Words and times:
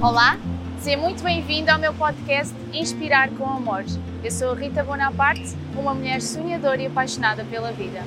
Olá, 0.00 0.38
seja 0.78 0.96
muito 0.96 1.22
bem-vindo 1.22 1.70
ao 1.70 1.78
meu 1.78 1.92
podcast 1.92 2.54
Inspirar 2.72 3.28
com 3.32 3.44
Amor. 3.44 3.84
Eu 4.24 4.30
sou 4.30 4.54
Rita 4.54 4.82
Bonaparte, 4.82 5.54
uma 5.76 5.92
mulher 5.92 6.22
sonhadora 6.22 6.80
e 6.80 6.86
apaixonada 6.86 7.44
pela 7.44 7.70
vida. 7.70 8.02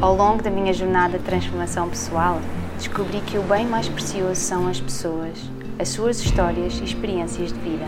Ao 0.00 0.16
longo 0.16 0.42
da 0.42 0.50
minha 0.50 0.72
jornada 0.72 1.16
de 1.16 1.24
transformação 1.24 1.88
pessoal, 1.88 2.40
descobri 2.76 3.20
que 3.20 3.38
o 3.38 3.42
bem 3.44 3.64
mais 3.64 3.88
precioso 3.88 4.40
são 4.40 4.66
as 4.66 4.80
pessoas, 4.80 5.38
as 5.78 5.88
suas 5.88 6.20
histórias 6.20 6.78
e 6.80 6.84
experiências 6.84 7.52
de 7.52 7.58
vida. 7.58 7.84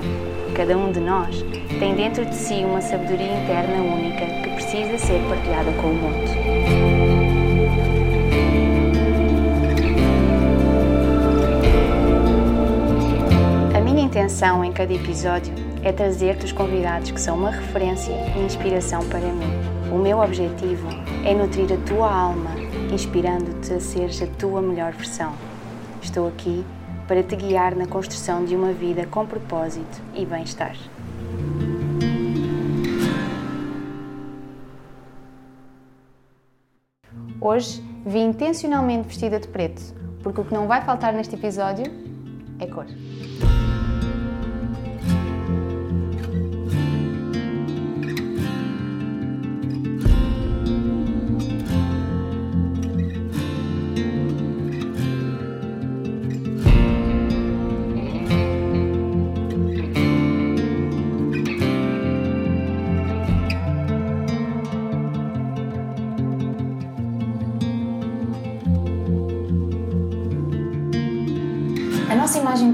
Cada 0.54 0.76
um 0.76 0.90
de 0.90 1.00
nós 1.00 1.44
tem 1.78 1.94
dentro 1.94 2.24
de 2.24 2.34
si 2.34 2.64
uma 2.64 2.80
sabedoria 2.80 3.42
interna 3.42 3.82
única 3.82 4.26
que 4.42 4.50
precisa 4.54 4.98
ser 4.98 5.20
partilhada 5.28 5.72
com 5.72 5.88
o 5.88 5.94
mundo. 5.94 6.26
A 13.76 13.80
minha 13.80 14.02
intenção 14.02 14.64
em 14.64 14.72
cada 14.72 14.92
episódio 14.92 15.54
é 15.84 15.92
trazer-te 15.92 16.46
os 16.46 16.52
convidados 16.52 17.12
que 17.12 17.20
são 17.20 17.36
uma 17.36 17.50
referência 17.50 18.12
e 18.36 18.40
inspiração 18.40 19.06
para 19.08 19.20
mim. 19.20 19.76
O 19.92 19.98
meu 19.98 20.18
objetivo 20.18 20.88
é 21.24 21.32
nutrir 21.32 21.72
a 21.72 21.76
tua 21.86 22.12
alma, 22.12 22.50
inspirando-te 22.92 23.74
a 23.74 23.80
seres 23.80 24.20
a 24.20 24.26
tua 24.26 24.60
melhor 24.60 24.92
versão. 24.92 25.32
Estou 26.02 26.26
aqui 26.26 26.64
para 27.06 27.22
te 27.22 27.36
guiar 27.36 27.74
na 27.74 27.86
construção 27.86 28.44
de 28.44 28.56
uma 28.56 28.72
vida 28.72 29.06
com 29.06 29.26
propósito 29.26 30.00
e 30.14 30.24
bem-estar. 30.24 30.76
Hoje 37.40 37.82
vim 38.04 38.30
intencionalmente 38.30 39.08
vestida 39.08 39.38
de 39.38 39.46
preto, 39.46 39.82
porque 40.22 40.40
o 40.40 40.44
que 40.44 40.52
não 40.54 40.66
vai 40.66 40.84
faltar 40.84 41.12
neste 41.12 41.34
episódio 41.34 41.84
é 42.58 42.66
cor. 42.66 42.86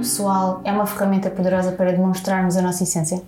Pessoal 0.03 0.61
é 0.64 0.72
uma 0.72 0.84
ferramenta 0.84 1.31
poderosa 1.31 1.70
para 1.70 1.92
demonstrarmos 1.92 2.56
a 2.56 2.62
nossa 2.62 2.83
essência? 2.83 3.22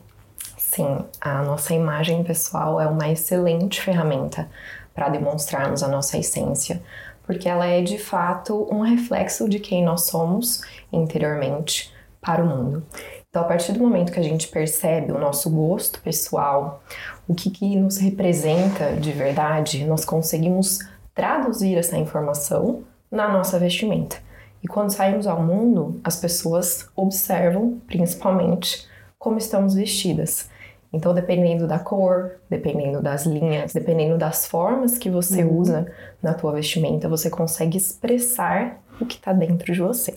Sim, 0.58 1.04
a 1.20 1.40
nossa 1.40 1.72
imagem 1.72 2.24
pessoal 2.24 2.80
é 2.80 2.86
uma 2.88 3.08
excelente 3.08 3.80
ferramenta 3.80 4.50
para 4.92 5.08
demonstrarmos 5.08 5.84
a 5.84 5.88
nossa 5.88 6.18
essência, 6.18 6.82
porque 7.24 7.48
ela 7.48 7.64
é 7.64 7.80
de 7.80 7.96
fato 7.96 8.66
um 8.72 8.80
reflexo 8.80 9.48
de 9.48 9.60
quem 9.60 9.84
nós 9.84 10.06
somos 10.06 10.62
interiormente 10.92 11.94
para 12.20 12.42
o 12.42 12.46
mundo. 12.46 12.82
Então, 13.30 13.42
a 13.42 13.46
partir 13.46 13.70
do 13.70 13.78
momento 13.78 14.10
que 14.10 14.18
a 14.18 14.24
gente 14.24 14.48
percebe 14.48 15.12
o 15.12 15.18
nosso 15.18 15.48
gosto 15.50 16.00
pessoal, 16.00 16.82
o 17.28 17.36
que, 17.36 17.50
que 17.50 17.76
nos 17.76 17.98
representa 17.98 18.96
de 18.96 19.12
verdade, 19.12 19.84
nós 19.84 20.04
conseguimos 20.04 20.80
traduzir 21.14 21.78
essa 21.78 21.96
informação 21.96 22.82
na 23.12 23.28
nossa 23.28 23.60
vestimenta. 23.60 24.16
E 24.64 24.66
quando 24.66 24.90
saímos 24.90 25.26
ao 25.26 25.42
mundo, 25.42 26.00
as 26.02 26.16
pessoas 26.16 26.88
observam, 26.96 27.78
principalmente, 27.86 28.88
como 29.18 29.36
estamos 29.36 29.74
vestidas. 29.74 30.48
Então, 30.90 31.12
dependendo 31.12 31.66
da 31.66 31.78
cor, 31.78 32.36
dependendo 32.48 33.02
das 33.02 33.26
linhas, 33.26 33.74
dependendo 33.74 34.16
das 34.16 34.46
formas 34.46 34.96
que 34.96 35.10
você 35.10 35.44
Uhum. 35.44 35.58
usa 35.58 35.92
na 36.22 36.32
tua 36.32 36.52
vestimenta, 36.52 37.08
você 37.08 37.28
consegue 37.28 37.76
expressar 37.76 38.80
o 38.98 39.04
que 39.04 39.16
está 39.16 39.32
dentro 39.32 39.70
de 39.70 39.80
você. 39.80 40.14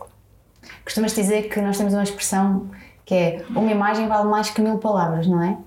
Costumas 0.83 1.13
dizer 1.13 1.49
que 1.49 1.59
nós 1.59 1.77
temos 1.77 1.93
uma 1.93 2.03
expressão 2.03 2.69
que 3.05 3.13
é 3.15 3.45
uma 3.49 3.71
imagem 3.71 4.07
vale 4.07 4.29
mais 4.29 4.49
que 4.49 4.61
mil 4.61 4.77
palavras, 4.77 5.27
não 5.27 5.41
é? 5.41 5.57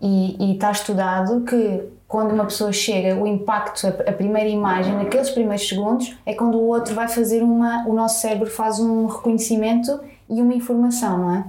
E, 0.00 0.36
e 0.38 0.54
está 0.54 0.70
estudado 0.70 1.42
que 1.42 1.82
quando 2.10 2.32
uma 2.32 2.44
pessoa 2.44 2.72
chega, 2.72 3.14
o 3.14 3.24
impacto, 3.24 3.86
a, 3.86 4.12
primeira 4.12 4.48
imagem, 4.48 4.96
naqueles 4.96 5.30
primeiros 5.30 5.68
segundos, 5.68 6.12
é 6.26 6.34
quando 6.34 6.58
o 6.58 6.66
outro 6.66 6.92
vai 6.92 7.06
fazer 7.06 7.40
uma. 7.40 7.86
O 7.86 7.92
nosso 7.92 8.20
cérebro 8.20 8.50
faz 8.50 8.80
um 8.80 9.06
reconhecimento 9.06 10.00
e 10.28 10.42
uma 10.42 10.52
informação, 10.52 11.18
não 11.18 11.34
é? 11.36 11.44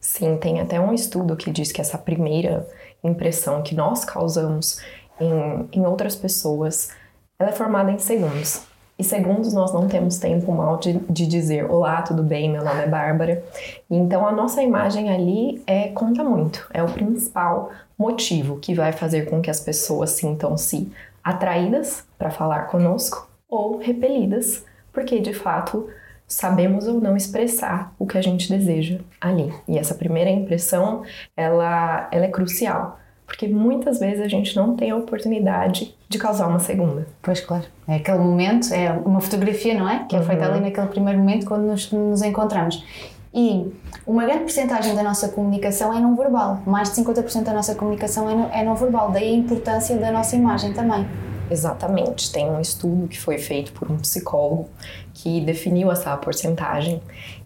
Sim, 0.00 0.36
tem 0.36 0.60
até 0.60 0.80
um 0.80 0.92
estudo 0.92 1.36
que 1.36 1.52
diz 1.52 1.70
que 1.70 1.80
essa 1.80 1.96
primeira 1.96 2.68
impressão 3.04 3.62
que 3.62 3.72
nós 3.72 4.04
causamos 4.04 4.80
em, 5.20 5.68
em 5.72 5.86
outras 5.86 6.16
pessoas, 6.16 6.90
ela 7.38 7.50
é 7.50 7.52
formada 7.52 7.92
em 7.92 8.00
segundos. 8.00 8.62
E 9.02 9.04
segundos 9.04 9.52
nós 9.52 9.74
não 9.74 9.88
temos 9.88 10.16
tempo 10.18 10.52
mal 10.52 10.76
de, 10.76 10.92
de 11.10 11.26
dizer 11.26 11.68
Olá, 11.68 12.02
tudo 12.02 12.22
bem? 12.22 12.48
Meu 12.48 12.64
nome 12.64 12.82
é 12.82 12.86
Bárbara. 12.86 13.42
Então 13.90 14.24
a 14.24 14.30
nossa 14.30 14.62
imagem 14.62 15.10
ali 15.10 15.60
é 15.66 15.88
conta 15.88 16.22
muito, 16.22 16.68
é 16.72 16.84
o 16.84 16.86
principal 16.86 17.72
motivo 17.98 18.60
que 18.60 18.76
vai 18.76 18.92
fazer 18.92 19.28
com 19.28 19.42
que 19.42 19.50
as 19.50 19.58
pessoas 19.58 20.10
sintam-se 20.10 20.88
atraídas 21.20 22.04
para 22.16 22.30
falar 22.30 22.68
conosco 22.68 23.28
ou 23.48 23.76
repelidas, 23.78 24.64
porque 24.92 25.18
de 25.18 25.34
fato 25.34 25.88
sabemos 26.28 26.86
ou 26.86 27.00
não 27.00 27.16
expressar 27.16 27.92
o 27.98 28.06
que 28.06 28.16
a 28.16 28.22
gente 28.22 28.48
deseja 28.48 29.00
ali. 29.20 29.52
E 29.66 29.78
essa 29.78 29.96
primeira 29.96 30.30
impressão, 30.30 31.02
ela, 31.36 32.08
ela 32.12 32.26
é 32.26 32.30
crucial, 32.30 33.00
porque 33.32 33.48
muitas 33.48 33.98
vezes 33.98 34.20
a 34.20 34.28
gente 34.28 34.54
não 34.54 34.76
tem 34.76 34.90
a 34.90 34.96
oportunidade 34.96 35.94
de 36.06 36.18
causar 36.18 36.48
uma 36.48 36.58
segunda. 36.58 37.06
Pois 37.22 37.40
claro. 37.40 37.64
É 37.88 37.94
aquele 37.96 38.18
momento, 38.18 38.72
é 38.74 38.92
uma 38.92 39.22
fotografia, 39.22 39.72
não 39.74 39.88
é? 39.88 40.04
Que 40.06 40.14
é 40.14 40.22
feita 40.22 40.44
Uhum. 40.44 40.52
ali 40.52 40.60
naquele 40.60 40.86
primeiro 40.88 41.18
momento 41.18 41.46
quando 41.46 41.62
nos, 41.62 41.90
nos 41.90 42.20
encontramos. 42.20 42.84
E 43.32 43.72
uma 44.06 44.24
grande 44.26 44.40
porcentagem 44.40 44.94
da 44.94 45.02
nossa 45.02 45.30
comunicação 45.30 45.96
é 45.96 45.98
não 45.98 46.14
verbal. 46.14 46.60
Mais 46.66 46.90
de 46.90 47.02
50% 47.02 47.44
da 47.44 47.54
nossa 47.54 47.74
comunicação 47.74 48.28
é 48.28 48.34
não, 48.34 48.50
é 48.52 48.62
não 48.62 48.76
verbal. 48.76 49.10
Daí 49.10 49.32
a 49.32 49.34
importância 49.34 49.96
da 49.96 50.12
nossa 50.12 50.36
imagem 50.36 50.74
também. 50.74 51.08
Exatamente. 51.50 52.30
Tem 52.30 52.50
um 52.50 52.60
estudo 52.60 53.08
que 53.08 53.18
foi 53.18 53.38
feito 53.38 53.72
por 53.72 53.90
um 53.90 53.96
psicólogo 53.96 54.68
que 55.14 55.40
definiu 55.40 55.90
essa 55.90 56.14
porcentagem. 56.18 57.00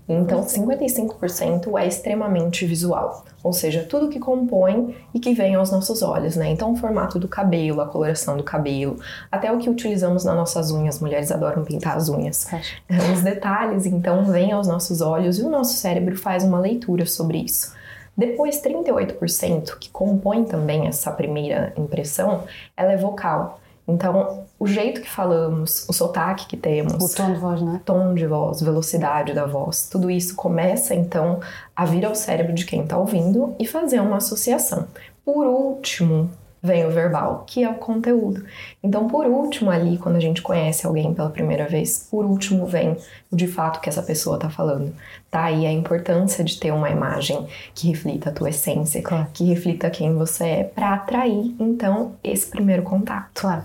Então, 0.09 0.45
55% 0.45 1.77
é 1.81 1.87
extremamente 1.87 2.65
visual, 2.65 3.25
ou 3.43 3.53
seja, 3.53 3.83
tudo 3.83 4.09
que 4.09 4.21
compõe 4.21 4.95
e 5.13 5.19
que 5.19 5.35
vem 5.35 5.57
aos 5.57 5.73
nossos 5.73 6.01
olhos, 6.01 6.37
né? 6.37 6.49
Então, 6.49 6.73
o 6.73 6.77
formato 6.77 7.19
do 7.19 7.27
cabelo, 7.27 7.81
a 7.81 7.87
coloração 7.87 8.37
do 8.37 8.45
cabelo, 8.45 8.99
até 9.33 9.51
o 9.51 9.59
que 9.59 9.69
utilizamos 9.69 10.25
nas 10.25 10.37
nossas 10.37 10.71
unhas, 10.71 11.01
mulheres 11.01 11.33
adoram 11.33 11.65
pintar 11.65 11.97
as 11.97 12.09
unhas. 12.09 12.47
Os 13.13 13.23
detalhes, 13.23 13.85
então, 13.85 14.25
vêm 14.25 14.53
aos 14.53 14.69
nossos 14.69 15.01
olhos 15.01 15.39
e 15.39 15.43
o 15.43 15.51
nosso 15.51 15.75
cérebro 15.75 16.17
faz 16.17 16.45
uma 16.45 16.61
leitura 16.61 17.05
sobre 17.05 17.39
isso. 17.39 17.75
Depois, 18.17 18.63
38%, 18.63 19.77
que 19.79 19.91
compõe 19.91 20.45
também 20.45 20.87
essa 20.87 21.11
primeira 21.11 21.73
impressão, 21.77 22.45
ela 22.77 22.93
é 22.93 22.97
vocal. 22.97 23.61
Então, 23.89 24.45
o 24.59 24.67
jeito 24.67 25.01
que 25.01 25.09
falamos, 25.09 25.87
o 25.89 25.93
sotaque 25.93 26.47
que 26.47 26.57
temos, 26.57 26.95
O 26.95 27.17
tom 27.17 27.33
de 27.33 27.39
voz, 27.39 27.63
não 27.63 27.77
é? 27.77 27.81
tom 27.85 28.15
de 28.15 28.27
voz, 28.27 28.61
velocidade 28.61 29.33
da 29.33 29.47
voz, 29.47 29.89
tudo 29.89 30.11
isso 30.11 30.35
começa 30.35 30.95
então 30.95 31.39
a 31.75 31.85
vir 31.85 32.05
ao 32.05 32.15
cérebro 32.15 32.53
de 32.53 32.65
quem 32.67 32.83
está 32.83 32.99
ouvindo 32.99 33.55
e 33.61 33.67
fazer 33.67 34.01
uma 34.01 34.17
associação. 34.17 34.87
Por 35.25 35.47
último, 35.47 36.29
vem 36.61 36.85
o 36.85 36.91
verbal, 36.91 37.45
que 37.47 37.63
é 37.63 37.71
o 37.71 37.75
conteúdo. 37.75 38.45
Então, 38.83 39.07
por 39.07 39.25
último, 39.27 39.71
ali, 39.71 39.99
quando 39.99 40.17
a 40.17 40.21
gente 40.21 40.43
conhece 40.43 40.85
alguém 40.85 41.15
pela 41.15 41.31
primeira 41.31 41.69
vez, 41.69 42.09
por 42.11 42.25
último 42.25 42.67
vem 42.67 42.97
o 43.31 43.37
de 43.37 43.47
fato 43.47 43.81
que 43.81 43.89
essa 43.89 44.03
pessoa 44.03 44.35
está 44.37 44.51
falando. 44.51 44.93
Tá 45.31 45.45
aí 45.45 45.65
a 45.65 45.71
importância 45.73 46.43
de 46.43 46.59
ter 46.59 46.73
uma 46.73 46.91
imagem 46.91 47.47
que 47.73 47.87
reflita 47.89 48.31
a 48.31 48.33
tua 48.33 48.49
essência, 48.51 49.01
Claro. 49.01 49.29
que 49.33 49.45
reflita 49.45 49.89
quem 49.91 50.13
você 50.15 50.45
é, 50.45 50.65
para 50.65 50.95
atrair 50.95 51.55
então 51.61 52.15
esse 52.25 52.47
primeiro 52.49 52.83
contato. 52.83 53.31
Claro. 53.35 53.63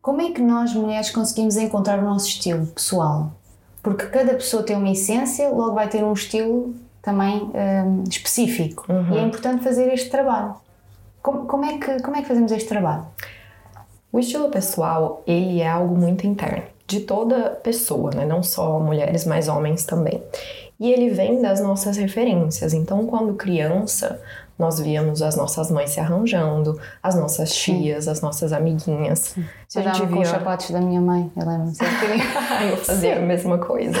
Como 0.00 0.22
é 0.22 0.30
que 0.30 0.40
nós, 0.40 0.74
mulheres, 0.74 1.10
conseguimos 1.10 1.56
encontrar 1.56 1.98
o 1.98 2.02
nosso 2.02 2.28
estilo 2.28 2.66
pessoal? 2.66 3.32
Porque 3.82 4.06
cada 4.06 4.34
pessoa 4.34 4.62
tem 4.62 4.76
uma 4.76 4.90
essência, 4.90 5.48
logo 5.48 5.74
vai 5.74 5.88
ter 5.88 6.04
um 6.04 6.12
estilo 6.12 6.74
também 7.02 7.42
hum, 7.44 8.04
específico. 8.08 8.86
E 9.12 9.18
é 9.18 9.22
importante 9.22 9.62
fazer 9.62 9.92
este 9.92 10.10
trabalho. 10.10 10.54
Como, 11.22 11.46
como 11.46 11.64
é 11.64 11.78
que, 11.78 12.02
como 12.02 12.16
é 12.16 12.22
que 12.22 12.28
fazemos 12.28 12.52
este 12.52 12.68
trabalho? 12.68 13.06
O 14.12 14.18
estilo 14.18 14.48
pessoal, 14.50 15.22
ele 15.26 15.60
é 15.60 15.68
algo 15.68 15.96
muito 15.96 16.26
interno 16.26 16.64
de 16.86 17.00
toda 17.00 17.50
pessoa, 17.50 18.10
né? 18.14 18.24
Não 18.24 18.42
só 18.42 18.80
mulheres, 18.80 19.26
mas 19.26 19.46
homens 19.46 19.84
também. 19.84 20.22
E 20.80 20.90
ele 20.90 21.10
vem 21.10 21.42
das 21.42 21.60
nossas 21.60 21.96
referências. 21.96 22.72
Então, 22.72 23.04
quando 23.06 23.34
criança, 23.34 24.20
nós 24.58 24.80
víamos 24.80 25.22
as 25.22 25.36
nossas 25.36 25.70
mães 25.70 25.90
se 25.90 26.00
arranjando, 26.00 26.78
as 27.02 27.14
nossas 27.14 27.54
tias, 27.54 28.04
Sim. 28.04 28.10
as 28.10 28.20
nossas 28.20 28.52
amiguinhas. 28.52 29.36
Você 29.68 29.78
a 29.78 29.82
gente 29.82 30.06
via... 30.06 30.16
com 30.16 30.20
os 30.22 30.28
sapatos 30.28 30.70
da 30.70 30.80
minha 30.80 31.00
mãe, 31.00 31.30
eu 31.36 31.46
lembro. 31.46 31.72
eu 32.70 32.76
fazia 32.78 33.14
Sim. 33.14 33.22
a 33.22 33.24
mesma 33.24 33.58
coisa. 33.58 33.98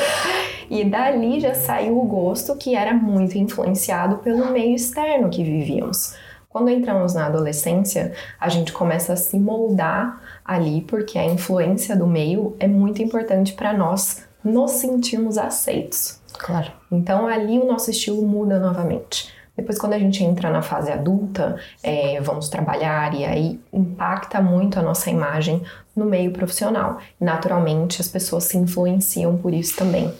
E 0.68 0.84
dali 0.84 1.40
já 1.40 1.54
saiu 1.54 1.98
o 1.98 2.04
gosto 2.04 2.56
que 2.56 2.74
era 2.74 2.92
muito 2.92 3.38
influenciado 3.38 4.18
pelo 4.18 4.50
meio 4.50 4.74
externo 4.74 5.30
que 5.30 5.42
vivíamos. 5.42 6.14
Quando 6.48 6.70
entramos 6.70 7.14
na 7.14 7.26
adolescência, 7.26 8.12
a 8.40 8.48
gente 8.48 8.72
começa 8.72 9.12
a 9.12 9.16
se 9.16 9.38
moldar 9.38 10.20
ali, 10.44 10.80
porque 10.82 11.18
a 11.18 11.24
influência 11.24 11.94
do 11.94 12.06
meio 12.06 12.56
é 12.58 12.66
muito 12.66 13.02
importante 13.02 13.52
para 13.52 13.72
nós 13.72 14.26
nos 14.42 14.72
sentirmos 14.72 15.38
aceitos. 15.38 16.20
Claro. 16.38 16.72
Então 16.90 17.26
ali 17.26 17.58
o 17.58 17.66
nosso 17.66 17.90
estilo 17.90 18.22
muda 18.22 18.58
novamente. 18.58 19.37
Depois, 19.58 19.76
quando 19.76 19.94
a 19.94 19.98
gente 19.98 20.22
entra 20.22 20.50
na 20.50 20.62
fase 20.62 20.92
adulta, 20.92 21.56
é, 21.82 22.20
vamos 22.20 22.48
trabalhar 22.48 23.12
e 23.12 23.24
aí 23.24 23.60
impacta 23.72 24.40
muito 24.40 24.78
a 24.78 24.82
nossa 24.82 25.10
imagem 25.10 25.60
no 25.96 26.04
meio 26.04 26.30
profissional. 26.30 26.98
Naturalmente, 27.20 28.00
as 28.00 28.06
pessoas 28.06 28.44
se 28.44 28.56
influenciam 28.56 29.36
por 29.36 29.52
isso 29.52 29.76
também. 29.76 30.14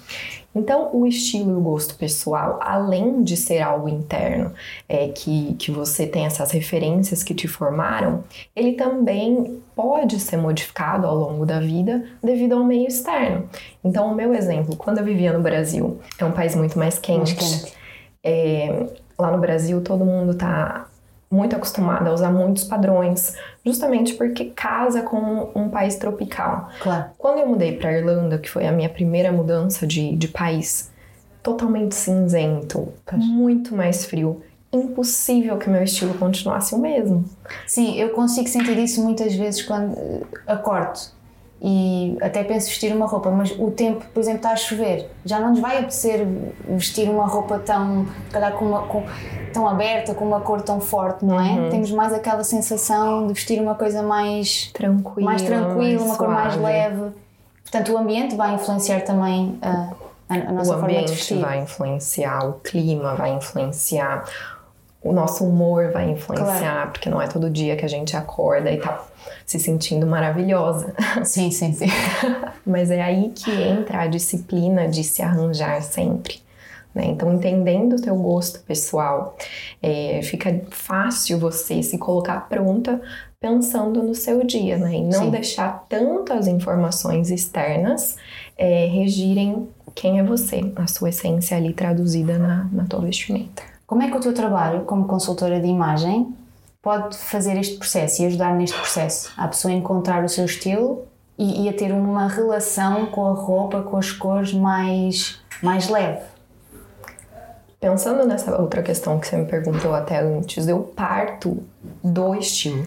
Então, 0.52 0.90
o 0.93 1.06
estilo 1.06 1.52
e 1.52 1.55
o 1.55 1.61
gosto 1.61 1.94
pessoal, 1.94 2.58
além 2.61 3.23
de 3.23 3.37
ser 3.37 3.61
algo 3.61 3.88
interno, 3.88 4.52
é, 4.88 5.06
que, 5.06 5.55
que 5.55 5.70
você 5.70 6.05
tem 6.05 6.26
essas 6.26 6.50
referências 6.50 7.23
que 7.23 7.32
te 7.32 7.46
formaram, 7.46 8.25
ele 8.56 8.73
também 8.73 9.62
pode 9.76 10.19
ser 10.19 10.37
modificado 10.37 11.06
ao 11.06 11.14
longo 11.14 11.46
da 11.46 11.61
vida 11.61 12.05
devido 12.20 12.55
ao 12.55 12.64
meio 12.64 12.88
externo. 12.88 13.49
Então, 13.84 14.11
o 14.11 14.14
meu 14.17 14.34
exemplo, 14.34 14.75
quando 14.75 14.99
eu 14.99 15.05
vivia 15.05 15.32
no 15.32 15.41
Brasil, 15.41 16.00
é 16.19 16.25
um 16.25 16.32
país 16.32 16.56
muito 16.56 16.76
mais 16.76 16.99
quente. 16.99 17.37
Muito 17.37 17.62
quente. 17.62 17.73
É, 18.25 18.87
lá 19.19 19.31
no 19.31 19.38
Brasil, 19.38 19.81
todo 19.82 20.05
mundo 20.05 20.35
tá 20.35 20.87
muito 21.31 21.55
acostumado 21.55 22.09
a 22.09 22.12
usar 22.12 22.31
muitos 22.31 22.65
padrões, 22.65 23.35
justamente 23.65 24.15
porque 24.15 24.47
casa 24.47 25.03
com 25.03 25.50
um 25.55 25.69
país 25.69 25.97
tropical. 25.97 26.69
Claro. 26.81 27.06
Quando 27.19 27.38
eu 27.38 27.47
mudei 27.47 27.76
para 27.76 27.93
Irlanda, 27.93 28.38
que 28.38 28.49
foi 28.49 28.67
a 28.67 28.73
minha 28.73 28.88
primeira 28.88 29.31
mudança 29.31 29.87
de, 29.87 30.17
de 30.17 30.29
país, 30.29 30.91
totalmente 31.43 31.94
cinzento, 31.94 32.93
muito 33.12 33.75
mais 33.75 34.06
frio. 34.06 34.43
Impossível 34.73 35.56
que 35.56 35.69
meu 35.69 35.82
estilo 35.82 36.15
continuasse 36.15 36.75
o 36.75 36.79
mesmo. 36.79 37.25
Sim, 37.67 37.99
eu 37.99 38.11
consigo 38.11 38.49
sentir 38.49 38.79
isso 38.79 39.03
muitas 39.03 39.35
vezes 39.35 39.62
quando 39.62 39.93
uh, 39.93 40.26
acordo 40.47 41.18
e 41.60 42.16
até 42.20 42.44
penso 42.44 42.69
vestir 42.69 42.94
uma 42.94 43.06
roupa, 43.06 43.31
mas 43.31 43.50
o 43.58 43.70
tempo, 43.70 44.05
por 44.14 44.20
exemplo, 44.20 44.38
está 44.38 44.52
a 44.52 44.56
chover, 44.56 45.10
já 45.25 45.40
não 45.40 45.50
nos 45.50 45.58
vai 45.58 45.78
apetecer 45.78 46.25
vestir 46.69 47.10
uma 47.10 47.26
roupa 47.26 47.58
tão, 47.58 48.06
calhar, 48.31 48.52
com 48.52 48.64
uma, 48.64 48.82
com, 48.82 49.05
tão 49.52 49.66
aberta, 49.66 50.14
com 50.14 50.25
uma 50.25 50.40
cor 50.40 50.62
tão 50.62 50.81
forte, 50.81 51.25
não 51.25 51.40
é? 51.40 51.50
Uhum. 51.55 51.70
Temos 51.70 51.90
mais 51.90 52.12
aquela 52.12 52.44
sensação 52.44 53.26
de 53.26 53.32
vestir 53.32 53.60
uma 53.60 53.75
coisa 53.75 54.02
mais 54.02 54.70
tranquila, 54.72 55.31
mais 55.31 55.43
tranquila 55.43 56.05
uma 56.05 56.14
suave. 56.14 56.19
cor 56.19 56.28
mais 56.28 56.56
leve. 56.56 57.10
Portanto, 57.62 57.93
o 57.93 57.99
ambiente 57.99 58.37
vai 58.37 58.55
influenciar 58.55 59.00
também 59.00 59.58
a, 59.60 59.90
a, 60.28 60.52
nossa 60.52 60.76
o 60.76 60.81
forma 60.81 61.02
de 61.02 61.12
vestir. 61.12 61.34
O 61.34 61.38
ambiente 61.38 61.49
vai 61.49 61.62
influenciar, 61.62 62.49
o 62.49 62.52
clima 62.55 63.14
vai 63.16 63.31
influenciar, 63.31 64.25
o 65.02 65.12
nosso 65.12 65.44
humor 65.44 65.92
vai 65.92 66.10
influenciar, 66.10 66.72
claro. 66.72 66.90
porque 66.90 67.08
não 67.08 67.22
é 67.22 67.28
todo 67.28 67.48
dia 67.48 67.76
que 67.76 67.84
a 67.84 67.88
gente 67.88 68.16
acorda 68.16 68.70
e 68.70 68.78
tá 68.78 69.04
se 69.46 69.58
sentindo 69.58 70.06
maravilhosa. 70.06 70.94
Sim, 71.24 71.50
sim, 71.50 71.72
sim. 71.72 71.86
Mas 72.66 72.90
é 72.90 73.00
aí 73.00 73.30
que 73.34 73.50
entra 73.50 74.02
a 74.02 74.06
disciplina 74.06 74.88
de 74.88 75.04
se 75.04 75.22
arranjar 75.22 75.82
sempre. 75.82 76.40
Né? 76.94 77.06
Então, 77.06 77.32
entendendo 77.32 77.94
o 77.94 78.00
teu 78.00 78.16
gosto 78.16 78.60
pessoal, 78.60 79.36
é, 79.82 80.20
fica 80.22 80.62
fácil 80.70 81.38
você 81.38 81.82
se 81.82 81.96
colocar 81.96 82.48
pronta 82.48 83.00
pensando 83.40 84.02
no 84.02 84.14
seu 84.14 84.44
dia, 84.44 84.76
né? 84.76 84.94
E 84.94 85.04
não 85.04 85.26
Sim. 85.26 85.30
deixar 85.30 85.86
tantas 85.88 86.48
informações 86.48 87.30
externas 87.30 88.16
é, 88.56 88.86
regirem 88.86 89.68
quem 89.94 90.18
é 90.18 90.24
você, 90.24 90.72
a 90.74 90.86
sua 90.88 91.10
essência 91.10 91.56
ali 91.56 91.72
traduzida 91.72 92.36
na, 92.38 92.64
na 92.72 92.84
tua 92.84 93.00
vestimenta. 93.00 93.77
Como 93.88 94.02
é 94.02 94.11
que 94.11 94.17
o 94.19 94.20
teu 94.20 94.35
trabalho 94.35 94.82
como 94.82 95.06
consultora 95.06 95.58
de 95.58 95.67
imagem 95.67 96.37
pode 96.82 97.17
fazer 97.17 97.56
este 97.56 97.79
processo 97.79 98.20
e 98.20 98.26
ajudar 98.26 98.55
neste 98.55 98.76
processo? 98.76 99.32
A 99.35 99.49
pessoa 99.49 99.73
a 99.73 99.76
encontrar 99.79 100.23
o 100.23 100.29
seu 100.29 100.44
estilo 100.44 101.06
e, 101.38 101.64
e 101.64 101.69
a 101.70 101.73
ter 101.73 101.90
uma 101.90 102.29
relação 102.29 103.06
com 103.06 103.26
a 103.26 103.32
roupa, 103.32 103.81
com 103.81 103.96
as 103.96 104.12
cores 104.12 104.52
mais, 104.52 105.40
mais 105.62 105.88
leve. 105.88 106.20
Pensando 107.81 108.26
nessa 108.26 108.61
outra 108.61 108.82
questão 108.82 109.19
que 109.19 109.26
você 109.26 109.38
me 109.38 109.46
perguntou 109.46 109.94
até 109.94 110.20
antes, 110.20 110.69
eu 110.69 110.81
parto 110.81 111.56
do 112.05 112.34
estilo. 112.34 112.87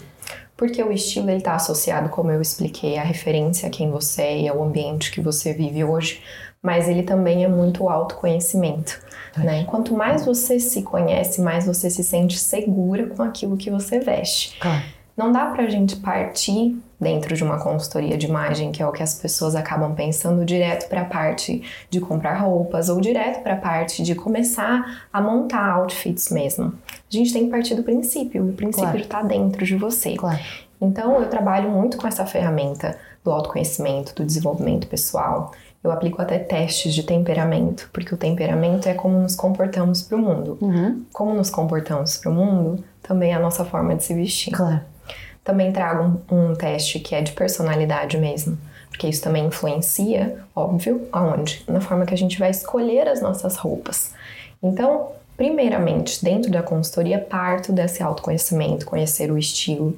Porque 0.55 0.83
o 0.83 0.91
estilo 0.91 1.31
está 1.31 1.55
associado, 1.55 2.09
como 2.09 2.29
eu 2.29 2.39
expliquei, 2.39 2.99
à 2.99 3.03
referência 3.03 3.67
a 3.67 3.71
quem 3.71 3.89
você 3.89 4.21
é 4.21 4.41
e 4.41 4.47
ao 4.47 4.61
ambiente 4.61 5.11
que 5.11 5.19
você 5.19 5.51
vive 5.51 5.83
hoje, 5.83 6.21
mas 6.61 6.87
ele 6.87 7.03
também 7.03 7.43
é 7.43 7.47
muito 7.47 7.89
autoconhecimento. 7.89 8.99
Né? 9.37 9.63
Quanto 9.63 9.93
mais 9.93 10.25
você 10.25 10.59
se 10.59 10.83
conhece, 10.83 11.41
mais 11.41 11.65
você 11.65 11.89
se 11.89 12.03
sente 12.03 12.37
segura 12.37 13.07
com 13.07 13.23
aquilo 13.23 13.57
que 13.57 13.69
você 13.69 13.99
veste. 13.99 14.59
Claro. 14.59 14.83
Não 15.15 15.31
dá 15.31 15.45
pra 15.47 15.69
gente 15.69 15.97
partir 15.97 16.77
dentro 16.99 17.35
de 17.35 17.43
uma 17.43 17.59
consultoria 17.59 18.17
de 18.17 18.27
imagem, 18.27 18.71
que 18.71 18.81
é 18.81 18.87
o 18.87 18.91
que 18.91 19.03
as 19.03 19.15
pessoas 19.15 19.55
acabam 19.55 19.93
pensando, 19.93 20.45
direto 20.45 20.87
para 20.87 21.01
a 21.01 21.05
parte 21.05 21.63
de 21.89 21.99
comprar 21.99 22.35
roupas 22.39 22.89
ou 22.89 23.01
direto 23.01 23.41
para 23.41 23.53
a 23.53 23.57
parte 23.57 24.03
de 24.03 24.15
começar 24.15 25.07
a 25.11 25.21
montar 25.21 25.71
outfits 25.71 26.29
mesmo. 26.29 26.73
A 26.87 26.93
gente 27.09 27.33
tem 27.33 27.45
que 27.45 27.51
partir 27.51 27.75
do 27.75 27.83
princípio, 27.83 28.47
e 28.47 28.49
o 28.51 28.53
princípio 28.53 28.97
está 28.97 29.19
claro. 29.19 29.27
dentro 29.27 29.65
de 29.65 29.75
você. 29.75 30.15
Claro. 30.15 30.39
Então, 30.79 31.21
eu 31.21 31.29
trabalho 31.29 31.69
muito 31.69 31.97
com 31.97 32.07
essa 32.07 32.25
ferramenta 32.25 32.97
do 33.23 33.31
autoconhecimento, 33.31 34.15
do 34.15 34.25
desenvolvimento 34.25 34.87
pessoal. 34.87 35.51
Eu 35.83 35.91
aplico 35.91 36.21
até 36.21 36.37
testes 36.37 36.93
de 36.93 37.03
temperamento, 37.03 37.89
porque 37.91 38.13
o 38.13 38.17
temperamento 38.17 38.87
é 38.87 38.93
como 38.93 39.19
nos 39.19 39.35
comportamos 39.35 40.03
para 40.03 40.15
o 40.15 40.21
mundo. 40.21 40.57
Uhum. 40.61 41.03
Como 41.11 41.33
nos 41.33 41.49
comportamos 41.49 42.17
para 42.17 42.29
o 42.31 42.33
mundo, 42.33 42.83
também 43.01 43.31
é 43.31 43.35
a 43.35 43.39
nossa 43.39 43.65
forma 43.65 43.95
de 43.95 44.03
se 44.03 44.13
vestir. 44.13 44.53
Claro. 44.53 44.81
Também 45.43 45.71
trago 45.71 46.21
um, 46.31 46.51
um 46.51 46.55
teste 46.55 46.99
que 46.99 47.15
é 47.15 47.21
de 47.21 47.31
personalidade 47.31 48.15
mesmo, 48.17 48.57
porque 48.89 49.07
isso 49.07 49.23
também 49.23 49.47
influencia, 49.47 50.37
óbvio, 50.55 51.07
aonde? 51.11 51.63
Na 51.67 51.81
forma 51.81 52.05
que 52.05 52.13
a 52.13 52.17
gente 52.17 52.37
vai 52.37 52.51
escolher 52.51 53.07
as 53.07 53.19
nossas 53.19 53.55
roupas. 53.55 54.13
Então, 54.61 55.13
primeiramente, 55.35 56.23
dentro 56.23 56.51
da 56.51 56.61
consultoria, 56.61 57.17
parto 57.17 57.71
desse 57.71 58.03
autoconhecimento, 58.03 58.85
conhecer 58.85 59.31
o 59.31 59.37
estilo, 59.37 59.97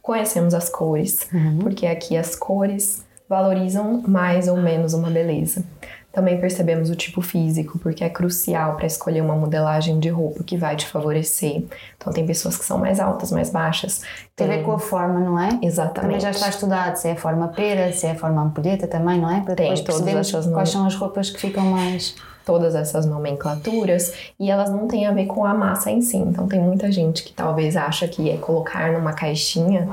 conhecemos 0.00 0.54
as 0.54 0.70
cores, 0.70 1.28
uhum. 1.30 1.58
porque 1.58 1.86
aqui 1.86 2.16
as 2.16 2.34
cores 2.34 3.04
valorizam 3.28 4.02
mais 4.06 4.48
ou 4.48 4.56
menos 4.56 4.94
uma 4.94 5.10
beleza. 5.10 5.64
Também 6.10 6.40
percebemos 6.40 6.88
o 6.90 6.96
tipo 6.96 7.20
físico, 7.20 7.78
porque 7.78 8.02
é 8.02 8.08
crucial 8.08 8.76
para 8.76 8.86
escolher 8.86 9.20
uma 9.20 9.36
modelagem 9.36 10.00
de 10.00 10.08
roupa 10.08 10.42
que 10.42 10.56
vai 10.56 10.74
te 10.74 10.86
favorecer. 10.86 11.64
Então, 11.96 12.12
tem 12.12 12.26
pessoas 12.26 12.56
que 12.56 12.64
são 12.64 12.78
mais 12.78 12.98
altas, 12.98 13.30
mais 13.30 13.50
baixas. 13.50 14.02
Tem 14.34 14.46
a 14.46 14.56
ver 14.56 14.62
com 14.64 14.72
a 14.72 14.78
forma, 14.78 15.20
não 15.20 15.38
é? 15.38 15.58
Exatamente. 15.62 16.00
Também 16.00 16.20
já 16.20 16.30
está 16.30 16.48
estudado 16.48 16.96
se 16.96 17.08
é 17.08 17.12
a 17.12 17.16
forma 17.16 17.48
pera, 17.48 17.92
se 17.92 18.06
é 18.06 18.12
a 18.12 18.14
forma 18.14 18.42
ampulheta 18.42 18.88
também, 18.88 19.20
não 19.20 19.30
é? 19.30 19.42
Para 19.42 19.54
depois 19.54 19.80
percebermos 19.82 20.32
quais 20.32 20.70
são 20.70 20.86
as 20.86 20.94
roupas 20.96 21.30
que 21.30 21.38
ficam 21.38 21.66
mais 21.66 22.16
todas 22.44 22.74
essas 22.74 23.04
nomenclaturas 23.04 24.14
e 24.40 24.50
elas 24.50 24.70
não 24.70 24.88
têm 24.88 25.06
a 25.06 25.12
ver 25.12 25.26
com 25.26 25.44
a 25.44 25.52
massa 25.52 25.90
em 25.90 26.00
si. 26.00 26.16
Então 26.16 26.48
tem 26.48 26.58
muita 26.58 26.90
gente 26.90 27.22
que 27.22 27.32
talvez 27.34 27.76
acha 27.76 28.08
que 28.08 28.30
é 28.30 28.38
colocar 28.38 28.90
numa 28.90 29.12
caixinha 29.12 29.86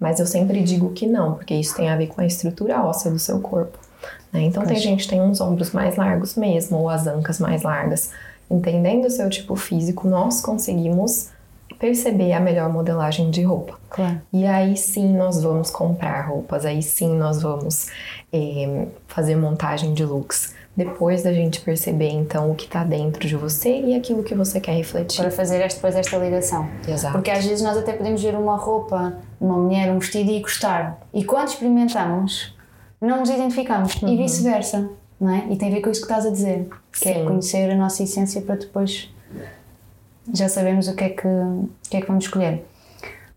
mas 0.00 0.18
eu 0.18 0.26
sempre 0.26 0.62
digo 0.62 0.90
que 0.92 1.06
não, 1.06 1.34
porque 1.34 1.54
isso 1.54 1.76
tem 1.76 1.90
a 1.90 1.96
ver 1.96 2.06
com 2.06 2.22
a 2.22 2.26
estrutura 2.26 2.82
óssea 2.82 3.10
do 3.10 3.18
seu 3.18 3.38
corpo. 3.38 3.78
Né? 4.32 4.42
Então, 4.42 4.62
Poxa. 4.62 4.74
tem 4.74 4.82
gente 4.82 5.04
que 5.04 5.10
tem 5.10 5.20
uns 5.20 5.40
ombros 5.40 5.72
mais 5.72 5.96
largos 5.96 6.34
mesmo, 6.36 6.78
ou 6.78 6.88
as 6.88 7.06
ancas 7.06 7.38
mais 7.38 7.62
largas. 7.62 8.10
Entendendo 8.50 9.04
o 9.04 9.10
seu 9.10 9.28
tipo 9.28 9.54
físico, 9.54 10.08
nós 10.08 10.40
conseguimos 10.40 11.28
perceber 11.78 12.32
a 12.32 12.40
melhor 12.40 12.70
modelagem 12.70 13.30
de 13.30 13.42
roupa. 13.42 13.78
Claro. 13.88 14.20
E 14.32 14.46
aí 14.46 14.76
sim 14.76 15.16
nós 15.16 15.42
vamos 15.42 15.70
comprar 15.70 16.28
roupas, 16.28 16.64
aí 16.64 16.82
sim 16.82 17.16
nós 17.16 17.42
vamos 17.42 17.88
eh, 18.32 18.86
fazer 19.06 19.36
montagem 19.36 19.94
de 19.94 20.04
looks 20.04 20.54
depois 20.76 21.22
da 21.22 21.32
gente 21.32 21.60
perceber 21.60 22.10
então 22.10 22.50
o 22.50 22.54
que 22.54 22.64
está 22.64 22.84
dentro 22.84 23.26
de 23.26 23.36
você 23.36 23.80
e 23.80 23.94
aquilo 23.94 24.22
que 24.22 24.34
você 24.34 24.60
quer 24.60 24.72
refletir. 24.72 25.20
Para 25.20 25.30
fazer 25.30 25.66
depois 25.66 25.94
esta 25.94 26.16
ligação. 26.16 26.68
Exato. 26.88 27.12
Porque 27.12 27.30
às 27.30 27.44
vezes 27.44 27.62
nós 27.62 27.76
até 27.76 27.92
podemos 27.92 28.22
ver 28.22 28.34
uma 28.34 28.56
roupa, 28.56 29.18
uma 29.40 29.56
mulher, 29.56 29.90
um 29.90 29.98
vestido 29.98 30.30
e 30.30 30.40
gostar. 30.40 31.00
E 31.12 31.24
quando 31.24 31.48
experimentamos, 31.48 32.56
não 33.00 33.20
nos 33.20 33.30
identificamos. 33.30 34.00
Uhum. 34.00 34.08
E 34.08 34.16
vice-versa. 34.16 34.88
Não 35.20 35.34
é? 35.34 35.44
E 35.50 35.56
tem 35.56 35.68
a 35.68 35.74
ver 35.74 35.80
com 35.82 35.90
isso 35.90 36.00
que 36.00 36.06
estás 36.06 36.24
a 36.24 36.30
dizer. 36.30 36.68
Que 36.92 37.08
é 37.10 37.14
Sim. 37.14 37.20
é 37.20 37.24
conhecer 37.24 37.70
a 37.70 37.76
nossa 37.76 38.02
essência 38.02 38.40
para 38.40 38.54
depois 38.54 39.10
já 40.32 40.48
sabemos 40.48 40.88
o 40.88 40.94
que 40.94 41.04
é 41.04 41.08
que, 41.10 41.26
o 41.26 41.68
que, 41.88 41.96
é 41.96 42.00
que 42.00 42.06
vamos 42.06 42.24
escolher. 42.24 42.64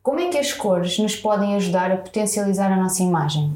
Como 0.02 0.20
é 0.20 0.30
que 0.30 0.38
as 0.38 0.54
cores 0.54 1.00
nos 1.00 1.16
podem 1.16 1.56
ajudar 1.56 1.92
a 1.92 1.98
potencializar 1.98 2.72
a 2.72 2.75
nossa 2.75 3.02
imagem? 3.02 3.54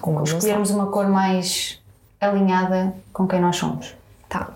Como 0.00 0.22
escolhermos 0.22 0.70
uma 0.70 0.86
cor 0.86 1.08
mais 1.08 1.81
alinhada 2.28 2.94
com 3.12 3.26
quem 3.26 3.40
nós 3.40 3.56
somos. 3.56 3.94
Tá. 4.28 4.50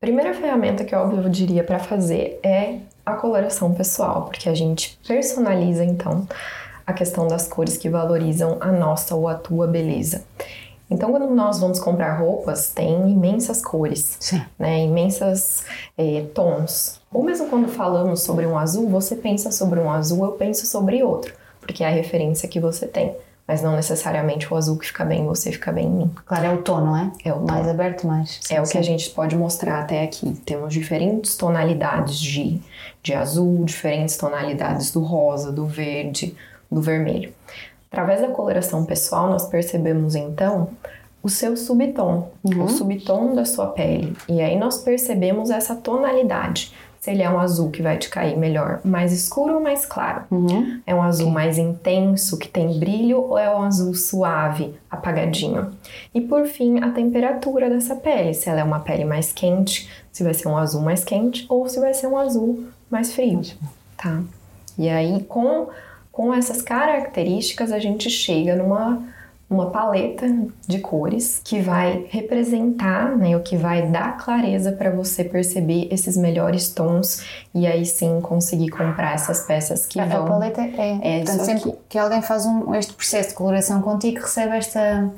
Primeira 0.00 0.34
ferramenta 0.34 0.84
que 0.84 0.94
óbvio 0.94 1.22
eu 1.22 1.28
diria 1.28 1.64
para 1.64 1.78
fazer 1.78 2.38
é 2.42 2.78
a 3.04 3.14
coloração 3.14 3.72
pessoal, 3.72 4.24
porque 4.24 4.48
a 4.48 4.54
gente 4.54 4.98
personaliza 5.06 5.84
então 5.84 6.26
a 6.86 6.92
questão 6.92 7.26
das 7.26 7.48
cores 7.48 7.76
que 7.76 7.88
valorizam 7.88 8.58
a 8.60 8.70
nossa 8.70 9.14
ou 9.14 9.28
a 9.28 9.34
tua 9.34 9.66
beleza. 9.66 10.24
Então, 10.88 11.10
quando 11.10 11.28
nós 11.34 11.58
vamos 11.58 11.80
comprar 11.80 12.16
roupas, 12.16 12.72
tem 12.72 13.10
imensas 13.10 13.60
cores, 13.60 14.16
Sim. 14.20 14.40
né? 14.56 14.84
imensas 14.84 15.64
é, 15.98 16.24
tons. 16.32 17.00
Ou 17.12 17.24
mesmo 17.24 17.48
quando 17.48 17.66
falamos 17.66 18.22
sobre 18.22 18.46
um 18.46 18.56
azul, 18.56 18.88
você 18.88 19.16
pensa 19.16 19.50
sobre 19.50 19.80
um 19.80 19.90
azul, 19.90 20.24
eu 20.24 20.32
penso 20.32 20.64
sobre 20.64 21.02
outro, 21.02 21.34
porque 21.60 21.82
é 21.82 21.88
a 21.88 21.90
referência 21.90 22.48
que 22.48 22.60
você 22.60 22.86
tem. 22.86 23.16
Mas 23.46 23.62
não 23.62 23.76
necessariamente 23.76 24.52
o 24.52 24.56
azul 24.56 24.76
que 24.76 24.86
fica 24.86 25.04
bem 25.04 25.22
em 25.22 25.26
você 25.26 25.52
fica 25.52 25.70
bem 25.70 25.86
em 25.86 25.90
mim. 25.90 26.10
Claro, 26.24 26.46
é 26.46 26.50
o 26.52 26.62
tom, 26.62 26.80
não 26.80 26.96
é? 26.96 27.12
É 27.24 27.32
o 27.32 27.36
tom. 27.36 27.46
Mais 27.52 27.68
aberto, 27.68 28.06
mais. 28.06 28.40
É 28.50 28.60
o 28.60 28.64
que 28.64 28.76
a 28.76 28.82
gente 28.82 29.08
pode 29.10 29.36
mostrar 29.36 29.80
até 29.80 30.02
aqui. 30.02 30.32
Temos 30.44 30.72
diferentes 30.74 31.36
tonalidades 31.36 32.18
de, 32.18 32.60
de 33.02 33.14
azul, 33.14 33.64
diferentes 33.64 34.16
tonalidades 34.16 34.90
do 34.90 35.00
rosa, 35.00 35.52
do 35.52 35.64
verde, 35.64 36.34
do 36.70 36.80
vermelho. 36.82 37.32
Através 37.90 38.20
da 38.20 38.28
coloração 38.28 38.84
pessoal, 38.84 39.28
nós 39.30 39.46
percebemos 39.48 40.16
então 40.16 40.70
o 41.22 41.28
seu 41.28 41.56
subtom, 41.56 42.28
Uhum. 42.44 42.64
o 42.64 42.68
subtom 42.68 43.34
da 43.34 43.44
sua 43.44 43.66
pele. 43.68 44.16
E 44.28 44.40
aí 44.40 44.58
nós 44.58 44.78
percebemos 44.78 45.50
essa 45.50 45.74
tonalidade. 45.76 46.72
Se 47.06 47.12
ele 47.12 47.22
é 47.22 47.30
um 47.30 47.38
azul 47.38 47.70
que 47.70 47.82
vai 47.82 47.96
te 47.98 48.08
cair 48.08 48.36
melhor, 48.36 48.80
mais 48.84 49.12
escuro 49.12 49.54
ou 49.54 49.60
mais 49.60 49.86
claro. 49.86 50.24
Uhum. 50.28 50.80
É 50.84 50.92
um 50.92 51.00
azul 51.00 51.30
mais 51.30 51.56
intenso, 51.56 52.36
que 52.36 52.48
tem 52.48 52.80
brilho, 52.80 53.20
ou 53.20 53.38
é 53.38 53.48
um 53.48 53.62
azul 53.62 53.94
suave, 53.94 54.74
apagadinho? 54.90 55.70
E 56.12 56.20
por 56.20 56.46
fim, 56.46 56.80
a 56.82 56.90
temperatura 56.90 57.70
dessa 57.70 57.94
pele. 57.94 58.34
Se 58.34 58.48
ela 58.48 58.58
é 58.58 58.64
uma 58.64 58.80
pele 58.80 59.04
mais 59.04 59.32
quente, 59.32 59.88
se 60.10 60.24
vai 60.24 60.34
ser 60.34 60.48
um 60.48 60.56
azul 60.56 60.82
mais 60.82 61.04
quente, 61.04 61.46
ou 61.48 61.68
se 61.68 61.78
vai 61.78 61.94
ser 61.94 62.08
um 62.08 62.18
azul 62.18 62.64
mais 62.90 63.14
frio, 63.14 63.40
tá? 63.96 64.20
E 64.76 64.88
aí, 64.88 65.22
com, 65.28 65.68
com 66.10 66.34
essas 66.34 66.60
características, 66.60 67.70
a 67.70 67.78
gente 67.78 68.10
chega 68.10 68.56
numa, 68.56 69.00
numa 69.48 69.70
paleta 69.70 70.26
de 70.66 70.80
cores 70.80 71.40
que 71.44 71.60
vai 71.60 72.04
representar, 72.08 73.16
né, 73.16 73.36
o 73.36 73.40
que 73.40 73.56
vai 73.56 73.86
dar 73.86 74.16
clareza 74.16 74.72
para 74.72 74.90
você 74.90 75.22
perceber 75.22 75.88
esses 75.90 76.16
melhores 76.16 76.68
tons 76.68 77.24
e 77.54 77.64
aí 77.66 77.86
sim 77.86 78.20
conseguir 78.20 78.70
comprar 78.70 79.14
essas 79.14 79.46
peças 79.46 79.86
que 79.86 80.00
A, 80.00 80.02
a 80.02 80.06
vão 80.06 80.26
paleta 80.26 80.60
é. 80.60 80.98
É 81.00 81.22
isso 81.22 81.44
sempre 81.44 81.70
aqui. 81.70 81.78
que 81.88 81.98
alguém 81.98 82.22
faz 82.22 82.44
um, 82.44 82.74
este 82.74 82.92
processo 82.92 83.28
de 83.30 83.34
coloração 83.36 83.80
contigo, 83.82 84.20
recebe 84.20 84.56
esta, 84.56 85.10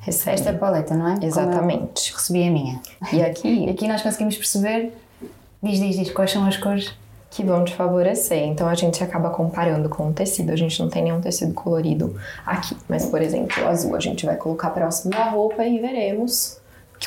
receber. 0.00 0.34
esta 0.34 0.52
paleta, 0.52 0.94
não 0.94 1.08
é? 1.08 1.26
Exatamente. 1.26 2.12
recebi 2.14 2.46
a 2.46 2.50
minha. 2.50 2.80
E 3.12 3.16
E 3.18 3.22
aqui 3.22 3.68
aqui 3.68 3.88
nós 3.88 4.02
conseguimos 4.02 4.36
perceber. 4.36 4.92
Diz, 5.60 5.80
diz, 5.80 5.96
diz, 5.96 6.10
quais 6.10 6.30
são 6.30 6.44
as 6.46 6.56
cores? 6.58 6.94
Que 7.34 7.42
vão 7.42 7.64
te 7.64 7.74
favorecer. 7.74 8.44
Então 8.44 8.68
a 8.68 8.74
gente 8.74 9.02
acaba 9.02 9.28
comparando 9.28 9.88
com 9.88 10.08
o 10.08 10.12
tecido. 10.12 10.52
A 10.52 10.56
gente 10.56 10.80
não 10.80 10.88
tem 10.88 11.02
nenhum 11.02 11.20
tecido 11.20 11.52
colorido 11.52 12.14
aqui. 12.46 12.76
Mas, 12.88 13.06
por 13.06 13.20
exemplo, 13.20 13.60
o 13.64 13.66
azul 13.66 13.96
a 13.96 14.00
gente 14.00 14.24
vai 14.24 14.36
colocar 14.36 14.70
próximo 14.70 15.10
da 15.10 15.24
roupa 15.24 15.64
e 15.64 15.80
veremos 15.80 16.58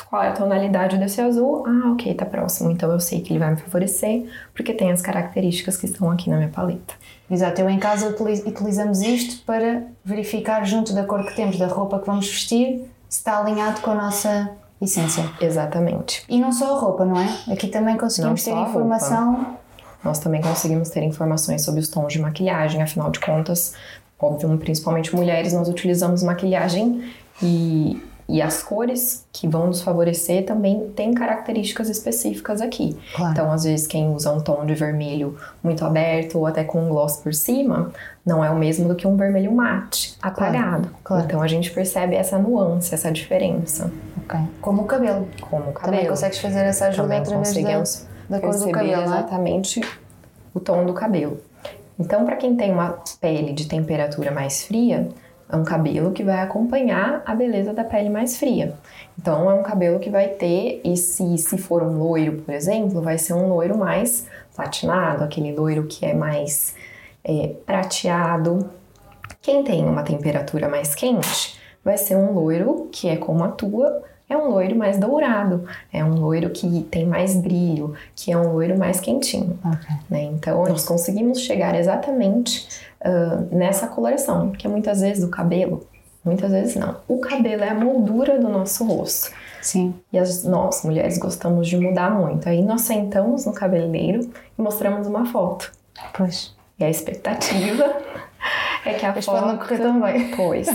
qual 0.08 0.22
é 0.22 0.28
a 0.28 0.32
tonalidade 0.32 0.98
desse 0.98 1.18
azul. 1.20 1.64
Ah, 1.66 1.92
ok, 1.92 2.12
tá 2.14 2.26
próximo. 2.26 2.70
Então 2.70 2.92
eu 2.92 3.00
sei 3.00 3.22
que 3.22 3.32
ele 3.32 3.38
vai 3.40 3.52
me 3.52 3.56
favorecer 3.56 4.26
porque 4.54 4.74
tem 4.74 4.92
as 4.92 5.00
características 5.00 5.78
que 5.78 5.86
estão 5.86 6.10
aqui 6.10 6.28
na 6.28 6.36
minha 6.36 6.50
paleta. 6.50 6.92
Exato, 7.30 7.60
eu 7.62 7.68
em 7.70 7.78
casa 7.78 8.08
utiliz- 8.10 8.44
utilizamos 8.46 9.00
isto 9.00 9.44
para 9.46 9.82
verificar, 10.04 10.62
junto 10.66 10.92
da 10.94 11.04
cor 11.04 11.24
que 11.24 11.34
temos 11.34 11.58
da 11.58 11.66
roupa 11.66 11.98
que 11.98 12.06
vamos 12.06 12.26
vestir, 12.28 12.84
se 13.08 13.18
está 13.18 13.38
alinhado 13.38 13.80
com 13.80 13.90
a 13.90 13.94
nossa 13.94 14.50
essência. 14.80 15.24
Exatamente. 15.40 16.22
E 16.28 16.38
não 16.38 16.52
só 16.52 16.76
a 16.76 16.78
roupa, 16.78 17.04
não 17.04 17.18
é? 17.18 17.52
Aqui 17.52 17.66
também 17.68 17.96
conseguimos 17.96 18.44
ter 18.44 18.52
informação. 18.52 19.56
Nós 20.04 20.18
também 20.18 20.40
conseguimos 20.40 20.90
ter 20.90 21.02
informações 21.02 21.64
sobre 21.64 21.80
os 21.80 21.88
tons 21.88 22.12
de 22.12 22.20
maquiagem, 22.20 22.82
afinal 22.82 23.10
de 23.10 23.20
contas, 23.20 23.74
óbvio, 24.18 24.56
principalmente 24.58 25.14
mulheres, 25.14 25.52
nós 25.52 25.68
utilizamos 25.68 26.22
maquiagem 26.22 27.12
e, 27.42 28.02
e 28.28 28.42
as 28.42 28.62
cores 28.62 29.24
que 29.32 29.48
vão 29.48 29.68
nos 29.68 29.80
favorecer 29.80 30.44
também 30.44 30.90
têm 30.94 31.14
características 31.14 31.88
específicas 31.88 32.60
aqui. 32.60 32.96
Claro. 33.14 33.32
Então, 33.32 33.52
às 33.52 33.64
vezes, 33.64 33.86
quem 33.86 34.08
usa 34.08 34.32
um 34.32 34.40
tom 34.40 34.66
de 34.66 34.74
vermelho 34.74 35.36
muito 35.62 35.84
aberto 35.84 36.38
ou 36.38 36.46
até 36.46 36.64
com 36.64 36.84
um 36.84 36.88
gloss 36.88 37.16
por 37.16 37.32
cima, 37.32 37.92
não 38.26 38.44
é 38.44 38.50
o 38.50 38.56
mesmo 38.56 38.88
do 38.88 38.94
que 38.94 39.06
um 39.06 39.16
vermelho 39.16 39.52
mate, 39.52 40.16
apagado. 40.20 40.90
claro. 41.02 41.24
Então, 41.24 41.40
a 41.40 41.46
gente 41.46 41.70
percebe 41.70 42.16
essa 42.16 42.38
nuance, 42.38 42.94
essa 42.94 43.10
diferença. 43.10 43.90
Ok. 44.24 44.38
Como 44.60 44.82
o 44.82 44.84
cabelo. 44.84 45.28
Como 45.40 45.70
o 45.70 45.72
cabelo. 45.72 45.96
Também 45.96 46.06
consegues 46.06 46.38
fazer 46.38 46.60
essa 46.60 46.86
ajuda 46.86 47.18
através 47.18 47.54
da, 47.54 48.17
da 48.28 48.40
cor 48.40 48.56
do 48.56 48.70
cabelo, 48.70 48.92
não 48.92 49.00
é? 49.00 49.04
exatamente 49.04 49.80
o 50.54 50.60
tom 50.60 50.84
do 50.84 50.92
cabelo. 50.92 51.40
Então, 51.98 52.24
para 52.24 52.36
quem 52.36 52.56
tem 52.56 52.70
uma 52.70 52.98
pele 53.20 53.52
de 53.52 53.66
temperatura 53.66 54.30
mais 54.30 54.64
fria, 54.64 55.08
é 55.50 55.56
um 55.56 55.64
cabelo 55.64 56.12
que 56.12 56.22
vai 56.22 56.40
acompanhar 56.40 57.22
a 57.24 57.34
beleza 57.34 57.72
da 57.72 57.82
pele 57.82 58.10
mais 58.10 58.36
fria. 58.36 58.74
Então, 59.18 59.50
é 59.50 59.54
um 59.54 59.62
cabelo 59.62 59.98
que 59.98 60.10
vai 60.10 60.28
ter, 60.28 60.80
e 60.84 60.96
se, 60.96 61.38
se 61.38 61.58
for 61.58 61.82
um 61.82 61.98
loiro, 61.98 62.42
por 62.42 62.54
exemplo, 62.54 63.00
vai 63.00 63.18
ser 63.18 63.32
um 63.32 63.48
loiro 63.48 63.76
mais 63.76 64.26
platinado, 64.54 65.24
aquele 65.24 65.52
loiro 65.52 65.86
que 65.86 66.04
é 66.04 66.14
mais 66.14 66.74
é, 67.24 67.54
prateado. 67.64 68.70
Quem 69.40 69.64
tem 69.64 69.84
uma 69.84 70.02
temperatura 70.02 70.68
mais 70.68 70.94
quente, 70.94 71.58
vai 71.82 71.96
ser 71.96 72.16
um 72.16 72.32
loiro 72.32 72.88
que 72.92 73.08
é 73.08 73.16
como 73.16 73.42
a 73.42 73.48
tua, 73.48 74.02
é 74.28 74.36
um 74.36 74.50
loiro 74.50 74.76
mais 74.76 74.98
dourado, 74.98 75.64
é 75.92 76.04
um 76.04 76.14
loiro 76.20 76.50
que 76.50 76.82
tem 76.90 77.06
mais 77.06 77.34
brilho, 77.34 77.94
que 78.14 78.30
é 78.30 78.36
um 78.36 78.52
loiro 78.52 78.78
mais 78.78 79.00
quentinho. 79.00 79.58
Ok. 79.64 79.96
né? 80.10 80.24
Então, 80.24 80.62
nós 80.64 80.84
conseguimos 80.84 81.40
chegar 81.40 81.74
exatamente 81.74 82.68
ah, 83.00 83.44
nessa 83.50 83.86
coloração, 83.86 84.50
que 84.50 84.66
é 84.66 84.70
muitas 84.70 85.00
vezes 85.00 85.24
o 85.24 85.28
cabelo, 85.28 85.86
muitas 86.24 86.50
vezes 86.50 86.76
não. 86.76 86.96
O 87.06 87.18
cabelo 87.18 87.62
é 87.62 87.70
a 87.70 87.74
moldura 87.74 88.38
do 88.38 88.48
nosso 88.48 88.84
rosto. 88.84 89.32
Sim. 89.62 89.94
E 90.12 90.18
as, 90.18 90.44
nós, 90.44 90.84
mulheres, 90.84 91.18
gostamos 91.18 91.66
de 91.68 91.76
mudar 91.76 92.10
muito. 92.10 92.48
Aí 92.48 92.62
nós 92.62 92.82
sentamos 92.82 93.44
no 93.46 93.52
cabeleireiro 93.52 94.30
e 94.58 94.62
mostramos 94.62 95.06
uma 95.06 95.26
foto. 95.26 95.72
Pois. 96.16 96.54
E 96.78 96.84
a 96.84 96.90
expectativa 96.90 97.96
é 98.84 98.94
que 98.94 99.06
a 99.06 99.12
Mas 99.14 99.24
foto... 99.24 99.40
pode 99.40 99.52
não 99.52 99.58
correr 99.58 99.78
tão 99.78 100.00
bem. 100.00 100.30
Pois, 100.36 100.68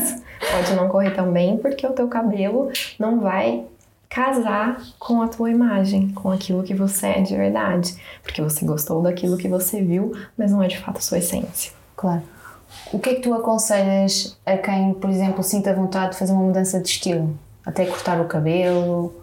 pode 0.52 0.76
não 0.76 0.90
correr 0.90 1.12
tão 1.12 1.32
bem 1.32 1.58
porque 1.58 1.86
o 1.86 1.92
teu 1.92 2.08
cabelo 2.08 2.72
não 3.00 3.20
vai 3.20 3.66
casar 4.10 4.80
com 5.00 5.22
a 5.24 5.28
tua 5.28 5.50
imagem, 5.50 6.10
com 6.10 6.30
aquilo 6.30 6.62
que 6.62 6.74
você 6.74 7.08
é 7.08 7.22
de 7.22 7.36
verdade. 7.36 7.96
Porque 8.22 8.42
você 8.42 8.64
gostou 8.64 9.02
daquilo 9.02 9.38
que 9.38 9.48
você 9.48 9.82
viu, 9.82 10.14
mas 10.38 10.52
não 10.52 10.62
é 10.62 10.68
de 10.68 10.78
fato 10.78 10.98
a 10.98 11.02
sua 11.02 11.18
essência. 11.18 11.72
Claro. 11.96 12.22
O 12.92 13.00
que 13.00 13.10
é 13.10 13.16
que 13.16 13.22
tu 13.22 13.34
aconselhas 13.34 14.38
a 14.46 14.58
quem, 14.58 14.94
por 14.94 15.10
exemplo, 15.10 15.44
sinta 15.44 15.74
vontade 15.74 16.12
de 16.12 16.20
fazer 16.20 16.32
uma 16.32 16.44
mudança 16.44 16.80
de 16.80 16.90
estilo? 16.90 17.38
Até 17.66 17.86
cortar 17.86 18.20
o 18.22 18.26
cabelo, 18.26 19.14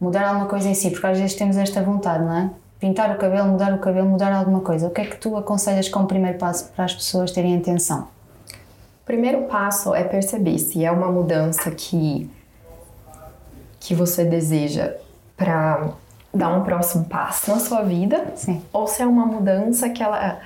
mudar 0.00 0.28
alguma 0.28 0.46
coisa 0.46 0.68
em 0.68 0.74
si, 0.74 0.90
porque 0.90 1.06
às 1.06 1.18
vezes 1.18 1.36
temos 1.36 1.56
esta 1.56 1.82
vontade, 1.82 2.24
não 2.24 2.36
é? 2.36 2.50
Pintar 2.78 3.10
o 3.10 3.18
cabelo, 3.18 3.48
mudar 3.48 3.72
o 3.74 3.78
cabelo, 3.78 4.08
mudar 4.08 4.32
alguma 4.32 4.60
coisa. 4.60 4.86
O 4.86 4.90
que 4.90 5.00
é 5.00 5.04
que 5.04 5.16
tu 5.16 5.36
aconselhas 5.36 5.88
como 5.88 6.06
primeiro 6.06 6.38
passo 6.38 6.70
para 6.74 6.84
as 6.84 6.94
pessoas 6.94 7.32
terem 7.32 7.56
atenção? 7.56 8.08
O 9.08 9.10
primeiro 9.10 9.44
passo 9.44 9.94
é 9.94 10.04
perceber 10.04 10.58
se 10.58 10.84
é 10.84 10.92
uma 10.92 11.10
mudança 11.10 11.70
que 11.70 12.30
que 13.80 13.94
você 13.94 14.22
deseja 14.22 14.96
para 15.34 15.92
dar 16.32 16.50
um 16.50 16.62
próximo 16.62 17.06
passo 17.06 17.50
na 17.50 17.58
sua 17.58 17.80
vida, 17.80 18.32
Sim. 18.36 18.62
ou 18.70 18.86
se 18.86 19.00
é 19.00 19.06
uma 19.06 19.24
mudança 19.24 19.88
que 19.88 20.02
ela 20.02 20.38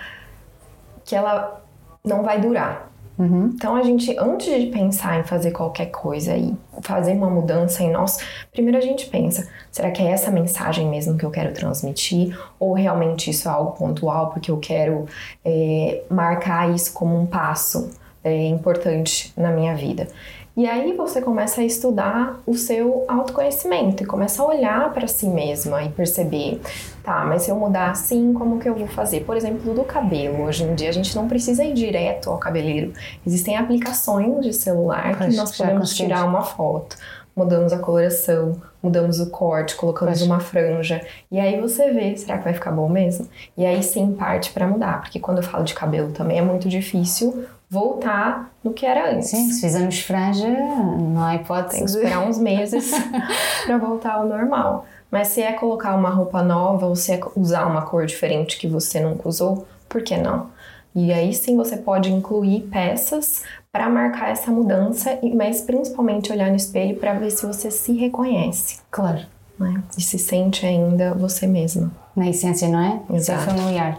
que 1.04 1.16
ela 1.16 1.60
não 2.04 2.22
vai 2.22 2.40
durar. 2.40 2.88
Uhum. 3.18 3.50
Então 3.52 3.74
a 3.74 3.82
gente, 3.82 4.16
antes 4.16 4.46
de 4.46 4.68
pensar 4.68 5.18
em 5.18 5.24
fazer 5.24 5.50
qualquer 5.50 5.86
coisa 5.86 6.36
e 6.36 6.56
fazer 6.82 7.14
uma 7.14 7.28
mudança 7.28 7.82
em 7.82 7.90
nós, 7.90 8.18
primeiro 8.52 8.78
a 8.78 8.80
gente 8.80 9.06
pensa: 9.06 9.48
será 9.72 9.90
que 9.90 10.00
é 10.00 10.06
essa 10.12 10.30
mensagem 10.30 10.88
mesmo 10.88 11.18
que 11.18 11.26
eu 11.26 11.32
quero 11.32 11.52
transmitir? 11.52 12.38
Ou 12.60 12.74
realmente 12.74 13.28
isso 13.28 13.48
é 13.48 13.50
algo 13.50 13.72
pontual 13.72 14.30
porque 14.30 14.52
eu 14.52 14.58
quero 14.58 15.06
é, 15.44 16.04
marcar 16.08 16.72
isso 16.72 16.92
como 16.92 17.18
um 17.18 17.26
passo 17.26 18.00
é, 18.24 18.46
importante 18.46 19.32
na 19.36 19.50
minha 19.50 19.74
vida? 19.74 20.08
E 20.54 20.66
aí 20.66 20.94
você 20.94 21.22
começa 21.22 21.62
a 21.62 21.64
estudar 21.64 22.38
o 22.46 22.54
seu 22.54 23.06
autoconhecimento 23.08 24.02
e 24.02 24.06
começa 24.06 24.42
a 24.42 24.46
olhar 24.46 24.92
para 24.92 25.08
si 25.08 25.26
mesma 25.26 25.82
e 25.82 25.88
perceber, 25.88 26.60
tá, 27.02 27.24
mas 27.24 27.42
se 27.42 27.50
eu 27.50 27.56
mudar 27.56 27.90
assim, 27.90 28.34
como 28.34 28.58
que 28.58 28.68
eu 28.68 28.74
vou 28.74 28.86
fazer? 28.86 29.20
Por 29.20 29.34
exemplo, 29.34 29.72
do 29.72 29.82
cabelo. 29.82 30.42
Hoje 30.42 30.64
em 30.64 30.74
dia 30.74 30.90
a 30.90 30.92
gente 30.92 31.16
não 31.16 31.26
precisa 31.26 31.64
ir 31.64 31.72
direto 31.72 32.28
ao 32.28 32.36
cabeleireiro. 32.36 32.92
Existem 33.26 33.56
aplicações 33.56 34.44
de 34.44 34.52
celular 34.52 35.16
que 35.18 35.34
nós 35.34 35.56
podemos 35.56 35.94
tirar 35.94 36.26
uma 36.26 36.42
foto. 36.42 36.98
Mudamos 37.34 37.72
a 37.72 37.78
coloração, 37.78 38.60
mudamos 38.82 39.20
o 39.20 39.30
corte, 39.30 39.76
colocamos 39.76 40.20
uma 40.22 40.40
franja. 40.40 41.00
E 41.30 41.38
aí 41.38 41.60
você 41.60 41.90
vê, 41.92 42.16
será 42.16 42.38
que 42.38 42.44
vai 42.44 42.54
ficar 42.54 42.72
bom 42.72 42.88
mesmo? 42.88 43.28
E 43.56 43.64
aí 43.64 43.82
sim 43.82 44.12
parte 44.12 44.52
para 44.52 44.66
mudar, 44.66 45.00
porque 45.00 45.20
quando 45.20 45.38
eu 45.38 45.44
falo 45.44 45.64
de 45.64 45.74
cabelo 45.74 46.12
também 46.12 46.38
é 46.38 46.42
muito 46.42 46.68
difícil 46.68 47.44
voltar 47.70 48.50
no 48.62 48.72
que 48.72 48.84
era 48.84 49.12
antes. 49.12 49.30
Sim, 49.30 49.50
se 49.50 49.62
fizermos 49.62 50.00
franja, 50.00 50.46
não 50.46 51.22
há 51.22 51.36
hipótese. 51.36 51.76
Tem 51.76 51.84
que 51.84 51.90
esperar 51.90 52.18
uns 52.20 52.38
meses 52.38 52.90
para 53.64 53.78
voltar 53.78 54.14
ao 54.14 54.26
normal. 54.26 54.84
Mas 55.10 55.28
se 55.28 55.42
é 55.42 55.52
colocar 55.52 55.94
uma 55.94 56.10
roupa 56.10 56.42
nova 56.42 56.86
ou 56.86 56.96
se 56.96 57.12
é 57.12 57.20
usar 57.36 57.66
uma 57.66 57.82
cor 57.82 58.04
diferente 58.04 58.58
que 58.58 58.66
você 58.66 59.00
nunca 59.00 59.28
usou, 59.28 59.66
por 59.88 60.02
que 60.02 60.16
não? 60.16 60.50
E 60.94 61.12
aí 61.12 61.32
sim 61.32 61.56
você 61.56 61.76
pode 61.76 62.12
incluir 62.12 62.62
peças 62.62 63.42
para 63.72 63.88
marcar 63.88 64.30
essa 64.30 64.50
mudança, 64.50 65.18
mas 65.34 65.62
principalmente 65.62 66.30
olhar 66.30 66.50
no 66.50 66.56
espelho 66.56 66.96
para 66.96 67.14
ver 67.14 67.30
se 67.30 67.46
você 67.46 67.70
se 67.70 67.94
reconhece. 67.94 68.80
Claro. 68.90 69.20
Né? 69.58 69.82
E 69.96 70.02
se 70.02 70.18
sente 70.18 70.66
ainda 70.66 71.14
você 71.14 71.46
mesma. 71.46 71.90
Na 72.14 72.28
essência, 72.28 72.68
não 72.68 72.80
é? 72.80 73.16
Exato. 73.16 73.40
Ser 73.40 73.50
familiar. 73.50 73.98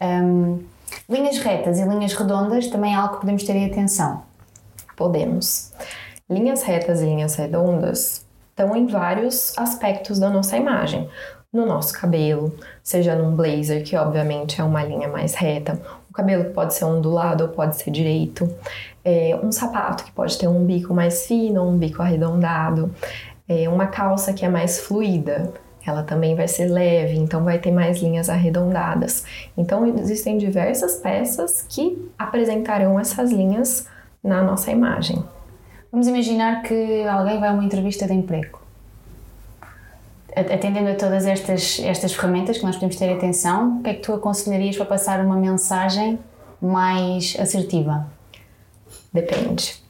Um, 0.00 0.60
linhas 1.08 1.38
retas 1.38 1.78
e 1.78 1.84
linhas 1.84 2.14
redondas 2.14 2.68
também 2.68 2.94
é 2.94 2.96
algo 2.96 3.14
que 3.14 3.20
podemos 3.20 3.44
ter 3.44 3.54
em 3.54 3.66
atenção. 3.66 4.22
Podemos. 4.96 5.72
Linhas 6.30 6.62
retas 6.62 7.02
e 7.02 7.04
linhas 7.04 7.34
redondas 7.34 8.24
estão 8.48 8.74
em 8.74 8.86
vários 8.86 9.52
aspectos 9.58 10.18
da 10.18 10.30
nossa 10.30 10.56
imagem. 10.56 11.08
No 11.52 11.66
nosso 11.66 11.92
cabelo, 11.92 12.56
seja 12.82 13.14
num 13.14 13.36
blazer, 13.36 13.84
que 13.84 13.94
obviamente 13.94 14.58
é 14.58 14.64
uma 14.64 14.82
linha 14.82 15.08
mais 15.08 15.34
reta, 15.34 15.78
o 16.12 16.14
cabelo 16.14 16.44
que 16.44 16.50
pode 16.50 16.74
ser 16.74 16.84
ondulado 16.84 17.44
ou 17.44 17.48
pode 17.48 17.76
ser 17.76 17.90
direito, 17.90 18.46
é, 19.02 19.34
um 19.42 19.50
sapato 19.50 20.04
que 20.04 20.12
pode 20.12 20.36
ter 20.36 20.46
um 20.46 20.62
bico 20.66 20.92
mais 20.92 21.26
fino, 21.26 21.66
um 21.66 21.78
bico 21.78 22.02
arredondado, 22.02 22.94
é, 23.48 23.66
uma 23.66 23.86
calça 23.86 24.34
que 24.34 24.44
é 24.44 24.48
mais 24.48 24.78
fluida, 24.78 25.50
ela 25.86 26.02
também 26.02 26.36
vai 26.36 26.46
ser 26.46 26.66
leve, 26.66 27.16
então 27.16 27.42
vai 27.42 27.58
ter 27.58 27.72
mais 27.72 27.98
linhas 28.02 28.28
arredondadas. 28.28 29.24
Então 29.56 29.86
existem 29.86 30.36
diversas 30.36 30.96
peças 30.96 31.64
que 31.66 32.10
apresentarão 32.18 33.00
essas 33.00 33.32
linhas 33.32 33.88
na 34.22 34.42
nossa 34.42 34.70
imagem. 34.70 35.24
Vamos 35.90 36.06
imaginar 36.06 36.62
que 36.62 37.04
alguém 37.04 37.40
vai 37.40 37.48
a 37.48 37.52
uma 37.52 37.64
entrevista 37.64 38.06
de 38.06 38.12
emprego. 38.12 38.61
Atendendo 40.34 40.90
a 40.90 40.94
todas 40.94 41.26
estas, 41.26 41.78
estas 41.80 42.14
ferramentas 42.14 42.58
que 42.58 42.64
nós 42.64 42.76
podemos 42.76 42.96
ter 42.96 43.12
atenção, 43.12 43.78
o 43.78 43.82
que 43.82 43.90
é 43.90 43.94
que 43.94 44.00
tu 44.00 44.14
aconselharias 44.14 44.76
para 44.76 44.86
passar 44.86 45.24
uma 45.24 45.36
mensagem 45.36 46.18
mais 46.60 47.36
assertiva? 47.38 48.06
Depende. 49.12 49.82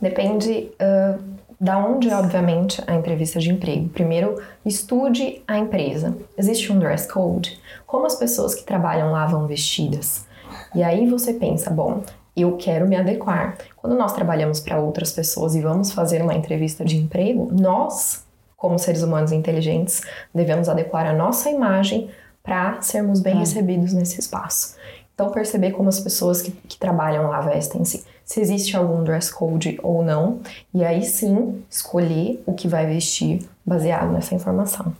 Depende 0.00 0.70
uh, 0.80 1.36
da 1.60 1.78
onde, 1.78 2.10
obviamente, 2.10 2.82
a 2.86 2.94
entrevista 2.94 3.40
de 3.40 3.50
emprego. 3.50 3.88
Primeiro, 3.88 4.40
estude 4.64 5.42
a 5.46 5.58
empresa. 5.58 6.16
Existe 6.36 6.72
um 6.72 6.78
dress 6.78 7.10
code? 7.10 7.58
Como 7.86 8.06
as 8.06 8.14
pessoas 8.14 8.54
que 8.54 8.64
trabalham 8.64 9.12
lá 9.12 9.26
vão 9.26 9.46
vestidas? 9.46 10.26
E 10.74 10.82
aí 10.82 11.08
você 11.08 11.32
pensa, 11.32 11.70
bom, 11.70 12.02
eu 12.36 12.56
quero 12.58 12.86
me 12.86 12.96
adequar. 12.96 13.56
Quando 13.76 13.96
nós 13.96 14.12
trabalhamos 14.12 14.60
para 14.60 14.78
outras 14.78 15.12
pessoas 15.12 15.54
e 15.54 15.60
vamos 15.62 15.92
fazer 15.92 16.20
uma 16.20 16.34
entrevista 16.34 16.84
de 16.84 16.96
emprego, 16.96 17.48
nós, 17.50 18.25
como 18.56 18.78
seres 18.78 19.02
humanos 19.02 19.32
inteligentes, 19.32 20.02
devemos 20.34 20.68
adequar 20.68 21.06
a 21.06 21.12
nossa 21.12 21.50
imagem 21.50 22.10
para 22.42 22.80
sermos 22.80 23.20
bem 23.20 23.34
é. 23.34 23.38
recebidos 23.38 23.92
nesse 23.92 24.20
espaço. 24.20 24.76
Então, 25.14 25.30
perceber 25.30 25.72
como 25.72 25.88
as 25.88 25.98
pessoas 25.98 26.42
que, 26.42 26.50
que 26.50 26.78
trabalham 26.78 27.28
lá 27.28 27.40
vestem-se, 27.40 28.04
se 28.24 28.40
existe 28.40 28.76
algum 28.76 29.02
dress 29.02 29.32
code 29.32 29.78
ou 29.82 30.04
não, 30.04 30.40
e 30.74 30.84
aí 30.84 31.02
sim 31.02 31.62
escolher 31.70 32.42
o 32.44 32.52
que 32.52 32.68
vai 32.68 32.86
vestir 32.86 33.48
baseado 33.64 34.12
nessa 34.12 34.34
informação. 34.34 34.92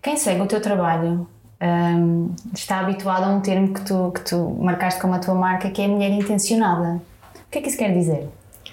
Quem 0.00 0.16
segue 0.16 0.40
o 0.40 0.46
teu 0.46 0.60
trabalho 0.60 1.26
um, 1.60 2.34
está 2.52 2.80
habituado 2.80 3.24
a 3.24 3.28
um 3.28 3.40
termo 3.40 3.72
que 3.72 3.84
tu, 3.84 4.12
que 4.12 4.20
tu 4.20 4.50
marcaste 4.60 5.00
como 5.00 5.14
a 5.14 5.18
tua 5.18 5.34
marca, 5.34 5.70
que 5.70 5.82
é 5.82 5.88
mulher 5.88 6.10
intencionada. 6.10 7.00
O 7.34 7.50
que 7.50 7.58
é 7.58 7.62
que 7.62 7.68
isso 7.68 7.78
quer 7.78 7.92
dizer? 7.92 8.28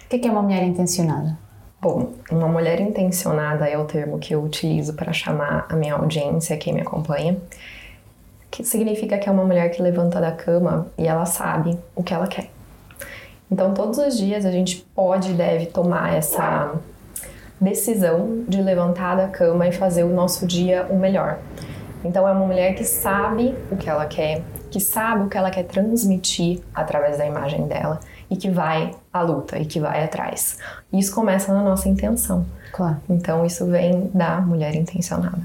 O 0.06 0.10
que 0.10 0.16
é 0.16 0.20
que 0.20 0.28
é 0.28 0.32
uma 0.32 0.42
mulher 0.42 0.64
intencionada? 0.64 1.38
Bom, 1.82 2.14
uma 2.30 2.48
mulher 2.48 2.80
intencionada 2.82 3.68
é 3.68 3.78
o 3.78 3.86
termo 3.86 4.20
que 4.20 4.36
eu 4.36 4.44
utilizo 4.44 4.94
para 4.94 5.14
chamar 5.14 5.66
a 5.70 5.76
minha 5.76 5.96
audiência, 5.96 6.58
quem 6.58 6.74
me 6.74 6.82
acompanha 6.82 7.38
que 8.52 8.64
significa 8.64 9.18
que 9.18 9.30
é 9.30 9.32
uma 9.32 9.44
mulher 9.44 9.70
que 9.70 9.82
levanta 9.82 10.20
da 10.20 10.32
cama 10.32 10.88
e 10.98 11.08
ela 11.08 11.26
sabe 11.26 11.78
o 11.96 12.04
que 12.04 12.14
ela 12.14 12.28
quer. 12.28 12.50
Então, 13.52 13.74
todos 13.74 13.98
os 13.98 14.18
dias 14.18 14.46
a 14.46 14.52
gente 14.52 14.86
pode 14.94 15.32
e 15.32 15.34
deve 15.34 15.68
tomar 15.68 16.14
essa 16.14 16.74
decisão 17.60 18.44
de 18.48 18.62
levantar 18.62 19.16
da 19.16 19.28
cama 19.28 19.68
e 19.68 19.72
fazer 19.72 20.04
o 20.04 20.10
nosso 20.10 20.46
dia 20.46 20.88
o 20.90 20.98
melhor. 20.98 21.40
Então, 22.04 22.28
é 22.28 22.32
uma 22.32 22.46
mulher 22.46 22.76
que 22.76 22.84
sabe 22.84 23.56
o 23.72 23.76
que 23.76 23.90
ela 23.90 24.06
quer, 24.06 24.42
que 24.70 24.80
sabe 24.80 25.24
o 25.24 25.30
que 25.30 25.38
ela 25.38 25.50
quer 25.50 25.64
transmitir 25.64 26.62
através 26.74 27.18
da 27.18 27.26
imagem 27.26 27.68
dela 27.68 28.00
e 28.30 28.36
que 28.36 28.50
vai 28.50 28.92
à 29.12 29.22
luta 29.22 29.58
e 29.58 29.66
que 29.66 29.80
vai 29.80 30.04
atrás. 30.04 30.58
Isso 30.94 31.14
começa 31.14 31.54
na 31.54 31.62
nossa 31.62 31.90
intenção. 31.90 32.46
Claro. 32.72 32.98
Então, 33.10 33.46
isso 33.46 33.66
vem 33.66 34.10
da 34.14 34.40
mulher 34.42 34.76
intencionada. 34.76 35.42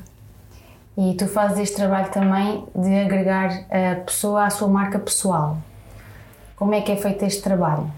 E 0.96 1.14
tu 1.14 1.26
fazes 1.26 1.58
este 1.58 1.76
trabalho 1.76 2.10
também 2.10 2.64
de 2.74 3.00
agregar 3.00 3.50
a 3.70 3.96
pessoa 3.96 4.44
à 4.44 4.50
sua 4.50 4.68
marca 4.68 4.98
pessoal. 4.98 5.58
Como 6.54 6.72
é 6.74 6.80
que 6.80 6.92
é 6.92 6.96
feito 6.96 7.24
este 7.24 7.42
trabalho? 7.42 7.90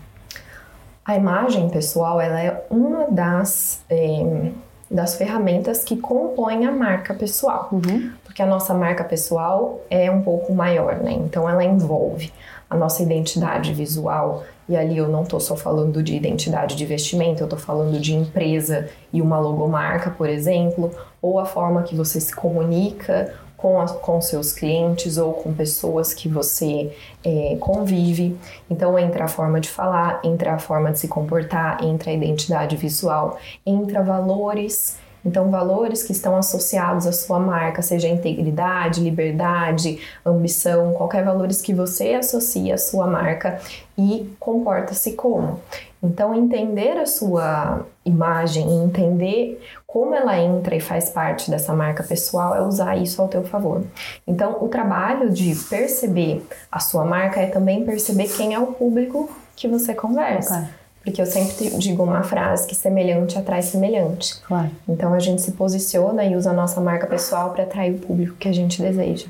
A 1.05 1.15
imagem 1.15 1.69
pessoal 1.69 2.21
ela 2.21 2.41
é 2.41 2.65
uma 2.71 3.07
das, 3.11 3.85
eh, 3.91 4.51
das 4.91 5.15
ferramentas 5.15 5.85
que 5.85 5.97
compõem 5.97 6.67
a 6.67 6.73
marca 6.73 7.13
pessoal. 7.13 7.69
Uhum. 7.71 8.13
Porque 8.25 8.43
a 8.43 8.47
nossa 8.47 8.73
marca 8.73 9.05
pessoal 9.05 9.81
é 9.91 10.11
um 10.11 10.23
pouco 10.23 10.55
maior, 10.55 10.97
né? 10.97 11.13
Então 11.13 11.49
ela 11.49 11.63
envolve 11.63 12.33
a 12.69 12.77
nossa 12.77 13.03
identidade 13.03 13.73
visual, 13.73 14.45
e 14.69 14.77
ali 14.77 14.99
eu 14.99 15.09
não 15.09 15.23
estou 15.23 15.39
só 15.39 15.57
falando 15.57 16.03
de 16.03 16.15
identidade 16.17 16.75
de 16.75 16.85
vestimento, 16.85 17.41
eu 17.41 17.47
estou 17.47 17.59
falando 17.59 18.01
de 18.01 18.15
empresa 18.15 18.89
e 19.13 19.23
uma 19.23 19.39
logomarca, 19.39 20.11
por 20.11 20.29
exemplo, 20.29 20.91
ou 21.23 21.39
a 21.39 21.45
forma 21.45 21.83
que 21.85 21.95
você 21.95 22.21
se 22.21 22.35
comunica 22.35 23.33
com, 23.57 23.81
a, 23.81 23.89
com 23.89 24.21
seus 24.21 24.53
clientes 24.53 25.17
ou 25.17 25.33
com 25.33 25.53
pessoas 25.53 26.13
que 26.13 26.29
você 26.29 26.93
é, 27.25 27.57
convive. 27.59 28.37
Então 28.69 28.99
entra 28.99 29.25
a 29.25 29.29
forma 29.29 29.61
de 29.61 29.69
falar, 29.69 30.21
entra 30.25 30.55
a 30.55 30.59
forma 30.59 30.93
de 30.93 30.99
se 30.99 31.09
comportar, 31.09 31.83
entra 31.83 32.11
a 32.11 32.15
identidade 32.15 32.77
visual, 32.77 33.39
entra 33.65 34.03
valores 34.03 34.99
então, 35.27 35.51
valores 35.51 36.05
que 36.05 36.13
estão 36.13 36.37
associados 36.37 37.05
à 37.05 37.13
sua 37.13 37.41
marca, 37.41 37.83
seja 37.83 38.07
integridade, 38.07 39.01
liberdade, 39.01 39.99
ambição, 40.25 40.93
qualquer 40.93 41.25
valores 41.25 41.61
que 41.61 41.75
você 41.75 42.15
associe 42.15 42.71
à 42.71 42.79
sua 42.79 43.09
marca 43.09 43.61
e 43.99 44.33
comporta-se 44.39 45.13
como. 45.15 45.61
Então, 46.01 46.33
entender 46.33 46.97
a 46.97 47.07
sua 47.07 47.85
imagem, 48.05 48.85
entender 48.85 49.61
como 49.85 50.15
ela 50.15 50.39
entra 50.39 50.77
e 50.77 50.81
faz 50.81 51.11
parte 51.11 51.51
dessa 51.51 51.75
marca 51.75 52.05
pessoal 52.05 52.55
é 52.55 52.63
usar 52.63 52.97
isso 52.97 53.21
ao 53.21 53.27
teu 53.27 53.43
favor. 53.43 53.83
Então, 54.25 54.59
o 54.63 54.69
trabalho 54.69 55.29
de 55.31 55.57
perceber 55.69 56.47
a 56.71 56.79
sua 56.79 57.05
marca 57.05 57.41
é 57.41 57.47
também 57.47 57.85
perceber 57.85 58.29
quem 58.29 58.55
é 58.55 58.61
o 58.61 58.69
público 58.69 59.29
que 59.57 59.67
você 59.67 59.93
conversa. 59.93 60.59
Okay. 60.59 60.86
Porque 61.07 61.23
eu 61.23 61.27
sempre 61.27 61.71
digo 61.79 62.03
uma 62.03 62.25
frase 62.25 62.67
que 62.67 62.75
semelhante 62.75 63.39
atrai 63.39 63.63
semelhante. 63.63 64.41
Claro. 64.41 64.73
Então 64.89 65.15
a 65.15 65.21
gente 65.21 65.41
se 65.41 65.53
posiciona 65.53 66.25
e 66.25 66.35
usa 66.35 66.51
a 66.51 66.53
nossa 66.53 66.81
marca 66.81 67.07
pessoal 67.07 67.53
para 67.53 67.63
atrair 67.63 67.95
o 67.95 67.99
público 67.99 68.35
que 68.35 68.49
a 68.49 68.53
gente 68.53 68.83
deseja. 68.83 69.29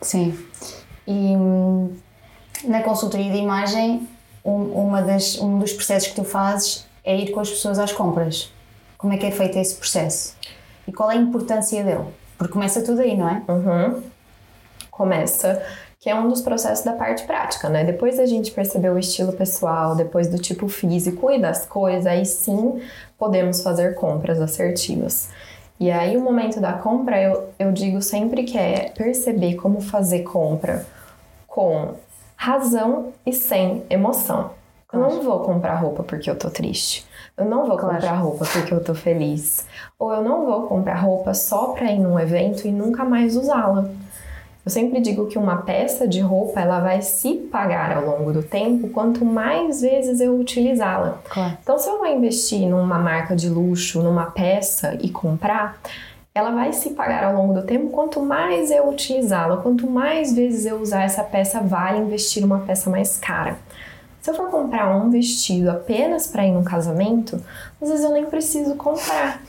Sim. 0.00 0.38
E 1.08 1.34
na 2.64 2.84
consultoria 2.84 3.32
de 3.32 3.38
imagem, 3.38 4.08
um, 4.44 4.52
uma 4.52 5.02
das, 5.02 5.36
um 5.40 5.58
dos 5.58 5.72
processos 5.72 6.10
que 6.10 6.14
tu 6.14 6.22
fazes 6.22 6.86
é 7.02 7.16
ir 7.16 7.32
com 7.32 7.40
as 7.40 7.50
pessoas 7.50 7.80
às 7.80 7.90
compras. 7.90 8.52
Como 8.96 9.12
é 9.12 9.16
que 9.16 9.26
é 9.26 9.32
feito 9.32 9.58
esse 9.58 9.74
processo? 9.74 10.36
E 10.86 10.92
qual 10.92 11.10
é 11.10 11.14
a 11.14 11.16
importância 11.16 11.82
dele? 11.82 12.04
Porque 12.36 12.52
começa 12.52 12.80
tudo 12.80 13.00
aí, 13.00 13.16
não 13.16 13.28
é? 13.28 13.42
Uhum. 13.48 14.04
Começa 14.88 15.60
que 16.08 16.12
é 16.12 16.14
um 16.14 16.26
dos 16.26 16.40
processos 16.40 16.82
da 16.86 16.94
parte 16.94 17.24
prática, 17.24 17.68
né? 17.68 17.84
Depois 17.84 18.16
da 18.16 18.24
gente 18.24 18.50
perceber 18.50 18.88
o 18.88 18.98
estilo 18.98 19.30
pessoal, 19.30 19.94
depois 19.94 20.26
do 20.26 20.38
tipo 20.38 20.66
físico 20.66 21.30
e 21.30 21.38
das 21.38 21.66
cores, 21.66 22.06
aí 22.06 22.24
sim 22.24 22.80
podemos 23.18 23.62
fazer 23.62 23.94
compras 23.94 24.40
assertivas. 24.40 25.28
E 25.78 25.90
aí 25.90 26.16
o 26.16 26.22
momento 26.22 26.62
da 26.62 26.72
compra, 26.72 27.20
eu, 27.20 27.50
eu 27.58 27.72
digo 27.72 28.00
sempre 28.00 28.44
que 28.44 28.56
é 28.56 28.90
perceber 28.96 29.56
como 29.56 29.82
fazer 29.82 30.20
compra 30.20 30.86
com 31.46 31.92
razão 32.34 33.12
e 33.26 33.34
sem 33.34 33.84
emoção. 33.90 34.52
Eu 34.90 35.00
não 35.00 35.20
vou 35.20 35.40
comprar 35.40 35.74
roupa 35.74 36.02
porque 36.02 36.30
eu 36.30 36.38
tô 36.38 36.48
triste. 36.48 37.06
Eu 37.36 37.44
não 37.44 37.66
vou 37.66 37.76
claro. 37.76 37.96
comprar 37.96 38.14
roupa 38.14 38.46
porque 38.50 38.72
eu 38.72 38.82
tô 38.82 38.94
feliz. 38.94 39.66
Ou 39.98 40.10
eu 40.10 40.22
não 40.22 40.46
vou 40.46 40.68
comprar 40.68 40.94
roupa 40.94 41.34
só 41.34 41.74
pra 41.74 41.92
ir 41.92 41.98
num 41.98 42.18
evento 42.18 42.66
e 42.66 42.72
nunca 42.72 43.04
mais 43.04 43.36
usá-la. 43.36 43.90
Eu 44.68 44.70
sempre 44.70 45.00
digo 45.00 45.24
que 45.24 45.38
uma 45.38 45.62
peça 45.62 46.06
de 46.06 46.20
roupa 46.20 46.60
ela 46.60 46.78
vai 46.80 47.00
se 47.00 47.36
pagar 47.50 47.96
ao 47.96 48.04
longo 48.04 48.34
do 48.34 48.42
tempo 48.42 48.90
quanto 48.90 49.24
mais 49.24 49.80
vezes 49.80 50.20
eu 50.20 50.38
utilizá-la. 50.38 51.20
Claro. 51.26 51.56
Então, 51.62 51.78
se 51.78 51.88
eu 51.88 51.96
vou 51.96 52.06
investir 52.06 52.68
numa 52.68 52.98
marca 52.98 53.34
de 53.34 53.48
luxo, 53.48 54.02
numa 54.02 54.26
peça 54.26 54.98
e 55.00 55.08
comprar, 55.08 55.80
ela 56.34 56.50
vai 56.50 56.74
se 56.74 56.90
pagar 56.90 57.24
ao 57.24 57.34
longo 57.34 57.54
do 57.54 57.62
tempo 57.62 57.88
quanto 57.88 58.20
mais 58.20 58.70
eu 58.70 58.90
utilizá-la, 58.90 59.56
quanto 59.56 59.88
mais 59.88 60.34
vezes 60.34 60.66
eu 60.66 60.82
usar 60.82 61.00
essa 61.00 61.22
peça, 61.22 61.62
vale 61.62 62.00
investir 62.00 62.42
numa 62.42 62.58
peça 62.58 62.90
mais 62.90 63.16
cara. 63.16 63.56
Se 64.20 64.28
eu 64.28 64.34
for 64.34 64.50
comprar 64.50 64.94
um 64.94 65.08
vestido 65.08 65.70
apenas 65.70 66.26
para 66.26 66.46
ir 66.46 66.52
num 66.52 66.62
casamento, 66.62 67.42
às 67.80 67.88
vezes 67.88 68.04
eu 68.04 68.12
nem 68.12 68.26
preciso 68.26 68.74
comprar 68.74 69.40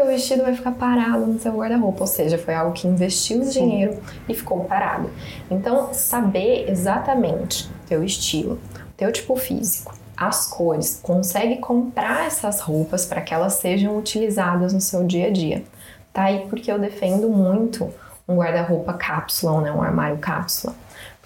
o 0.00 0.06
vestido 0.06 0.42
vai 0.42 0.54
ficar 0.54 0.72
parado 0.72 1.26
no 1.26 1.40
seu 1.40 1.52
guarda-roupa, 1.52 2.02
ou 2.02 2.06
seja, 2.06 2.38
foi 2.38 2.54
algo 2.54 2.72
que 2.72 2.86
investiu 2.86 3.42
Sim. 3.42 3.50
dinheiro 3.50 3.98
e 4.28 4.34
ficou 4.34 4.64
parado. 4.64 5.10
Então, 5.50 5.92
saber 5.92 6.70
exatamente 6.70 7.68
teu 7.86 8.04
estilo, 8.04 8.60
teu 8.96 9.10
tipo 9.10 9.34
físico, 9.34 9.92
as 10.16 10.46
cores, 10.46 11.00
consegue 11.02 11.56
comprar 11.56 12.26
essas 12.26 12.60
roupas 12.60 13.06
para 13.06 13.20
que 13.20 13.34
elas 13.34 13.54
sejam 13.54 13.96
utilizadas 13.98 14.72
no 14.72 14.80
seu 14.80 15.04
dia 15.04 15.26
a 15.26 15.30
dia. 15.30 15.64
Tá 16.12 16.24
aí 16.24 16.46
porque 16.48 16.70
eu 16.70 16.78
defendo 16.78 17.28
muito 17.28 17.92
um 18.26 18.36
guarda-roupa 18.36 18.92
cápsula, 18.92 19.60
né, 19.60 19.72
um 19.72 19.82
armário 19.82 20.18
cápsula 20.18 20.74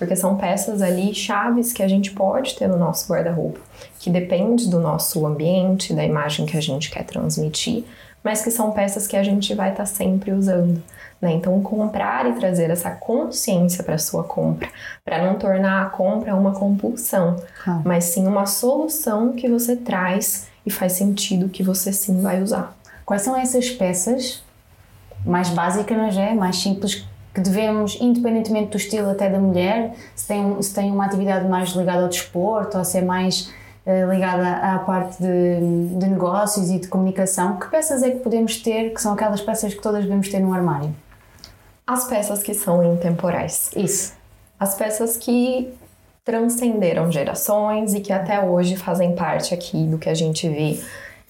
porque 0.03 0.17
são 0.17 0.37
peças 0.37 0.83
ali 0.83 1.15
chaves 1.15 1.73
que 1.73 1.81
a 1.81 1.87
gente 1.87 2.11
pode 2.11 2.57
ter 2.57 2.67
no 2.67 2.77
nosso 2.77 3.09
guarda-roupa, 3.09 3.61
que 4.01 4.11
depende 4.11 4.69
do 4.69 4.81
nosso 4.81 5.25
ambiente, 5.25 5.95
da 5.95 6.05
imagem 6.05 6.45
que 6.45 6.57
a 6.57 6.61
gente 6.61 6.91
quer 6.91 7.05
transmitir, 7.05 7.85
mas 8.23 8.43
que 8.43 8.51
são 8.51 8.73
peças 8.73 9.07
que 9.07 9.17
a 9.17 9.23
gente 9.23 9.55
vai 9.55 9.71
estar 9.71 9.83
tá 9.83 9.87
sempre 9.87 10.33
usando. 10.33 10.83
Né? 11.21 11.33
Então, 11.33 11.61
comprar 11.63 12.29
e 12.29 12.33
trazer 12.33 12.71
essa 12.71 12.91
consciência 12.91 13.85
para 13.85 13.95
a 13.95 13.99
sua 13.99 14.25
compra, 14.25 14.69
para 15.05 15.25
não 15.25 15.39
tornar 15.39 15.87
a 15.87 15.91
compra 15.91 16.35
uma 16.35 16.53
compulsão, 16.53 17.37
ah. 17.67 17.81
mas 17.85 18.05
sim 18.07 18.27
uma 18.27 18.45
solução 18.45 19.33
que 19.33 19.49
você 19.49 19.77
traz 19.77 20.49
e 20.67 20.71
faz 20.71 20.93
sentido 20.95 21.49
que 21.49 21.63
você 21.63 21.93
sim 21.93 22.21
vai 22.21 22.43
usar. 22.43 22.77
Quais 23.05 23.23
são 23.23 23.37
essas 23.37 23.71
peças 23.71 24.43
mais 25.25 25.49
básicas, 25.51 26.17
é? 26.17 26.35
mais 26.35 26.57
simples 26.57 27.07
que 27.35 27.41
devemos, 27.41 27.97
independentemente 28.01 28.71
do 28.71 28.77
estilo 28.77 29.11
até 29.11 29.29
da 29.29 29.39
mulher, 29.39 29.95
se 30.15 30.27
tem, 30.27 30.61
se 30.61 30.75
tem 30.75 30.91
uma 30.91 31.07
atividade 31.07 31.49
mais 31.49 31.71
ligada 31.71 32.03
ao 32.03 32.09
desporto 32.09 32.77
ou 32.77 32.85
se 32.85 32.99
é 32.99 33.03
mais 33.03 33.51
ligada 33.85 34.75
à 34.75 34.79
parte 34.79 35.21
de, 35.21 35.97
de, 35.99 36.07
negócios 36.07 36.71
e 36.71 36.79
de 36.79 36.89
comunicação, 36.89 37.59
que 37.59 37.69
peças 37.69 38.03
é 38.03 38.11
que 38.11 38.19
podemos 38.19 38.57
ter 38.57 38.91
que 38.91 39.03
são 39.03 39.13
aquelas 39.13 39.41
peças 39.41 39.75
que 39.75 39.81
todas 39.81 40.05
devemos 40.05 40.29
ter 40.29 40.39
no 40.39 40.55
armário? 40.55 40.95
As 41.87 42.05
peças 42.05 42.43
que 42.43 42.55
são 42.55 42.83
intemporais. 42.95 43.71
Isso. 43.75 44.13
As 44.59 44.77
peças 44.77 45.17
que 45.17 45.75
transcenderam 46.25 47.11
gerações 47.11 47.95
e 47.95 48.01
que 48.01 48.13
até 48.13 48.41
hoje 48.41 48.77
fazem 48.77 49.15
parte 49.17 49.53
aqui 49.53 49.85
do 49.85 49.99
que 49.99 50.09
a 50.09 50.15
gente 50.15 50.49
vê 50.49 50.81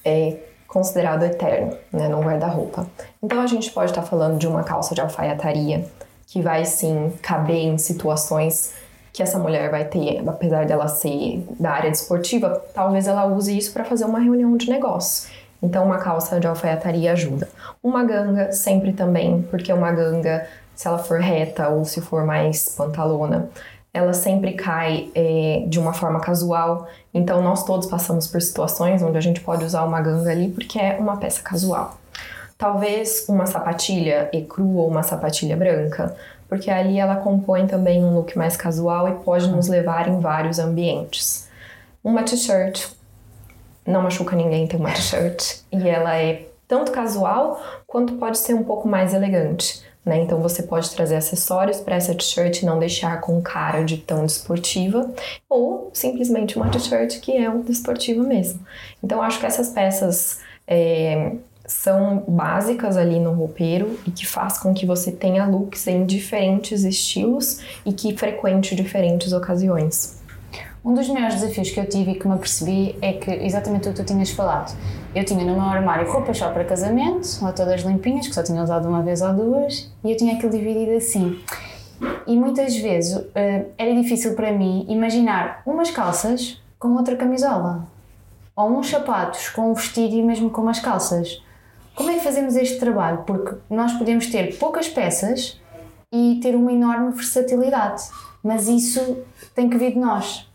é, 0.05 0.37
considerado 0.69 1.23
eterno, 1.23 1.77
né, 1.91 2.09
no 2.09 2.21
guarda-roupa. 2.21 2.87
Então 3.23 3.41
a 3.41 3.47
gente 3.47 3.71
pode 3.71 3.91
estar 3.91 4.03
falando 4.03 4.39
de 4.39 4.47
uma 4.47 4.63
calça 4.63 4.95
de 4.95 5.01
alfaiataria 5.01 5.87
que 6.27 6.41
vai 6.41 6.65
sim 6.65 7.13
caber 7.23 7.57
em 7.57 7.79
situações 7.79 8.75
que 9.13 9.23
essa 9.23 9.39
mulher 9.39 9.71
vai 9.71 9.85
ter, 9.85 10.23
apesar 10.27 10.65
dela 10.65 10.89
ser 10.89 11.45
da 11.61 11.73
área 11.73 11.91
desportiva, 11.91 12.63
talvez 12.75 13.07
ela 13.07 13.27
use 13.27 13.57
isso 13.57 13.73
para 13.73 13.85
fazer 13.85 14.05
uma 14.05 14.19
reunião 14.19 14.57
de 14.57 14.71
negócio. 14.71 15.31
Então 15.63 15.85
uma 15.85 15.99
calça 15.99 16.41
de 16.41 16.47
alfaiataria 16.47 17.13
ajuda. 17.13 17.49
Uma 17.83 18.05
ganga 18.05 18.53
sempre 18.53 18.93
também, 18.93 19.43
porque 19.51 19.73
uma 19.73 19.93
ganga, 19.93 20.47
se 20.75 20.89
ela 20.89 20.99
for 20.99 21.21
reta 21.21 21.69
ou 21.69 21.85
se 21.85 22.01
for 22.01 22.25
mais 22.25 22.71
pantalona, 22.71 23.51
ela 23.95 24.15
sempre 24.15 24.55
cai 24.55 25.11
é, 25.15 25.65
de 25.69 25.79
uma 25.79 25.93
forma 25.93 26.19
casual. 26.19 26.89
Então, 27.13 27.43
nós 27.43 27.65
todos 27.65 27.87
passamos 27.87 28.27
por 28.27 28.41
situações 28.41 29.03
onde 29.03 29.19
a 29.19 29.21
gente 29.21 29.41
pode 29.41 29.65
usar 29.65 29.85
uma 29.85 30.01
ganga 30.01 30.31
ali 30.31 30.49
porque 30.49 30.79
é 30.79 30.97
uma 30.99 31.19
peça 31.19 31.43
casual. 31.43 31.99
Talvez 32.57 33.27
uma 33.29 33.45
sapatilha 33.45 34.31
ecru 34.33 34.77
ou 34.77 34.89
uma 34.89 35.03
sapatilha 35.03 35.57
branca, 35.57 36.17
porque 36.53 36.71
ali 36.71 36.99
ela 36.99 37.17
compõe 37.17 37.67
também 37.67 38.05
um 38.05 38.15
look 38.15 38.37
mais 38.37 38.59
casual 38.59 39.09
e 39.09 39.25
pode 39.25 39.49
nos 39.49 39.69
levar 39.69 40.07
em 40.07 40.21
vários 40.21 40.59
ambientes. 40.59 41.49
Uma 42.05 42.25
t-shirt, 42.25 42.89
não 43.87 44.03
machuca 44.03 44.37
ninguém 44.37 44.67
ter 44.67 44.77
uma 44.77 44.91
t-shirt, 44.91 45.61
e 45.73 45.89
ela 45.89 46.15
é 46.15 46.45
tanto 46.69 46.93
casual 46.93 47.59
quanto 47.87 48.17
pode 48.17 48.37
ser 48.37 48.53
um 48.53 48.65
pouco 48.65 48.87
mais 48.87 49.15
elegante. 49.15 49.83
Né? 50.05 50.21
Então 50.21 50.43
você 50.43 50.63
pode 50.63 50.95
trazer 50.95 51.17
acessórios 51.17 51.81
para 51.81 51.97
essa 51.97 52.15
t-shirt 52.15 52.61
e 52.61 52.67
não 52.67 52.79
deixar 52.79 53.23
com 53.23 53.41
cara 53.41 53.83
de 53.83 53.97
tão 53.97 54.27
desportiva, 54.27 55.11
ou 55.49 55.91
simplesmente 55.95 56.59
uma 56.59 56.69
t-shirt 56.69 57.19
que 57.21 57.35
é 57.35 57.49
um 57.49 57.63
desportiva 57.63 58.23
mesmo. 58.23 58.61
Então 59.03 59.23
acho 59.23 59.41
que 59.41 59.47
essas 59.47 59.71
peças 59.71 60.41
é, 60.67 61.33
são 61.73 62.23
básicas 62.29 62.97
ali 62.97 63.19
no 63.19 63.33
roupeiro 63.33 63.99
e 64.07 64.11
que 64.11 64.27
faz 64.27 64.59
com 64.59 64.75
que 64.75 64.87
você 64.87 65.11
tenha 65.11 65.47
looks 65.47 65.87
em 65.87 66.05
diferentes 66.05 66.85
estilos 66.85 67.61
e 67.85 67.93
que 67.93 68.17
frequente 68.17 68.77
diferentes 68.77 69.33
ocasiões. 69.33 70.21
Um 70.85 70.95
dos 70.95 71.09
maiores 71.09 71.41
desafios 71.41 71.71
que 71.71 71.81
eu 71.81 71.89
tive 71.89 72.13
e 72.13 72.15
que 72.19 72.29
me 72.29 72.35
apercebi 72.35 72.97
é 73.01 73.15
que 73.15 73.31
exatamente 73.31 73.89
o 73.89 73.93
que 73.93 74.03
tu 74.03 74.05
tinhas 74.05 74.31
falado. 74.31 74.77
Eu 75.15 75.25
tinha 75.25 75.45
no 75.45 75.55
meu 75.55 75.63
armário 75.63 76.11
roupas 76.11 76.39
só 76.39 76.51
para 76.51 76.65
casamento, 76.65 77.27
lá 77.41 77.53
todas 77.53 77.83
limpinhas, 77.83 78.29
que 78.29 78.35
só 78.35 78.43
tinha 78.43 78.63
usado 78.63 78.89
uma 78.89 79.03
vez 79.03 79.23
ou 79.23 79.33
duas, 79.33 79.91
e 80.05 80.11
eu 80.11 80.17
tinha 80.17 80.35
aquilo 80.35 80.53
dividido 80.53 80.93
assim. 80.93 81.41
E 82.27 82.37
muitas 82.37 82.77
vezes 82.77 83.17
uh, 83.17 83.25
era 83.79 83.95
difícil 83.95 84.35
para 84.35 84.53
mim 84.53 84.85
imaginar 84.89 85.63
umas 85.65 85.91
calças 85.91 86.61
com 86.79 86.89
outra 86.97 87.17
camisola, 87.17 87.87
ou 88.55 88.79
uns 88.79 88.91
sapatos 88.91 89.49
com 89.49 89.71
um 89.71 89.75
vestido 89.75 90.15
e 90.15 90.23
mesmo 90.23 90.51
com 90.51 90.61
umas 90.61 90.81
calças. 90.81 91.41
Como 91.95 92.11
é 92.11 92.15
que 92.15 92.25
fazemos 92.25 92.57
este 92.57 92.79
trabalho? 92.79 93.25
Porque 93.27 93.57
nós 93.69 93.93
podemos 93.93 94.27
ter 94.27 94.59
poucas 94.59 94.89
peças 94.89 95.61
e 96.13 96.39
ter 96.43 96.55
uma 96.55 96.73
enorme 96.73 97.13
versatilidade, 97.13 98.03
mas 98.43 98.69
isso 98.69 99.19
tem 99.55 99.69
que 99.69 99.77
vir 99.77 99.93
de 99.93 99.99
nós 99.99 100.51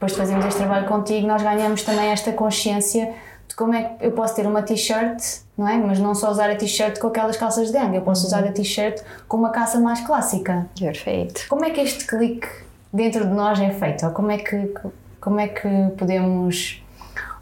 depois 0.00 0.12
de 0.12 0.18
fazermos 0.18 0.46
este 0.46 0.56
trabalho 0.56 0.86
contigo, 0.86 1.26
nós 1.26 1.42
ganhamos 1.42 1.82
também 1.82 2.06
esta 2.06 2.32
consciência 2.32 3.12
de 3.46 3.54
como 3.54 3.74
é 3.74 3.82
que 3.82 4.06
eu 4.06 4.12
posso 4.12 4.34
ter 4.34 4.46
uma 4.46 4.62
t-shirt, 4.62 5.22
não 5.58 5.68
é? 5.68 5.76
Mas 5.76 5.98
não 5.98 6.14
só 6.14 6.30
usar 6.30 6.48
a 6.48 6.56
t-shirt 6.56 6.98
com 6.98 7.08
aquelas 7.08 7.36
calças 7.36 7.66
de 7.66 7.74
gangue, 7.74 7.96
eu 7.96 8.02
posso 8.02 8.26
usar 8.26 8.42
a 8.42 8.50
t-shirt 8.50 9.02
com 9.28 9.36
uma 9.36 9.50
calça 9.50 9.78
mais 9.78 10.00
clássica. 10.00 10.66
Perfeito. 10.78 11.46
Como 11.50 11.66
é 11.66 11.70
que 11.70 11.82
este 11.82 12.06
clique 12.06 12.48
dentro 12.90 13.26
de 13.26 13.34
nós 13.34 13.60
é 13.60 13.68
feito? 13.72 14.06
Ou 14.06 14.12
como 14.12 14.30
é 14.30 14.38
que, 14.38 14.72
como 15.20 15.38
é 15.38 15.48
que 15.48 15.68
podemos. 15.98 16.82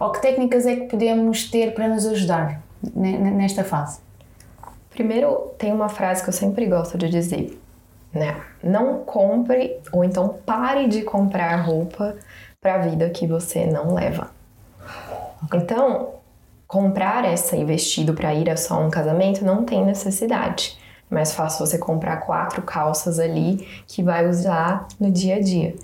Ou 0.01 0.11
que 0.11 0.21
técnicas 0.21 0.67
é 0.67 0.75
que 0.75 0.87
podemos 0.87 1.49
ter 1.49 1.75
para 1.75 1.87
nos 1.87 2.07
ajudar 2.07 2.61
nesta 2.83 3.65
fase? 3.65 4.01
Primeiro, 4.91 5.53
tem 5.59 5.73
uma 5.73 5.89
frase 5.89 6.23
que 6.23 6.29
eu 6.29 6.33
sempre 6.33 6.67
gosto 6.67 6.99
de 6.99 7.09
dizer, 7.09 7.61
né? 8.13 8.37
Não 8.63 9.05
compre 9.05 9.77
ou 9.93 10.03
então 10.03 10.37
pare 10.45 10.89
de 10.89 11.03
comprar 11.03 11.55
roupa 11.57 12.17
para 12.61 12.75
a 12.75 12.79
vida 12.79 13.09
que 13.11 13.27
você 13.27 13.67
não 13.67 13.95
leva. 13.95 14.31
Então, 15.55 16.15
comprar 16.67 17.25
essa 17.25 17.57
e 17.57 17.65
vestido 17.65 18.13
para 18.13 18.35
ir 18.35 18.51
a 18.51 18.57
só 18.57 18.81
um 18.81 18.91
casamento 18.91 19.45
não 19.45 19.65
tem 19.65 19.85
necessidade. 19.85 20.77
Mais 21.09 21.33
fácil 21.33 21.65
você 21.65 21.79
comprar 21.79 22.19
quatro 22.19 22.61
calças 22.63 23.19
ali 23.19 23.67
que 23.87 24.03
vai 24.03 24.29
usar 24.29 24.87
no 25.01 25.11
dia 25.11 25.37
a 25.37 25.41
dia. 25.41 25.75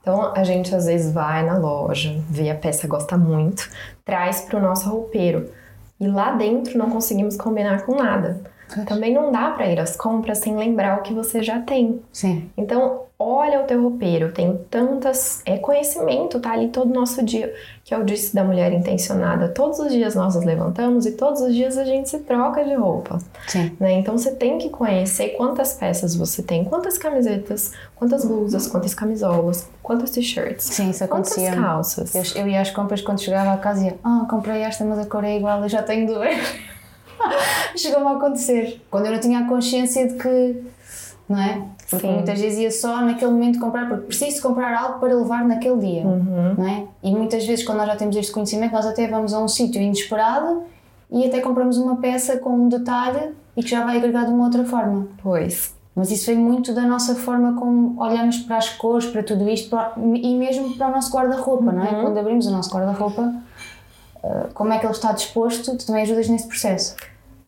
Então 0.00 0.34
a 0.34 0.44
gente 0.44 0.74
às 0.74 0.84
vezes 0.84 1.12
vai 1.12 1.42
na 1.42 1.56
loja, 1.56 2.20
vê 2.28 2.50
a 2.50 2.54
peça, 2.54 2.86
gosta 2.86 3.16
muito, 3.16 3.70
traz 4.04 4.42
para 4.42 4.58
o 4.58 4.62
nosso 4.62 4.90
roupeiro 4.90 5.48
e 6.00 6.06
lá 6.06 6.32
dentro 6.32 6.78
não 6.78 6.90
conseguimos 6.90 7.36
combinar 7.36 7.84
com 7.84 7.96
nada. 7.96 8.42
Também 8.86 9.12
não 9.12 9.30
dá 9.30 9.50
para 9.50 9.66
ir 9.66 9.78
às 9.78 9.96
compras 9.96 10.38
sem 10.38 10.56
lembrar 10.56 10.98
o 10.98 11.02
que 11.02 11.12
você 11.12 11.42
já 11.42 11.60
tem. 11.60 12.00
Sim. 12.12 12.50
Então, 12.56 13.02
olha 13.18 13.60
o 13.60 13.64
teu 13.64 13.80
roupeiro, 13.82 14.32
tem 14.32 14.58
tantas. 14.70 15.42
É 15.46 15.56
conhecimento, 15.58 16.40
tá 16.40 16.52
ali 16.52 16.68
todo 16.68 16.92
nosso 16.92 17.22
dia. 17.22 17.54
Que 17.84 17.94
é 17.94 17.98
o 17.98 18.04
disse 18.04 18.34
da 18.34 18.42
mulher 18.42 18.72
intencionada. 18.72 19.48
Todos 19.48 19.78
os 19.78 19.92
dias 19.92 20.14
nós 20.14 20.34
nos 20.34 20.44
levantamos 20.44 21.06
e 21.06 21.12
todos 21.12 21.40
os 21.40 21.54
dias 21.54 21.76
a 21.76 21.84
gente 21.84 22.08
se 22.08 22.18
troca 22.20 22.64
de 22.64 22.74
roupa. 22.74 23.18
Sim. 23.46 23.76
Né? 23.78 23.92
Então 23.92 24.16
você 24.16 24.32
tem 24.32 24.58
que 24.58 24.70
conhecer 24.70 25.30
quantas 25.36 25.74
peças 25.74 26.16
você 26.16 26.42
tem, 26.42 26.64
quantas 26.64 26.96
camisetas, 26.96 27.72
quantas 27.94 28.24
blusas, 28.24 28.66
quantas 28.66 28.94
camisolas, 28.94 29.68
quantas 29.82 30.10
t-shirts. 30.10 30.64
Sim, 30.64 30.90
isso 30.90 31.04
acontecia. 31.04 31.50
Quantas 31.50 31.64
calças. 31.64 32.14
Eu, 32.14 32.42
eu 32.42 32.48
ia 32.48 32.60
às 32.60 32.70
compras 32.70 33.02
quando 33.02 33.20
chegava 33.20 33.52
a 33.52 33.58
casa 33.58 33.82
e 33.82 33.86
ia, 33.86 33.98
ah, 34.02 34.26
comprei 34.28 34.62
esta, 34.62 34.84
mas 34.84 34.98
a 34.98 35.06
cor 35.06 35.24
é 35.24 35.36
igual, 35.36 35.62
eu 35.62 35.68
já 35.68 35.82
tenho 35.82 36.06
duas. 36.06 36.34
Chegou-me 37.76 38.06
a 38.06 38.12
acontecer. 38.12 38.80
Quando 38.90 39.06
eu 39.06 39.12
não 39.12 39.20
tinha 39.20 39.40
a 39.40 39.48
consciência 39.48 40.08
de 40.08 40.14
que, 40.14 40.62
não 41.28 41.40
é? 41.40 41.62
Porque 41.88 42.06
Sim. 42.06 42.14
muitas 42.14 42.40
vezes 42.40 42.58
ia 42.58 42.70
só 42.70 43.00
naquele 43.02 43.30
momento 43.30 43.58
comprar, 43.60 43.88
porque 43.88 44.06
preciso 44.06 44.42
comprar 44.42 44.74
algo 44.76 44.98
para 44.98 45.14
levar 45.14 45.44
naquele 45.44 45.78
dia, 45.78 46.02
uhum. 46.02 46.54
não 46.56 46.66
é? 46.66 46.84
E 47.02 47.10
muitas 47.10 47.46
vezes, 47.46 47.64
quando 47.64 47.78
nós 47.78 47.88
já 47.88 47.96
temos 47.96 48.16
este 48.16 48.32
conhecimento, 48.32 48.72
nós 48.72 48.86
até 48.86 49.06
vamos 49.06 49.34
a 49.34 49.38
um 49.38 49.48
sítio 49.48 49.80
inesperado 49.80 50.62
e 51.10 51.26
até 51.26 51.40
compramos 51.40 51.76
uma 51.76 51.96
peça 51.96 52.38
com 52.38 52.50
um 52.50 52.68
detalhe 52.68 53.32
e 53.56 53.62
que 53.62 53.68
já 53.70 53.84
vai 53.84 53.98
agregar 53.98 54.24
de 54.24 54.32
uma 54.32 54.44
outra 54.44 54.64
forma. 54.64 55.06
Pois. 55.22 55.74
Mas 55.94 56.10
isso 56.10 56.26
vem 56.26 56.36
muito 56.36 56.74
da 56.74 56.82
nossa 56.82 57.14
forma 57.14 57.54
como 57.54 58.00
olhamos 58.02 58.38
para 58.38 58.56
as 58.56 58.68
cores, 58.70 59.06
para 59.06 59.22
tudo 59.22 59.48
isto 59.48 59.70
para, 59.70 59.92
e 59.96 60.34
mesmo 60.34 60.76
para 60.76 60.88
o 60.88 60.90
nosso 60.90 61.12
guarda-roupa, 61.12 61.66
uhum. 61.66 61.72
não 61.72 61.84
é? 61.84 61.90
Uhum. 61.90 62.02
Quando 62.02 62.18
abrimos 62.18 62.46
o 62.46 62.50
nosso 62.50 62.74
guarda-roupa, 62.74 63.32
como 64.52 64.72
é 64.72 64.78
que 64.78 64.86
ele 64.86 64.92
está 64.92 65.12
disposto, 65.12 65.76
tu 65.76 65.86
também 65.86 66.02
ajudas 66.02 66.28
nesse 66.28 66.48
processo 66.48 66.96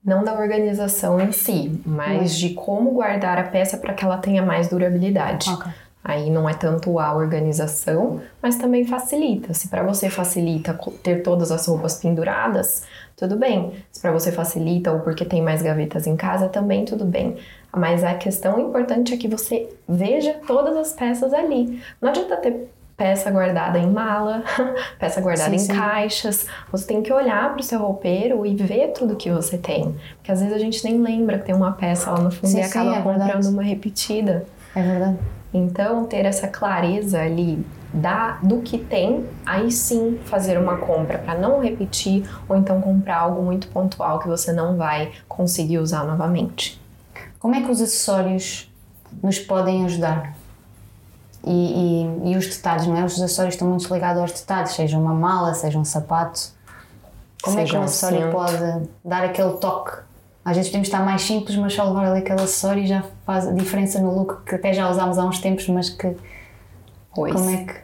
não 0.06 0.22
da 0.22 0.32
organização 0.34 1.20
em 1.20 1.32
si, 1.32 1.80
mas 1.84 2.36
de 2.36 2.50
como 2.50 2.92
guardar 2.92 3.38
a 3.38 3.42
peça 3.42 3.76
para 3.76 3.92
que 3.92 4.04
ela 4.04 4.18
tenha 4.18 4.40
mais 4.40 4.68
durabilidade. 4.68 5.50
Okay. 5.50 5.72
Aí 6.08 6.30
não 6.30 6.48
é 6.48 6.54
tanto 6.54 7.00
a 7.00 7.12
organização, 7.12 8.20
mas 8.40 8.54
também 8.54 8.84
facilita. 8.84 9.52
Se 9.52 9.66
para 9.66 9.82
você 9.82 10.08
facilita 10.08 10.78
ter 11.02 11.24
todas 11.24 11.50
as 11.50 11.66
roupas 11.66 11.96
penduradas, 11.96 12.84
tudo 13.16 13.36
bem. 13.36 13.72
Se 13.90 14.00
para 14.00 14.12
você 14.12 14.30
facilita 14.30 14.92
ou 14.92 15.00
porque 15.00 15.24
tem 15.24 15.42
mais 15.42 15.62
gavetas 15.62 16.06
em 16.06 16.14
casa, 16.14 16.48
também 16.48 16.84
tudo 16.84 17.04
bem. 17.04 17.36
Mas 17.76 18.04
a 18.04 18.14
questão 18.14 18.60
importante 18.60 19.12
é 19.12 19.16
que 19.16 19.26
você 19.26 19.68
veja 19.88 20.34
todas 20.46 20.76
as 20.76 20.92
peças 20.92 21.34
ali. 21.34 21.82
Não 22.00 22.10
adianta 22.10 22.36
ter 22.36 22.70
peça 22.96 23.30
guardada 23.30 23.78
em 23.78 23.90
mala, 23.90 24.42
peça 24.98 25.20
guardada 25.20 25.50
sim, 25.50 25.56
em 25.56 25.58
sim. 25.58 25.74
caixas. 25.74 26.46
Você 26.72 26.86
tem 26.86 27.02
que 27.02 27.12
olhar 27.12 27.50
para 27.50 27.60
o 27.60 27.62
seu 27.62 27.78
roupeiro 27.78 28.46
e 28.46 28.54
ver 28.54 28.92
tudo 28.92 29.16
que 29.16 29.30
você 29.30 29.58
tem. 29.58 29.94
Porque 30.16 30.32
às 30.32 30.40
vezes 30.40 30.54
a 30.54 30.58
gente 30.58 30.82
nem 30.84 31.00
lembra 31.00 31.38
que 31.38 31.44
tem 31.44 31.54
uma 31.54 31.72
peça 31.72 32.10
lá 32.10 32.20
no 32.20 32.30
fundo 32.30 32.50
sim, 32.50 32.58
e 32.58 32.62
acaba 32.62 32.96
é 32.96 33.02
comprando 33.02 33.24
verdade. 33.24 33.48
uma 33.48 33.62
repetida. 33.62 34.46
É 34.74 34.82
verdade. 34.82 35.18
Então, 35.52 36.04
ter 36.04 36.24
essa 36.24 36.48
clareza 36.48 37.20
ali 37.20 37.64
da, 37.92 38.32
do 38.42 38.60
que 38.60 38.76
tem, 38.76 39.24
aí 39.44 39.70
sim 39.70 40.18
fazer 40.24 40.58
uma 40.58 40.76
compra 40.76 41.18
para 41.18 41.38
não 41.38 41.60
repetir 41.60 42.28
ou 42.48 42.56
então 42.56 42.80
comprar 42.80 43.18
algo 43.18 43.42
muito 43.42 43.68
pontual 43.68 44.18
que 44.18 44.28
você 44.28 44.52
não 44.52 44.76
vai 44.76 45.12
conseguir 45.28 45.78
usar 45.78 46.04
novamente. 46.04 46.80
Como 47.38 47.54
é 47.54 47.62
que 47.62 47.70
os 47.70 47.80
acessórios 47.80 48.70
nos 49.22 49.38
podem 49.38 49.84
ajudar? 49.84 50.35
E, 51.46 51.50
e, 52.24 52.32
e, 52.32 52.36
os 52.36 52.46
detalhes, 52.48 52.86
não 52.86 52.96
é? 52.96 53.04
Os 53.04 53.14
acessórios 53.14 53.54
estão 53.54 53.68
muito 53.68 53.92
ligados 53.94 54.20
aos 54.20 54.32
detalhes, 54.32 54.72
seja 54.72 54.98
uma 54.98 55.14
mala, 55.14 55.54
seja 55.54 55.78
um 55.78 55.84
sapato. 55.84 56.40
Como 57.42 57.56
seja 57.56 57.68
é 57.68 57.70
que 57.70 57.76
um 57.78 57.84
acessório 57.84 58.32
pode 58.32 58.88
dar 59.04 59.24
aquele 59.24 59.52
toque? 59.52 59.98
Às 60.44 60.56
vezes 60.56 60.70
podemos 60.70 60.88
estar 60.88 61.04
mais 61.04 61.22
simples, 61.22 61.56
mas 61.56 61.72
só 61.72 61.84
levar 61.84 62.06
ali 62.06 62.20
aquele 62.20 62.40
acessório 62.40 62.86
já 62.86 63.04
faz 63.24 63.46
a 63.46 63.52
diferença 63.52 64.00
no 64.00 64.14
look 64.14 64.44
que 64.44 64.54
até 64.54 64.72
já 64.72 64.88
usámos 64.90 65.18
há 65.18 65.24
uns 65.24 65.38
tempos, 65.38 65.68
mas 65.68 65.90
que. 65.90 66.16
Pois. 67.14 67.32
Como 67.32 67.50
é 67.50 67.64
que. 67.64 67.74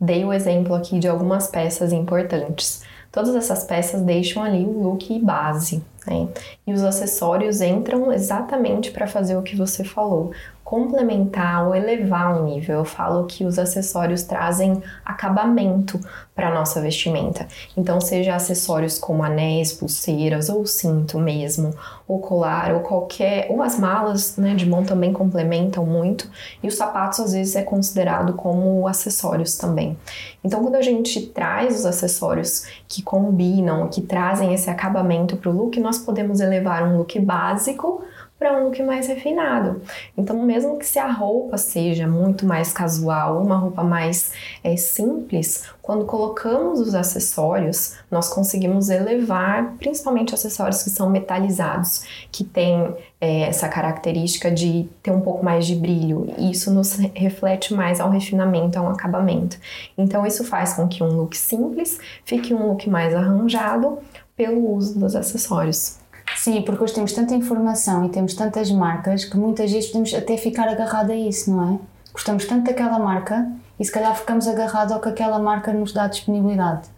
Dei 0.00 0.24
o 0.24 0.32
exemplo 0.32 0.74
aqui 0.74 0.98
de 0.98 1.08
algumas 1.08 1.46
peças 1.46 1.92
importantes. 1.92 2.82
Todas 3.10 3.34
essas 3.34 3.64
peças 3.64 4.02
deixam 4.02 4.42
ali 4.42 4.64
o 4.64 4.82
look 4.82 5.18
base, 5.20 5.82
né? 6.06 6.28
E 6.66 6.72
os 6.72 6.82
acessórios 6.82 7.60
entram 7.60 8.12
exatamente 8.12 8.90
para 8.90 9.06
fazer 9.06 9.36
o 9.36 9.42
que 9.42 9.56
você 9.56 9.84
falou, 9.84 10.32
complementar 10.64 11.66
ou 11.66 11.74
elevar 11.74 12.36
um 12.36 12.46
nível. 12.46 12.78
Eu 12.78 12.84
falo 12.84 13.26
que 13.26 13.44
os 13.44 13.58
acessórios 13.58 14.22
trazem 14.22 14.82
acabamento 15.04 16.00
para 16.34 16.52
nossa 16.52 16.80
vestimenta. 16.80 17.46
Então, 17.76 18.00
seja 18.00 18.34
acessórios 18.34 18.98
como 18.98 19.22
anéis, 19.22 19.72
pulseiras 19.72 20.48
ou 20.48 20.66
cinto 20.66 21.18
mesmo, 21.18 21.72
ou 22.08 22.18
colar 22.18 22.74
ou 22.74 22.80
qualquer, 22.80 23.46
ou 23.50 23.62
as 23.62 23.78
malas, 23.78 24.36
né, 24.36 24.54
de 24.54 24.66
mão 24.66 24.82
também 24.84 25.12
complementam 25.12 25.86
muito, 25.86 26.28
e 26.62 26.66
os 26.66 26.74
sapatos 26.74 27.20
às 27.20 27.32
vezes 27.32 27.54
é 27.54 27.62
considerado 27.62 28.32
como 28.32 28.88
acessórios 28.88 29.56
também. 29.56 29.96
Então, 30.42 30.60
quando 30.62 30.74
a 30.74 30.82
gente 30.82 31.20
traz 31.26 31.78
os 31.78 31.86
acessórios 31.86 32.66
que 32.88 33.02
combinam, 33.02 33.88
que 33.88 34.00
trazem 34.00 34.52
esse 34.52 34.68
acabamento 34.68 35.36
para 35.36 35.50
o 35.50 35.54
look, 35.54 35.78
nós 35.78 35.93
podemos 35.98 36.40
elevar 36.40 36.82
um 36.82 36.98
look 36.98 37.18
básico 37.20 38.04
para 38.38 38.58
um 38.58 38.64
look 38.64 38.82
mais 38.82 39.06
refinado. 39.06 39.80
Então, 40.16 40.42
mesmo 40.42 40.76
que 40.78 40.84
se 40.84 40.98
a 40.98 41.10
roupa 41.10 41.56
seja 41.56 42.06
muito 42.06 42.44
mais 42.44 42.72
casual, 42.72 43.40
uma 43.40 43.56
roupa 43.56 43.82
mais 43.82 44.32
é, 44.62 44.76
simples, 44.76 45.64
quando 45.80 46.04
colocamos 46.04 46.80
os 46.80 46.94
acessórios, 46.94 47.96
nós 48.10 48.28
conseguimos 48.28 48.90
elevar, 48.90 49.74
principalmente 49.78 50.34
acessórios 50.34 50.82
que 50.82 50.90
são 50.90 51.08
metalizados, 51.08 52.04
que 52.30 52.42
têm 52.42 52.94
é, 53.20 53.42
essa 53.42 53.68
característica 53.68 54.50
de 54.50 54.88
ter 55.02 55.12
um 55.12 55.20
pouco 55.20 55.44
mais 55.44 55.66
de 55.66 55.76
brilho. 55.76 56.26
E 56.36 56.50
isso 56.50 56.70
nos 56.70 56.96
reflete 57.14 57.72
mais 57.72 58.00
ao 58.00 58.10
refinamento, 58.10 58.78
ao 58.78 58.88
acabamento. 58.88 59.56
Então, 59.96 60.26
isso 60.26 60.44
faz 60.44 60.74
com 60.74 60.88
que 60.88 61.02
um 61.02 61.08
look 61.08 61.36
simples 61.36 61.98
fique 62.24 62.52
um 62.52 62.68
look 62.68 62.90
mais 62.90 63.14
arranjado 63.14 63.98
pelo 64.36 64.74
uso 64.74 64.98
dos 64.98 65.14
acessórios. 65.14 65.98
Sim, 66.36 66.62
porque 66.62 66.82
hoje 66.82 66.94
temos 66.94 67.12
tanta 67.12 67.34
informação 67.34 68.04
e 68.04 68.08
temos 68.08 68.34
tantas 68.34 68.70
marcas 68.70 69.24
que 69.24 69.36
muitas 69.36 69.70
vezes 69.70 69.88
podemos 69.88 70.12
até 70.14 70.36
ficar 70.36 70.68
agarrado 70.68 71.10
a 71.10 71.16
isso, 71.16 71.50
não 71.50 71.74
é? 71.74 71.78
Gostamos 72.12 72.44
tanto 72.44 72.64
daquela 72.64 72.98
marca 72.98 73.50
e 73.78 73.84
se 73.84 73.92
calhar 73.92 74.14
ficamos 74.16 74.46
agarrados 74.46 74.92
ao 74.92 75.00
que 75.00 75.08
aquela 75.08 75.38
marca 75.38 75.72
nos 75.72 75.92
dá 75.92 76.06
disponibilidade. 76.06 76.88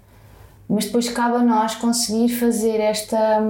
Mas 0.69 0.87
depois 0.87 1.09
cabe 1.09 1.37
a 1.37 1.43
nós 1.43 1.75
conseguir 1.75 2.29
fazer 2.29 2.81
esta, 2.81 3.41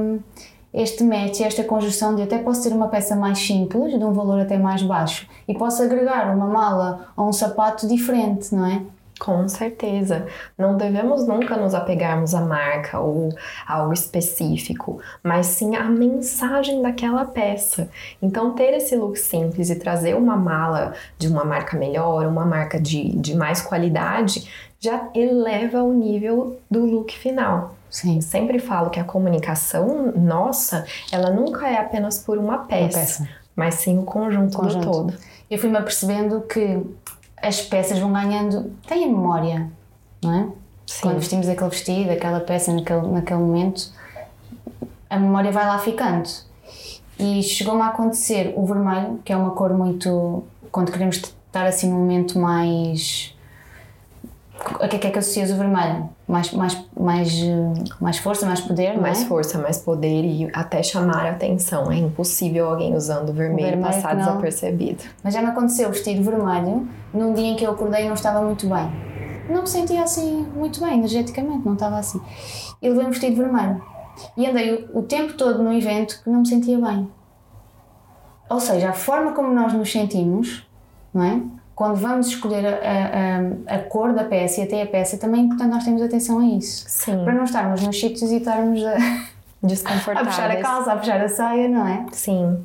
este 0.73 1.03
match, 1.03 1.41
esta 1.41 1.65
conjunção 1.65 2.15
de 2.15 2.23
até 2.23 2.39
posso 2.39 2.63
ter 2.63 2.75
uma 2.75 2.89
peça 2.89 3.17
mais 3.17 3.39
simples, 3.39 3.99
de 3.99 4.05
um 4.05 4.13
valor 4.13 4.41
até 4.41 4.59
mais 4.59 4.83
baixo, 4.83 5.27
e 5.49 5.55
posso 5.55 5.83
agregar 5.83 6.35
uma 6.35 6.47
mala 6.47 7.09
ou 7.17 7.29
um 7.29 7.33
sapato 7.33 7.87
diferente, 7.87 8.55
não 8.55 8.67
é? 8.67 8.83
Com 9.19 9.49
certeza. 9.49 10.27
Não 10.59 10.77
devemos 10.77 11.27
nunca 11.27 11.57
nos 11.57 11.75
apegarmos 11.75 12.35
à 12.35 12.43
marca 12.43 13.01
ou 13.01 13.31
algo 13.67 13.93
específico, 13.93 15.01
mas 15.23 15.47
sim 15.47 15.75
à 15.75 15.85
mensagem 15.85 16.83
daquela 16.83 17.25
peça. 17.25 17.89
Então, 18.21 18.53
ter 18.53 18.75
esse 18.75 18.95
look 18.95 19.19
simples 19.19 19.71
e 19.71 19.77
trazer 19.77 20.15
uma 20.15 20.37
mala 20.37 20.93
de 21.19 21.29
uma 21.29 21.45
marca 21.45 21.77
melhor, 21.79 22.27
uma 22.27 22.45
marca 22.45 22.79
de, 22.79 23.17
de 23.17 23.35
mais 23.35 23.63
qualidade, 23.63 24.49
já 24.79 25.09
eleva 25.15 25.83
o 25.83 25.93
nível 25.93 26.59
do 26.71 26.85
look 26.85 27.17
final. 27.17 27.75
Sim. 27.89 28.21
Sempre 28.21 28.59
falo 28.59 28.91
que 28.91 29.01
a 29.01 29.05
comunicação 29.05 30.13
nossa, 30.15 30.85
ela 31.11 31.31
nunca 31.31 31.69
é 31.69 31.79
apenas 31.79 32.19
por 32.19 32.37
uma 32.37 32.59
peça, 32.59 32.99
uma 32.99 33.07
peça. 33.07 33.29
mas 33.55 33.75
sim 33.77 33.99
o 33.99 34.03
conjunto, 34.03 34.57
conjunto. 34.57 34.85
do 34.85 34.93
todo. 34.93 35.15
Eu 35.51 35.59
fui-me 35.59 35.79
apercebendo 35.79 36.41
que 36.43 36.85
as 37.47 37.63
peças 37.63 37.99
vão 37.99 38.13
ganhando. 38.13 38.73
têm 38.87 39.05
a 39.05 39.07
memória, 39.07 39.71
não 40.23 40.35
é? 40.35 40.49
Sim. 40.87 41.03
Quando 41.03 41.19
vestimos 41.19 41.49
aquele 41.49 41.71
vestido, 41.71 42.11
aquela 42.11 42.41
peça 42.41 42.73
naquele, 42.73 43.07
naquele 43.09 43.41
momento, 43.41 43.93
a 45.09 45.19
memória 45.19 45.53
vai 45.53 45.67
lá 45.67 45.79
ficando. 45.79 46.29
E 47.19 47.43
chegou-me 47.43 47.83
a 47.83 47.89
acontecer 47.89 48.53
o 48.57 48.67
vermelho, 48.67 49.21
que 49.25 49.33
é 49.33 49.37
uma 49.37 49.53
cor 49.53 49.73
muito. 49.73 50.45
quando 50.71 50.93
queremos 50.93 51.17
estar 51.17 51.67
assim 51.67 51.89
num 51.89 51.99
momento 51.99 52.39
mais 52.39 53.36
a 54.81 54.89
que 54.89 54.97
é 54.97 55.11
que 55.11 55.19
associas 55.19 55.51
o 55.51 55.57
vermelho? 55.57 56.09
Mais, 56.27 56.53
mais, 56.53 56.85
mais, 56.99 57.33
mais 58.01 58.19
força, 58.19 58.47
mais 58.47 58.61
poder, 58.61 58.99
Mais 58.99 59.23
é? 59.23 59.27
força, 59.27 59.59
mais 59.59 59.79
poder 59.79 60.25
e 60.25 60.51
até 60.53 60.83
chamar 60.83 61.27
a 61.27 61.31
atenção. 61.31 61.91
É 61.91 61.97
impossível 61.97 62.71
alguém 62.71 62.95
usando 62.95 63.33
vermelho, 63.33 63.71
vermelho 63.71 63.83
passar 63.83 64.17
desapercebido. 64.17 65.05
Mas 65.23 65.35
já 65.35 65.43
me 65.43 65.49
aconteceu 65.49 65.91
vestir 65.91 66.21
vermelho 66.21 66.89
num 67.13 67.35
dia 67.35 67.47
em 67.47 67.57
que 67.57 67.65
eu 67.65 67.73
acordei 67.73 68.05
e 68.05 68.07
não 68.07 68.15
estava 68.15 68.43
muito 68.43 68.67
bem. 68.67 68.91
Não 69.49 69.63
me 69.63 69.69
sentia 69.69 70.03
assim 70.03 70.47
muito 70.55 70.81
bem, 70.81 70.95
energeticamente, 70.95 71.65
não 71.65 71.75
estava 71.75 71.99
assim. 71.99 72.21
E 72.83 72.89
levei 72.89 73.07
um 73.07 73.11
vestido 73.11 73.37
vermelho. 73.37 73.81
E 74.37 74.47
andei 74.47 74.75
o, 74.75 74.99
o 74.99 75.03
tempo 75.03 75.35
todo 75.35 75.63
no 75.63 75.73
evento 75.73 76.21
que 76.23 76.31
não 76.31 76.41
me 76.41 76.49
sentia 76.49 76.79
bem. 76.79 77.09
Ou 78.49 78.61
seja, 78.61 78.91
a 78.91 78.93
forma 78.93 79.33
como 79.33 79.53
nós 79.53 79.73
nos 79.73 79.91
sentimos, 79.91 80.67
não 81.13 81.23
é? 81.23 81.41
Quando 81.77 81.97
vamos 81.97 82.29
escolher 82.29 82.67
a, 82.67 83.75
a, 83.75 83.77
a, 83.77 83.79
cor 83.81 84.15
da 84.15 84.25
peça 84.25 84.63
e 84.63 84.65
até 84.65 84.81
a 84.81 84.87
peça, 84.87 85.19
também 85.19 85.43
é 85.43 85.45
importante 85.45 85.71
nós 85.71 85.85
termos 85.85 86.01
atenção 86.01 86.39
a 86.39 86.47
isso. 86.47 86.87
Sim. 86.89 87.23
Para 87.23 87.35
não 87.35 87.45
estarmos 87.45 87.83
nos 87.83 88.01
sítios 88.01 88.33
e 88.33 88.39
estarmos 88.39 88.83
a, 88.83 88.97
a 90.17 90.25
puxar 90.25 90.51
a 90.51 90.63
calça, 90.63 90.93
a 90.93 90.97
puxar 90.97 91.21
a 91.21 91.29
saia, 91.29 91.69
não 91.69 91.87
é? 91.87 92.07
Sim. 92.13 92.65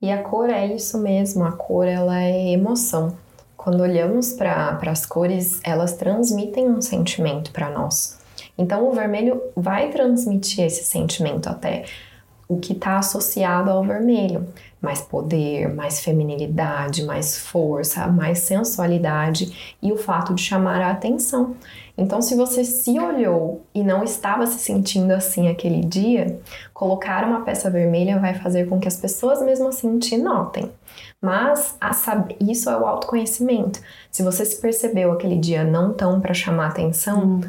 E 0.00 0.10
a 0.10 0.22
cor 0.22 0.48
é 0.48 0.66
isso 0.66 0.98
mesmo, 0.98 1.44
a 1.44 1.52
cor 1.52 1.86
ela 1.86 2.18
é 2.18 2.52
emoção. 2.52 3.14
Quando 3.58 3.82
olhamos 3.82 4.32
para 4.32 4.78
as 4.86 5.04
cores, 5.04 5.60
elas 5.62 5.92
transmitem 5.92 6.70
um 6.70 6.80
sentimento 6.80 7.52
para 7.52 7.68
nós. 7.68 8.18
Então 8.56 8.88
o 8.88 8.92
vermelho 8.92 9.42
vai 9.54 9.90
transmitir 9.90 10.64
esse 10.64 10.82
sentimento 10.82 11.50
até 11.50 11.84
o 12.48 12.58
que 12.58 12.72
está 12.72 12.98
associado 12.98 13.70
ao 13.70 13.84
vermelho 13.84 14.46
mais 14.80 15.00
poder, 15.00 15.74
mais 15.74 16.00
feminilidade, 16.00 17.04
mais 17.04 17.38
força, 17.38 18.06
mais 18.06 18.40
sensualidade 18.40 19.76
e 19.82 19.92
o 19.92 19.96
fato 19.96 20.34
de 20.34 20.42
chamar 20.42 20.80
a 20.80 20.90
atenção. 20.90 21.56
Então, 21.98 22.20
se 22.20 22.34
você 22.34 22.62
se 22.62 22.98
olhou 22.98 23.64
e 23.74 23.82
não 23.82 24.04
estava 24.04 24.46
se 24.46 24.58
sentindo 24.58 25.12
assim 25.12 25.48
aquele 25.48 25.80
dia, 25.80 26.38
colocar 26.74 27.24
uma 27.24 27.40
peça 27.40 27.70
vermelha 27.70 28.18
vai 28.18 28.34
fazer 28.34 28.68
com 28.68 28.78
que 28.78 28.86
as 28.86 28.96
pessoas 28.96 29.40
mesmo 29.40 29.68
assim 29.68 29.98
te 29.98 30.16
notem. 30.18 30.70
Mas 31.20 31.76
isso 32.38 32.68
é 32.68 32.76
o 32.76 32.86
autoconhecimento. 32.86 33.80
Se 34.10 34.22
você 34.22 34.44
se 34.44 34.60
percebeu 34.60 35.10
aquele 35.10 35.36
dia 35.36 35.64
não 35.64 35.92
tão 35.92 36.20
para 36.20 36.34
chamar 36.34 36.68
atenção, 36.68 37.24
hum 37.24 37.40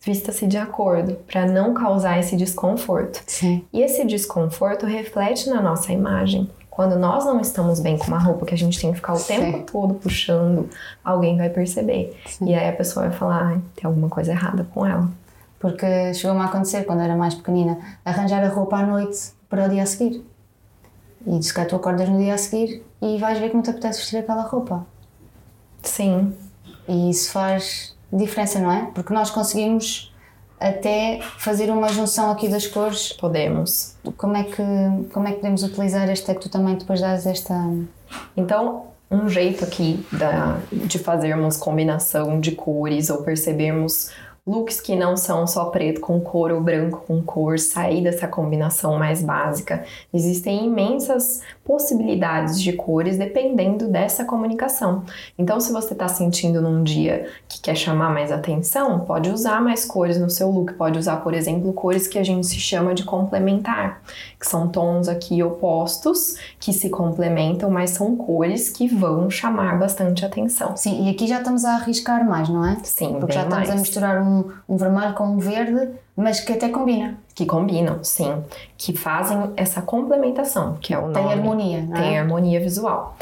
vista-se 0.00 0.46
de 0.46 0.56
acordo, 0.56 1.16
para 1.26 1.46
não 1.46 1.74
causar 1.74 2.18
esse 2.18 2.36
desconforto. 2.36 3.22
Sim. 3.26 3.64
E 3.72 3.82
esse 3.82 4.06
desconforto 4.06 4.86
reflete 4.86 5.50
na 5.50 5.60
nossa 5.60 5.92
imagem. 5.92 6.48
Quando 6.78 6.96
nós 6.96 7.24
não 7.24 7.40
estamos 7.40 7.80
bem 7.80 7.98
com 7.98 8.06
uma 8.06 8.20
roupa 8.20 8.46
que 8.46 8.54
a 8.54 8.56
gente 8.56 8.80
tem 8.80 8.92
que 8.92 8.98
ficar 8.98 9.14
o 9.14 9.18
tempo 9.18 9.64
todo 9.68 9.94
puxando, 9.94 10.70
alguém 11.02 11.36
vai 11.36 11.50
perceber. 11.50 12.16
Sim. 12.24 12.50
E 12.50 12.54
aí 12.54 12.68
a 12.68 12.72
pessoa 12.72 13.08
vai 13.08 13.18
falar, 13.18 13.54
ah, 13.54 13.60
tem 13.74 13.84
alguma 13.84 14.08
coisa 14.08 14.30
errada 14.30 14.62
com 14.72 14.86
ela. 14.86 15.10
Porque 15.58 16.14
chegou-me 16.14 16.40
a 16.40 16.44
acontecer, 16.44 16.84
quando 16.84 17.00
era 17.00 17.16
mais 17.16 17.34
pequenina, 17.34 17.76
arranjar 18.04 18.44
a 18.44 18.48
roupa 18.48 18.76
à 18.76 18.86
noite 18.86 19.32
para 19.50 19.66
o 19.66 19.68
dia 19.68 19.82
a 19.82 19.86
seguir. 19.86 20.24
E 21.26 21.42
se 21.42 21.52
calhar 21.52 21.68
tu 21.68 21.74
acordas 21.74 22.08
no 22.08 22.16
dia 22.16 22.34
a 22.34 22.38
seguir 22.38 22.86
e 23.02 23.18
vais 23.18 23.40
ver 23.40 23.48
que 23.48 23.56
não 23.56 23.62
te 23.64 23.70
apetece 23.70 23.98
vestir 23.98 24.18
aquela 24.18 24.42
roupa. 24.42 24.86
Sim. 25.82 26.32
E 26.86 27.10
isso 27.10 27.32
faz 27.32 27.96
diferença, 28.12 28.60
não 28.60 28.70
é? 28.70 28.88
Porque 28.94 29.12
nós 29.12 29.30
conseguimos 29.30 30.07
até 30.60 31.20
fazer 31.38 31.70
uma 31.70 31.88
junção 31.88 32.30
aqui 32.30 32.48
das 32.48 32.66
cores. 32.66 33.12
Podemos. 33.12 33.94
Como 34.16 34.36
é 34.36 34.44
que, 34.44 34.62
como 35.12 35.28
é 35.28 35.32
que 35.32 35.36
podemos 35.36 35.62
utilizar 35.62 36.08
esta 36.08 36.34
que 36.34 36.40
tu 36.40 36.48
também 36.48 36.76
depois 36.76 37.00
dás 37.00 37.26
esta. 37.26 37.54
Então, 38.36 38.86
um 39.10 39.28
jeito 39.28 39.64
aqui 39.64 40.04
da, 40.12 40.58
de 40.70 40.98
fazermos 40.98 41.56
combinação 41.56 42.40
de 42.40 42.52
cores 42.52 43.08
ou 43.10 43.22
percebermos 43.22 44.10
looks 44.48 44.80
que 44.80 44.96
não 44.96 45.16
são 45.16 45.46
só 45.46 45.66
preto 45.66 46.00
com 46.00 46.20
cor 46.20 46.50
ou 46.50 46.60
branco 46.60 47.04
com 47.06 47.22
cor, 47.22 47.58
sair 47.58 48.02
dessa 48.02 48.26
combinação 48.26 48.98
mais 48.98 49.22
básica. 49.22 49.84
Existem 50.12 50.66
imensas 50.66 51.42
possibilidades 51.64 52.60
de 52.62 52.72
cores 52.72 53.18
dependendo 53.18 53.88
dessa 53.88 54.24
comunicação. 54.24 55.04
Então, 55.38 55.60
se 55.60 55.70
você 55.70 55.92
está 55.92 56.08
sentindo 56.08 56.62
num 56.62 56.82
dia 56.82 57.28
que 57.46 57.60
quer 57.60 57.76
chamar 57.76 58.10
mais 58.10 58.32
atenção, 58.32 59.00
pode 59.00 59.28
usar 59.30 59.60
mais 59.60 59.84
cores 59.84 60.18
no 60.18 60.30
seu 60.30 60.50
look. 60.50 60.72
Pode 60.74 60.98
usar, 60.98 61.16
por 61.16 61.34
exemplo, 61.34 61.72
cores 61.72 62.06
que 62.06 62.18
a 62.18 62.24
gente 62.24 62.46
se 62.46 62.58
chama 62.58 62.94
de 62.94 63.04
complementar, 63.04 64.02
que 64.40 64.46
são 64.46 64.68
tons 64.68 65.08
aqui 65.08 65.42
opostos 65.42 66.36
que 66.58 66.72
se 66.72 66.88
complementam, 66.88 67.70
mas 67.70 67.90
são 67.90 68.16
cores 68.16 68.70
que 68.70 68.88
vão 68.88 69.28
chamar 69.28 69.78
bastante 69.78 70.24
atenção. 70.24 70.76
Sim, 70.76 71.06
e 71.06 71.10
aqui 71.10 71.26
já 71.26 71.38
estamos 71.38 71.64
a 71.64 71.74
arriscar 71.74 72.26
mais, 72.26 72.48
não 72.48 72.64
é? 72.64 72.78
Sim, 72.82 73.16
Porque 73.20 73.34
já 73.34 73.42
estamos 73.42 73.68
mais. 73.68 73.70
a 73.70 73.80
misturar 73.80 74.22
um, 74.22 74.37
um 74.68 74.76
vermelho 74.76 75.14
com 75.14 75.24
um 75.24 75.38
verde, 75.38 75.90
mas 76.16 76.40
que 76.40 76.52
até 76.52 76.68
combina. 76.68 77.18
Que 77.34 77.46
combinam, 77.46 78.02
sim. 78.02 78.42
Que 78.76 78.96
fazem 78.96 79.52
essa 79.56 79.80
complementação, 79.82 80.76
que 80.80 80.92
é 80.92 80.98
o 80.98 81.02
nome. 81.02 81.14
Tem 81.14 81.32
harmonia, 81.32 81.82
não 81.82 81.96
é? 81.96 82.00
Tem 82.00 82.18
harmonia 82.18 82.60
visual. 82.60 83.16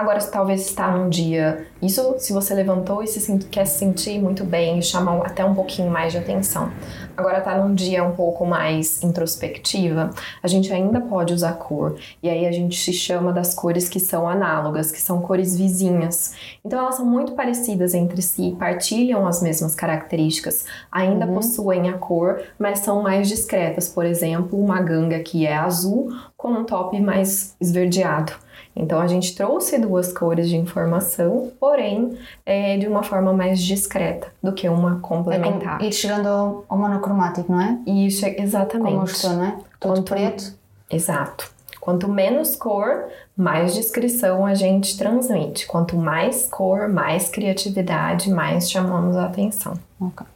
Agora, 0.00 0.18
se 0.18 0.30
talvez 0.30 0.62
está 0.62 0.90
num 0.90 1.10
dia. 1.10 1.66
Isso 1.82 2.14
se 2.16 2.32
você 2.32 2.54
levantou 2.54 3.02
e 3.02 3.06
se 3.06 3.38
quer 3.50 3.66
se 3.66 3.80
sentir 3.80 4.18
muito 4.18 4.44
bem 4.44 4.80
chamar 4.80 5.18
até 5.26 5.44
um 5.44 5.54
pouquinho 5.54 5.90
mais 5.90 6.10
de 6.10 6.16
atenção. 6.16 6.72
Agora 7.14 7.36
está 7.36 7.58
num 7.58 7.74
dia 7.74 8.02
um 8.02 8.12
pouco 8.12 8.46
mais 8.46 9.02
introspectiva, 9.02 10.08
a 10.42 10.48
gente 10.48 10.72
ainda 10.72 11.02
pode 11.02 11.34
usar 11.34 11.52
cor. 11.52 11.98
E 12.22 12.30
aí 12.30 12.46
a 12.46 12.50
gente 12.50 12.80
se 12.80 12.94
chama 12.94 13.30
das 13.30 13.52
cores 13.52 13.90
que 13.90 14.00
são 14.00 14.26
análogas, 14.26 14.90
que 14.90 15.02
são 15.02 15.20
cores 15.20 15.54
vizinhas. 15.54 16.34
Então 16.64 16.78
elas 16.78 16.94
são 16.94 17.04
muito 17.04 17.32
parecidas 17.32 17.92
entre 17.92 18.22
si, 18.22 18.56
partilham 18.58 19.26
as 19.26 19.42
mesmas 19.42 19.74
características, 19.74 20.64
ainda 20.90 21.26
possuem 21.26 21.90
a 21.90 21.98
cor, 21.98 22.40
mas 22.58 22.78
são 22.78 23.02
mais 23.02 23.28
discretas. 23.28 23.86
Por 23.86 24.06
exemplo, 24.06 24.58
uma 24.58 24.80
ganga 24.80 25.18
que 25.20 25.46
é 25.46 25.54
azul 25.54 26.10
com 26.38 26.48
um 26.52 26.64
top 26.64 26.98
mais 26.98 27.54
esverdeado. 27.60 28.32
Então 28.74 29.00
a 29.00 29.06
gente 29.06 29.34
trouxe 29.34 29.78
duas 29.78 30.12
cores 30.12 30.48
de 30.48 30.56
informação, 30.56 31.50
porém 31.58 32.16
é, 32.46 32.76
de 32.78 32.86
uma 32.86 33.02
forma 33.02 33.32
mais 33.32 33.60
discreta 33.60 34.28
do 34.42 34.52
que 34.52 34.68
uma 34.68 34.96
É 34.96 35.00
complementar. 35.00 35.78
como 35.78 35.88
ir 35.88 35.92
chegando 35.92 36.26
ao, 36.28 36.64
ao 36.68 36.78
monocromático, 36.78 37.50
não 37.52 37.60
é? 37.60 37.78
E 37.86 38.06
isso 38.06 38.24
é 38.24 38.36
exatamente. 38.40 38.92
Como 38.94 39.04
estou, 39.04 39.30
não 39.32 39.44
é? 39.44 39.56
Todo 39.78 39.94
Quanto- 39.96 40.08
preto. 40.10 40.54
Exato. 40.90 41.50
Quanto 41.80 42.08
menos 42.08 42.56
cor, 42.56 43.06
mais 43.36 43.74
descrição 43.74 44.44
a 44.44 44.54
gente 44.54 44.96
transmite. 44.98 45.66
Quanto 45.66 45.96
mais 45.96 46.46
cor, 46.48 46.88
mais 46.88 47.28
criatividade, 47.28 48.30
mais 48.30 48.70
chamamos 48.70 49.16
a 49.16 49.24
atenção. 49.26 49.74
Ok. 50.00 50.26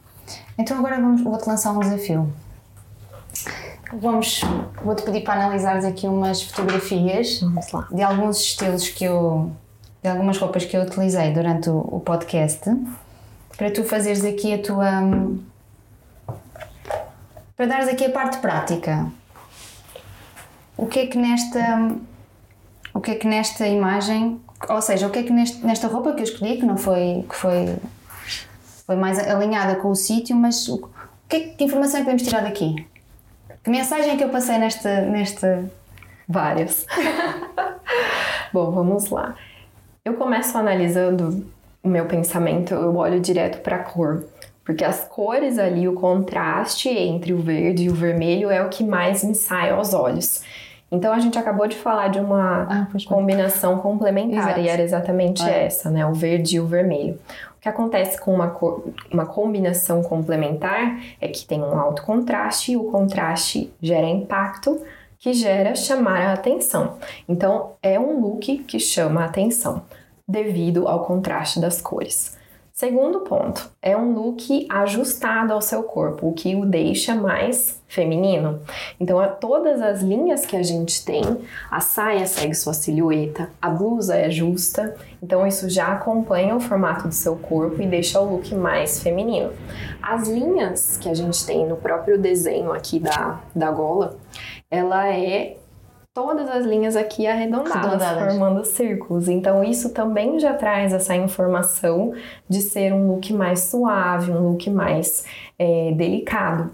Então 0.58 0.78
agora 0.78 0.96
vamos, 0.96 1.22
vou-te 1.22 1.46
lançar 1.48 1.72
um 1.72 1.80
desafio. 1.80 2.32
Vamos, 4.00 4.40
vou-te 4.84 5.02
pedir 5.02 5.22
para 5.22 5.34
analisares 5.44 5.84
aqui 5.84 6.06
umas 6.06 6.42
fotografias 6.42 7.40
de 7.92 8.02
alguns 8.02 8.38
estilos 8.40 8.88
que 8.88 9.04
eu, 9.04 9.52
de 10.02 10.08
algumas 10.08 10.38
roupas 10.38 10.64
que 10.64 10.76
eu 10.76 10.82
utilizei 10.82 11.32
durante 11.32 11.70
o, 11.70 11.78
o 11.78 12.00
podcast, 12.00 12.62
para 13.56 13.70
tu 13.70 13.84
fazeres 13.84 14.24
aqui 14.24 14.52
a 14.54 14.58
tua, 14.62 14.90
para 17.56 17.66
dares 17.66 17.88
aqui 17.88 18.04
a 18.06 18.10
parte 18.10 18.38
prática. 18.38 19.06
O 20.76 20.86
que 20.86 21.00
é 21.00 21.06
que 21.06 21.16
nesta, 21.16 21.92
o 22.92 23.00
que 23.00 23.12
é 23.12 23.14
que 23.14 23.28
nesta 23.28 23.66
imagem, 23.68 24.40
ou 24.68 24.82
seja, 24.82 25.06
o 25.06 25.10
que 25.10 25.20
é 25.20 25.22
que 25.22 25.32
neste, 25.32 25.64
nesta 25.64 25.86
roupa 25.86 26.12
que 26.14 26.20
eu 26.20 26.24
escolhi, 26.24 26.56
que 26.56 26.66
não 26.66 26.76
foi, 26.76 27.24
que 27.28 27.34
foi, 27.36 27.76
foi 28.86 28.96
mais 28.96 29.18
alinhada 29.20 29.76
com 29.76 29.88
o 29.88 29.94
sítio, 29.94 30.34
mas 30.34 30.66
o, 30.68 30.76
o 30.76 30.90
que, 31.28 31.36
é 31.36 31.40
que- 31.40 31.50
que 31.56 31.64
informação 31.64 32.00
é 32.00 32.02
que 32.02 32.04
podemos 32.10 32.22
tirar 32.28 32.40
daqui? 32.42 32.86
Que 33.64 33.70
mensagem 33.70 34.10
é 34.12 34.16
que 34.16 34.22
eu 34.24 34.28
passei 34.28 34.58
nesta, 34.58 35.00
nesta, 35.02 35.64
Várias. 36.28 36.86
Bom, 38.52 38.70
vamos 38.70 39.10
lá. 39.10 39.34
Eu 40.04 40.14
começo 40.14 40.56
analisando 40.56 41.46
o 41.82 41.88
meu 41.88 42.06
pensamento, 42.06 42.74
eu 42.74 42.94
olho 42.96 43.20
direto 43.20 43.60
para 43.62 43.76
a 43.76 43.78
cor. 43.80 44.24
Porque 44.64 44.84
as 44.84 45.04
cores 45.06 45.58
ali, 45.58 45.86
o 45.86 45.92
contraste 45.94 46.88
entre 46.88 47.34
o 47.34 47.38
verde 47.38 47.84
e 47.84 47.90
o 47.90 47.94
vermelho 47.94 48.50
é 48.50 48.62
o 48.62 48.70
que 48.70 48.82
mais 48.82 49.22
me 49.22 49.34
sai 49.34 49.70
aos 49.70 49.92
olhos. 49.92 50.42
Então 50.90 51.12
a 51.12 51.18
gente 51.18 51.38
acabou 51.38 51.66
de 51.66 51.76
falar 51.76 52.08
de 52.08 52.18
uma 52.20 52.62
Ah, 52.70 52.86
combinação 53.06 53.78
complementar 53.78 54.38
Exato. 54.44 54.60
e 54.60 54.68
era 54.68 54.82
exatamente 54.82 55.42
É. 55.42 55.66
essa, 55.66 55.90
né? 55.90 56.06
O 56.06 56.14
verde 56.14 56.56
e 56.56 56.60
o 56.60 56.66
vermelho. 56.66 57.18
Que 57.64 57.68
acontece 57.70 58.20
com 58.20 58.34
uma, 58.34 58.50
cor- 58.50 58.84
uma 59.10 59.24
combinação 59.24 60.02
complementar 60.02 61.00
é 61.18 61.26
que 61.28 61.46
tem 61.46 61.62
um 61.62 61.78
alto 61.78 62.02
contraste 62.02 62.72
e 62.72 62.76
o 62.76 62.90
contraste 62.90 63.72
gera 63.80 64.06
impacto 64.06 64.82
que 65.18 65.32
gera 65.32 65.74
chamar 65.74 66.26
a 66.26 66.32
atenção. 66.34 66.98
Então, 67.26 67.72
é 67.82 67.98
um 67.98 68.20
look 68.20 68.58
que 68.64 68.78
chama 68.78 69.22
a 69.22 69.24
atenção 69.24 69.80
devido 70.28 70.86
ao 70.86 71.06
contraste 71.06 71.58
das 71.58 71.80
cores. 71.80 72.33
Segundo 72.76 73.20
ponto, 73.20 73.70
é 73.80 73.96
um 73.96 74.14
look 74.14 74.66
ajustado 74.68 75.52
ao 75.52 75.62
seu 75.62 75.84
corpo, 75.84 76.26
o 76.26 76.32
que 76.32 76.56
o 76.56 76.66
deixa 76.66 77.14
mais 77.14 77.80
feminino. 77.86 78.62
Então, 78.98 79.20
a 79.20 79.28
todas 79.28 79.80
as 79.80 80.02
linhas 80.02 80.44
que 80.44 80.56
a 80.56 80.62
gente 80.64 81.04
tem, 81.04 81.22
a 81.70 81.78
saia 81.78 82.26
segue 82.26 82.52
sua 82.52 82.74
silhueta, 82.74 83.48
a 83.62 83.70
blusa 83.70 84.16
é 84.16 84.28
justa, 84.28 84.92
então 85.22 85.46
isso 85.46 85.70
já 85.70 85.92
acompanha 85.92 86.56
o 86.56 86.60
formato 86.60 87.06
do 87.06 87.14
seu 87.14 87.36
corpo 87.36 87.80
e 87.80 87.86
deixa 87.86 88.20
o 88.20 88.28
look 88.28 88.52
mais 88.56 89.00
feminino. 89.00 89.52
As 90.02 90.26
linhas 90.26 90.96
que 90.96 91.08
a 91.08 91.14
gente 91.14 91.46
tem 91.46 91.64
no 91.64 91.76
próprio 91.76 92.18
desenho 92.18 92.72
aqui 92.72 92.98
da, 92.98 93.40
da 93.54 93.70
gola, 93.70 94.18
ela 94.68 95.08
é 95.08 95.58
todas 96.14 96.48
as 96.48 96.64
linhas 96.64 96.94
aqui 96.94 97.26
arredondadas, 97.26 97.74
Arredondadas. 97.74 98.32
formando 98.32 98.64
círculos. 98.64 99.28
Então 99.28 99.64
isso 99.64 99.90
também 99.90 100.38
já 100.38 100.54
traz 100.54 100.92
essa 100.92 101.16
informação 101.16 102.14
de 102.48 102.60
ser 102.60 102.94
um 102.94 103.08
look 103.08 103.32
mais 103.32 103.64
suave, 103.64 104.30
um 104.30 104.50
look 104.50 104.70
mais 104.70 105.24
é, 105.58 105.92
delicado. 105.92 106.70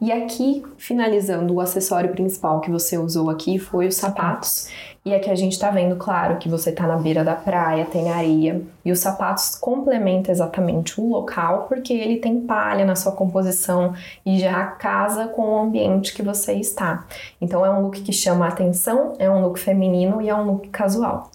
E 0.00 0.10
aqui, 0.10 0.64
finalizando, 0.76 1.54
o 1.54 1.60
acessório 1.60 2.10
principal 2.10 2.60
que 2.60 2.68
você 2.68 2.98
usou 2.98 3.30
aqui 3.30 3.56
foi 3.56 3.86
os 3.86 3.94
sapatos. 3.94 4.68
E 5.04 5.12
aqui 5.12 5.28
a 5.28 5.34
gente 5.34 5.58
tá 5.58 5.68
vendo, 5.68 5.96
claro, 5.96 6.38
que 6.38 6.48
você 6.48 6.70
tá 6.70 6.86
na 6.86 6.96
beira 6.96 7.24
da 7.24 7.34
praia, 7.34 7.84
tem 7.84 8.08
areia. 8.08 8.62
E 8.84 8.92
os 8.92 9.00
sapatos 9.00 9.56
complementam 9.56 10.30
exatamente 10.30 11.00
o 11.00 11.08
local, 11.08 11.66
porque 11.68 11.92
ele 11.92 12.18
tem 12.18 12.40
palha 12.40 12.84
na 12.84 12.94
sua 12.94 13.10
composição 13.10 13.94
e 14.24 14.38
já 14.38 14.64
casa 14.64 15.26
com 15.26 15.42
o 15.42 15.58
ambiente 15.58 16.14
que 16.14 16.22
você 16.22 16.52
está. 16.54 17.04
Então 17.40 17.66
é 17.66 17.70
um 17.70 17.82
look 17.82 18.00
que 18.00 18.12
chama 18.12 18.44
a 18.44 18.48
atenção, 18.50 19.14
é 19.18 19.28
um 19.28 19.42
look 19.42 19.58
feminino 19.58 20.22
e 20.22 20.28
é 20.28 20.34
um 20.34 20.44
look 20.44 20.68
casual. 20.68 21.32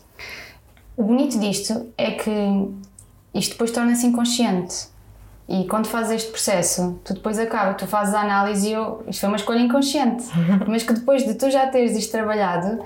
O 0.96 1.04
bonito 1.04 1.38
disto 1.38 1.88
é 1.98 2.12
que 2.12 2.32
isto 3.34 3.52
depois 3.52 3.72
torna-se 3.72 4.08
inconsciente. 4.08 4.88
E 5.48 5.66
quando 5.66 5.88
fazes 5.88 6.12
este 6.12 6.32
processo, 6.32 7.00
tu 7.06 7.14
depois 7.14 7.40
acaba, 7.40 7.74
tu 7.74 7.88
fazes 7.88 8.14
a 8.14 8.22
análise 8.22 8.68
e 8.68 8.74
eu, 8.74 9.04
isto 9.08 9.22
foi 9.22 9.30
uma 9.30 9.38
escolha 9.38 9.60
inconsciente, 9.60 10.26
mas 10.68 10.84
que 10.84 10.92
depois 10.92 11.26
de 11.26 11.36
tu 11.36 11.50
já 11.50 11.68
teres 11.68 11.96
isto 11.96 12.12
trabalhado, 12.12 12.84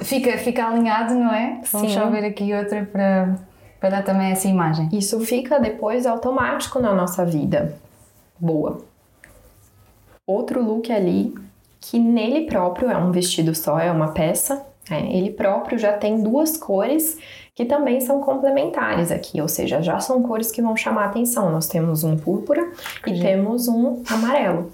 fica, 0.00 0.36
fica 0.38 0.66
alinhado, 0.66 1.14
não 1.14 1.32
é? 1.32 1.60
Vamos 1.70 1.92
Sim. 1.92 1.98
só 1.98 2.08
ver 2.10 2.24
aqui 2.24 2.52
outra 2.54 2.84
para, 2.90 3.36
para 3.80 3.90
dar 3.90 4.02
também 4.04 4.30
essa 4.30 4.48
imagem. 4.48 4.88
Isso 4.92 5.20
fica 5.20 5.58
depois 5.58 6.06
automático 6.06 6.78
na 6.78 6.94
nossa 6.94 7.24
vida. 7.24 7.76
Boa. 8.38 8.80
Outro 10.26 10.62
look 10.62 10.90
ali, 10.92 11.34
que 11.80 11.98
nele 11.98 12.46
próprio 12.46 12.90
é 12.90 12.96
um 12.96 13.10
vestido 13.10 13.54
só, 13.54 13.78
é 13.78 13.90
uma 13.90 14.08
peça. 14.08 14.64
né? 14.88 15.08
Ele 15.12 15.30
próprio 15.30 15.78
já 15.78 15.92
tem 15.92 16.22
duas 16.22 16.56
cores 16.56 17.18
que 17.54 17.64
também 17.64 18.00
são 18.00 18.20
complementares 18.20 19.10
aqui, 19.10 19.40
ou 19.40 19.48
seja, 19.48 19.82
já 19.82 20.00
são 20.00 20.22
cores 20.22 20.50
que 20.50 20.62
vão 20.62 20.74
chamar 20.76 21.02
a 21.02 21.06
atenção. 21.06 21.50
Nós 21.50 21.66
temos 21.66 22.02
um 22.02 22.16
púrpura 22.16 22.70
e 23.06 23.20
temos 23.20 23.68
um 23.68 24.02
amarelo. 24.08 24.72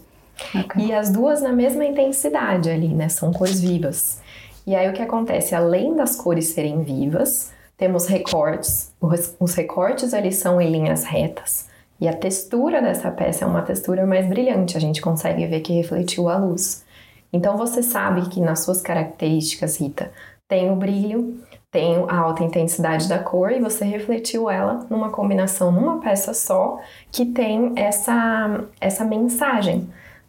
Ok. 0.55 0.85
E 0.85 0.93
as 0.93 1.11
duas 1.11 1.43
na 1.43 1.53
mesma 1.53 1.85
intensidade 1.85 2.71
ali, 2.71 2.89
né? 2.89 3.09
São 3.09 3.33
cores 3.33 3.61
vivas. 3.61 4.21
E 4.69 4.77
aí 4.77 4.87
o 4.87 4.93
que 4.93 5.01
acontece? 5.01 5.55
Além 5.55 5.97
das 5.97 6.15
cores 6.15 6.49
serem 6.49 6.83
vivas, 6.83 7.51
temos 7.75 8.07
recortes. 8.07 8.93
Os, 9.01 9.55
recortes 9.55 10.13
ali 10.13 10.31
são 10.31 10.61
em 10.61 10.71
linhas 10.71 11.05
retas. 11.05 11.71
E 11.99 12.07
a 12.07 12.13
textura 12.13 12.83
dessa 12.83 13.11
peça 13.11 13.47
é 13.47 13.49
uma 13.49 13.63
textura 13.63 14.07
mais 14.07 14.29
brilhante. 14.29 14.77
A 14.77 14.81
gente 14.81 15.01
consegue 15.01 15.47
ver 15.47 15.61
que 15.61 15.73
refletiu 15.73 16.29
a 16.29 16.37
luz. 16.37 16.85
Então 17.33 17.57
você 17.57 17.83
sabe 17.83 18.29
que 18.29 18.43
nas 18.43 18.61
suas 18.61 18.83
características, 18.83 19.81
Rita, 19.81 20.13
tem 20.47 20.71
o 20.71 20.77
brilho, 20.77 21.41
tem 21.71 22.05
a 22.07 22.19
alta 22.19 22.45
intensidade 22.45 23.09
da 23.09 23.19
cor 23.19 23.51
e 23.51 23.61
você 23.61 23.87
refletiu 23.87 24.51
ela 24.51 24.87
numa 24.91 25.09
combinação 25.09 25.73
numa 25.73 25.99
peça 25.99 26.35
só 26.35 26.79
que 27.11 27.25
tem 27.25 27.73
essa, 27.75 28.67
essa 28.79 29.03
mensagem. 29.03 29.89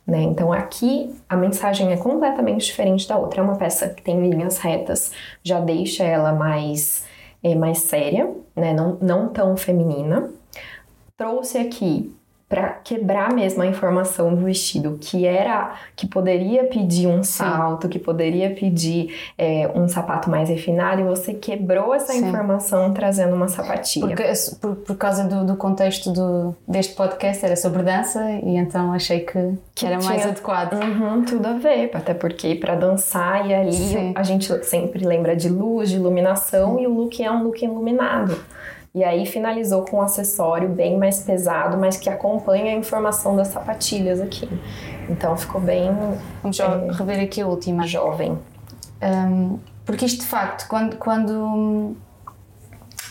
Né? 0.10 0.24
Então 0.24 0.52
aqui 0.52 1.16
a 1.30 1.38
mensagem 1.38 1.92
é 1.92 1.98
completamente 1.98 2.66
diferente 2.66 3.08
da 3.08 3.18
outra. 3.18 3.42
É 3.42 3.44
uma 3.44 3.58
peça 3.58 3.90
que 3.90 4.02
tem 4.02 4.30
linhas 4.30 4.58
retas, 4.58 5.12
já 5.44 5.60
deixa 5.60 6.04
ela 6.04 6.34
mais, 6.34 7.06
é, 7.44 7.54
mais 7.54 7.80
séria, 7.80 8.34
né? 8.56 8.74
não, 8.74 8.98
não 9.00 9.30
tão 9.30 9.56
feminina. 9.56 10.30
Trouxe 11.16 11.60
aqui 11.60 12.12
para 12.50 12.70
quebrar 12.84 13.32
mesmo 13.32 13.62
a 13.62 13.68
informação 13.68 14.34
do 14.34 14.44
vestido, 14.44 14.98
que 15.00 15.28
era 15.28 15.76
que 15.96 16.08
poderia 16.08 16.64
pedir 16.64 17.06
um 17.06 17.24
salto, 17.24 17.84
Sim. 17.84 17.90
que 17.90 18.00
poderia 18.00 18.50
pedir 18.50 19.16
é, 19.38 19.70
um 19.76 19.88
sapato 19.88 20.32
mais 20.32 20.50
refinado, 20.50 21.00
e 21.00 21.04
você 21.04 21.36
quebrou 21.36 21.94
essa 21.94 22.12
Sim. 22.12 22.28
informação 22.28 22.92
trazendo 22.92 23.36
uma 23.36 23.48
sapatilha. 23.48 24.08
Porque, 24.08 24.24
por, 24.60 24.76
por 24.78 24.98
causa 24.98 25.26
do, 25.26 25.46
do 25.46 25.56
contexto 25.56 26.12
do, 26.12 26.56
deste 26.68 26.96
podcast 26.96 27.46
era 27.46 27.56
sobre 27.56 27.84
dança, 27.84 28.28
e 28.44 28.58
então 28.58 28.92
achei 28.94 29.20
que, 29.20 29.54
que 29.76 29.86
era 29.86 29.98
tinha, 29.98 30.10
mais 30.10 30.26
adequado. 30.26 30.74
Uhum, 30.74 31.24
tudo 31.24 31.48
a 31.48 31.54
ver, 31.54 31.92
até 31.94 32.16
porque 32.16 32.56
para 32.56 32.74
dançar 32.74 33.48
e 33.48 33.54
ali 33.54 33.74
Sim. 33.74 34.14
a 34.16 34.24
gente 34.24 34.66
sempre 34.66 35.06
lembra 35.06 35.36
de 35.36 35.50
luz, 35.50 35.90
de 35.90 35.98
iluminação, 35.98 36.80
e 36.80 36.88
o 36.88 36.94
look 36.96 37.24
é 37.24 37.30
um 37.30 37.44
look 37.44 37.64
iluminado. 37.64 38.36
E 39.00 39.04
aí 39.06 39.26
finalizou 39.26 39.86
com 39.86 40.00
um 40.00 40.02
acessório 40.02 40.68
bem 40.68 40.98
mais 40.98 41.22
pesado, 41.22 41.78
mas 41.78 41.96
que 41.96 42.10
acompanha 42.10 42.74
a 42.74 42.76
informação 42.76 43.34
das 43.34 43.48
sapatilhas 43.48 44.20
aqui. 44.20 44.50
Então 45.10 45.38
ficou 45.38 45.62
bem. 45.62 45.90
Vamos 46.44 46.60
é, 46.60 46.92
rever 46.92 47.24
aqui 47.24 47.40
a 47.40 47.48
última. 47.48 47.88
Jovem. 47.88 48.38
Um, 49.02 49.58
porque 49.86 50.04
isto 50.04 50.20
de 50.20 50.26
facto, 50.26 50.68
quando, 50.68 50.98
quando, 50.98 51.96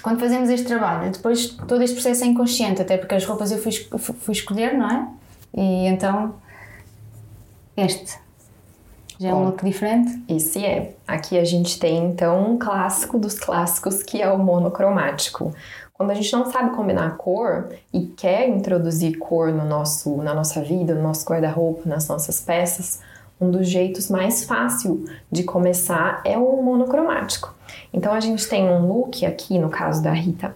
quando 0.03 0.21
fazemos 0.21 0.51
este 0.51 0.67
trabalho, 0.67 1.11
depois 1.11 1.47
todo 1.47 1.83
este 1.83 1.95
processo 1.95 2.23
é 2.23 2.27
inconsciente, 2.27 2.83
até 2.83 2.99
porque 2.99 3.15
as 3.15 3.25
roupas 3.25 3.51
eu 3.51 3.57
fui, 3.57 3.73
fui 3.73 4.33
escolher, 4.33 4.77
não 4.77 4.91
é? 4.91 5.09
E 5.57 5.87
então 5.87 6.35
este 7.75 8.19
já 9.19 9.31
é 9.31 9.35
um 9.35 9.47
look 9.47 9.65
diferente? 9.65 10.23
Esse 10.29 10.65
é. 10.65 10.95
Aqui 11.07 11.39
a 11.39 11.45
gente 11.45 11.79
tem 11.79 12.05
então 12.07 12.53
um 12.53 12.59
clássico 12.59 13.19
dos 13.19 13.39
clássicos 13.39 14.03
que 14.03 14.23
é 14.23 14.31
o 14.31 14.39
monocromático. 14.39 15.53
Quando 15.93 16.11
a 16.11 16.15
gente 16.15 16.33
não 16.33 16.49
sabe 16.49 16.77
combinar 16.77 17.17
cor 17.17 17.71
e 17.93 18.07
quer 18.07 18.49
introduzir 18.49 19.19
cor 19.19 19.53
no 19.53 19.65
nosso, 19.65 20.17
na 20.19 20.33
nossa 20.33 20.63
vida, 20.63 20.95
no 20.95 21.03
nosso 21.03 21.27
guarda-roupa, 21.27 21.89
nas 21.89 22.07
nossas 22.07 22.41
peças, 22.41 23.01
um 23.41 23.51
dos 23.51 23.69
jeitos 23.69 24.09
mais 24.09 24.45
fácil 24.45 25.05
de 25.31 25.43
começar 25.43 26.23
é 26.25 26.39
o 26.39 26.63
monocromático. 26.63 27.53
Então 27.93 28.13
a 28.13 28.21
gente 28.21 28.49
tem 28.49 28.69
um 28.69 28.87
look 28.87 29.27
aqui, 29.27 29.59
no 29.59 29.69
caso 29.69 30.01
da 30.01 30.13
Rita, 30.13 30.55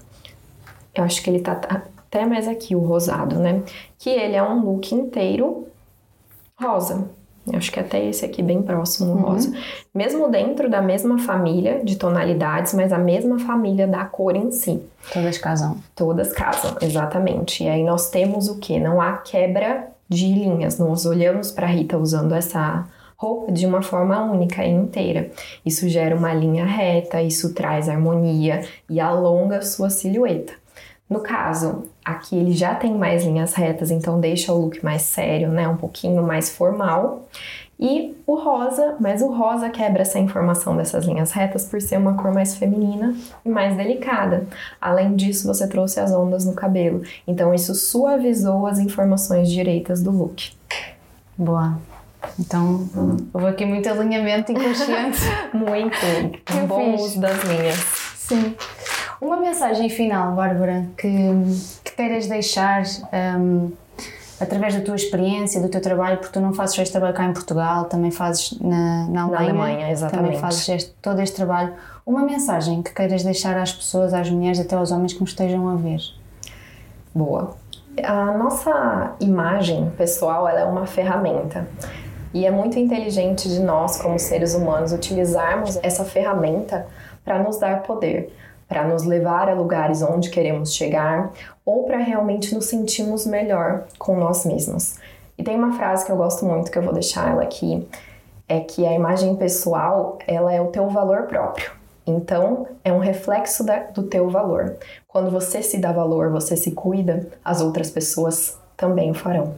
eu 0.94 1.02
acho 1.02 1.20
que 1.20 1.30
ele 1.30 1.40
tá 1.40 1.52
até 1.52 2.24
mais 2.24 2.46
aqui, 2.46 2.76
o 2.76 2.80
rosado, 2.80 3.40
né? 3.40 3.62
Que 3.98 4.10
ele 4.10 4.36
é 4.36 4.42
um 4.42 4.60
look 4.60 4.94
inteiro 4.94 5.66
rosa. 6.60 7.10
Acho 7.52 7.72
que 7.72 7.80
até 7.80 8.04
esse 8.04 8.24
aqui 8.24 8.42
bem 8.42 8.62
próximo, 8.62 9.12
uhum. 9.12 9.20
rosa. 9.22 9.52
Mesmo 9.92 10.30
dentro 10.30 10.70
da 10.70 10.80
mesma 10.80 11.18
família 11.18 11.80
de 11.84 11.96
tonalidades, 11.96 12.72
mas 12.72 12.92
a 12.92 12.98
mesma 12.98 13.38
família 13.40 13.86
da 13.86 14.04
cor 14.04 14.36
em 14.36 14.52
si. 14.52 14.80
Todas 15.12 15.38
casam. 15.38 15.76
Todas 15.94 16.32
casam, 16.32 16.76
exatamente. 16.80 17.64
E 17.64 17.68
aí 17.68 17.82
nós 17.82 18.10
temos 18.10 18.48
o 18.48 18.58
que? 18.58 18.78
Não 18.78 19.00
há 19.00 19.14
quebra 19.14 19.88
de 20.08 20.26
linhas. 20.26 20.78
Nós 20.78 21.04
olhamos 21.04 21.50
para 21.50 21.66
Rita 21.66 21.98
usando 21.98 22.32
essa 22.32 22.86
roupa 23.16 23.52
de 23.52 23.66
uma 23.66 23.82
forma 23.82 24.20
única 24.22 24.64
e 24.64 24.70
inteira. 24.70 25.30
Isso 25.64 25.88
gera 25.88 26.14
uma 26.14 26.34
linha 26.34 26.64
reta, 26.64 27.22
isso 27.22 27.54
traz 27.54 27.88
harmonia 27.88 28.64
e 28.90 29.00
alonga 29.00 29.62
sua 29.62 29.90
silhueta. 29.90 30.52
No 31.12 31.20
caso, 31.20 31.84
aqui 32.02 32.34
ele 32.34 32.52
já 32.52 32.74
tem 32.74 32.94
mais 32.94 33.22
linhas 33.22 33.52
retas, 33.52 33.90
então 33.90 34.18
deixa 34.18 34.50
o 34.50 34.58
look 34.58 34.82
mais 34.82 35.02
sério, 35.02 35.50
né? 35.50 35.68
Um 35.68 35.76
pouquinho 35.76 36.22
mais 36.22 36.48
formal. 36.48 37.28
E 37.78 38.16
o 38.26 38.36
rosa, 38.36 38.96
mas 38.98 39.20
o 39.20 39.26
rosa 39.26 39.68
quebra 39.68 40.00
essa 40.00 40.18
informação 40.18 40.74
dessas 40.74 41.04
linhas 41.04 41.32
retas 41.32 41.66
por 41.66 41.82
ser 41.82 41.98
uma 41.98 42.14
cor 42.14 42.32
mais 42.32 42.56
feminina 42.56 43.14
e 43.44 43.50
mais 43.50 43.76
delicada. 43.76 44.46
Além 44.80 45.14
disso, 45.14 45.46
você 45.46 45.68
trouxe 45.68 46.00
as 46.00 46.12
ondas 46.12 46.46
no 46.46 46.54
cabelo, 46.54 47.02
então 47.28 47.52
isso 47.52 47.74
suavizou 47.74 48.66
as 48.66 48.78
informações 48.78 49.50
direitas 49.50 50.02
do 50.02 50.10
look. 50.10 50.52
Boa. 51.36 51.76
Então, 52.40 52.88
houve 53.34 53.48
aqui 53.48 53.66
muito 53.66 53.86
alinhamento 53.86 54.52
inconsciente. 54.52 55.20
muito. 55.52 55.96
Um 56.54 56.66
bom 56.66 56.94
uso 56.94 57.20
das 57.20 57.44
linhas. 57.44 57.76
Sim. 58.16 58.54
Uma 59.22 59.36
mensagem 59.36 59.88
final, 59.88 60.34
Bárbara, 60.34 60.84
que, 60.98 61.08
que 61.84 61.92
queiras 61.92 62.26
deixar 62.26 62.82
um, 63.38 63.70
através 64.40 64.74
da 64.74 64.80
tua 64.80 64.96
experiência, 64.96 65.60
do 65.60 65.68
teu 65.68 65.80
trabalho, 65.80 66.18
porque 66.18 66.32
tu 66.32 66.40
não 66.40 66.52
fazes 66.52 66.76
este 66.76 66.90
trabalho 66.90 67.14
cá 67.14 67.24
em 67.26 67.32
Portugal, 67.32 67.84
também 67.84 68.10
fazes 68.10 68.58
na, 68.60 69.06
na 69.06 69.22
Alemanha. 69.22 69.52
Na 69.52 69.62
Alemanha, 69.62 69.90
exatamente. 69.92 70.24
Também 70.24 70.40
fazes 70.40 70.68
este, 70.68 70.90
todo 71.00 71.20
este 71.20 71.36
trabalho. 71.36 71.72
Uma 72.04 72.24
mensagem 72.24 72.82
que 72.82 72.92
queiras 72.92 73.22
deixar 73.22 73.56
às 73.56 73.72
pessoas, 73.72 74.12
às 74.12 74.28
mulheres, 74.28 74.58
até 74.58 74.74
aos 74.74 74.90
homens 74.90 75.12
que 75.12 75.20
nos 75.20 75.30
estejam 75.30 75.68
a 75.68 75.76
ver. 75.76 76.00
Boa. 77.14 77.54
A 78.02 78.36
nossa 78.36 79.14
imagem 79.20 79.88
pessoal 79.96 80.48
ela 80.48 80.62
é 80.62 80.64
uma 80.64 80.84
ferramenta. 80.84 81.68
E 82.34 82.44
é 82.44 82.50
muito 82.50 82.76
inteligente 82.76 83.48
de 83.48 83.60
nós, 83.60 84.02
como 84.02 84.18
seres 84.18 84.52
humanos, 84.52 84.92
utilizarmos 84.92 85.78
essa 85.80 86.04
ferramenta 86.04 86.88
para 87.24 87.40
nos 87.40 87.60
dar 87.60 87.84
poder 87.84 88.32
para 88.72 88.88
nos 88.88 89.02
levar 89.02 89.50
a 89.50 89.54
lugares 89.54 90.00
onde 90.00 90.30
queremos 90.30 90.74
chegar 90.74 91.30
ou 91.62 91.84
para 91.84 91.98
realmente 91.98 92.54
nos 92.54 92.64
sentirmos 92.64 93.26
melhor 93.26 93.84
com 93.98 94.16
nós 94.16 94.46
mesmos. 94.46 94.94
E 95.36 95.42
tem 95.42 95.56
uma 95.56 95.74
frase 95.74 96.06
que 96.06 96.10
eu 96.10 96.16
gosto 96.16 96.46
muito 96.46 96.70
que 96.70 96.78
eu 96.78 96.82
vou 96.82 96.94
deixar 96.94 97.32
ela 97.32 97.42
aqui, 97.42 97.86
é 98.48 98.60
que 98.60 98.86
a 98.86 98.94
imagem 98.94 99.36
pessoal, 99.36 100.18
ela 100.26 100.50
é 100.50 100.58
o 100.58 100.68
teu 100.68 100.88
valor 100.88 101.24
próprio. 101.24 101.70
Então, 102.06 102.66
é 102.82 102.90
um 102.90 102.98
reflexo 102.98 103.62
da, 103.62 103.80
do 103.80 104.04
teu 104.04 104.30
valor. 104.30 104.76
Quando 105.06 105.30
você 105.30 105.62
se 105.62 105.76
dá 105.76 105.92
valor, 105.92 106.30
você 106.30 106.56
se 106.56 106.70
cuida, 106.70 107.28
as 107.44 107.60
outras 107.60 107.90
pessoas 107.90 108.58
também 108.74 109.10
o 109.10 109.14
farão. 109.14 109.54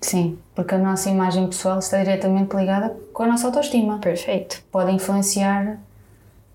Sim, 0.00 0.38
porque 0.56 0.74
a 0.74 0.78
nossa 0.78 1.08
imagem 1.08 1.46
pessoal 1.46 1.78
está 1.78 1.98
diretamente 1.98 2.54
ligada 2.56 2.96
com 3.12 3.22
a 3.22 3.28
nossa 3.28 3.46
autoestima. 3.46 4.00
Perfeito. 4.00 4.60
Pode 4.72 4.90
influenciar 4.90 5.78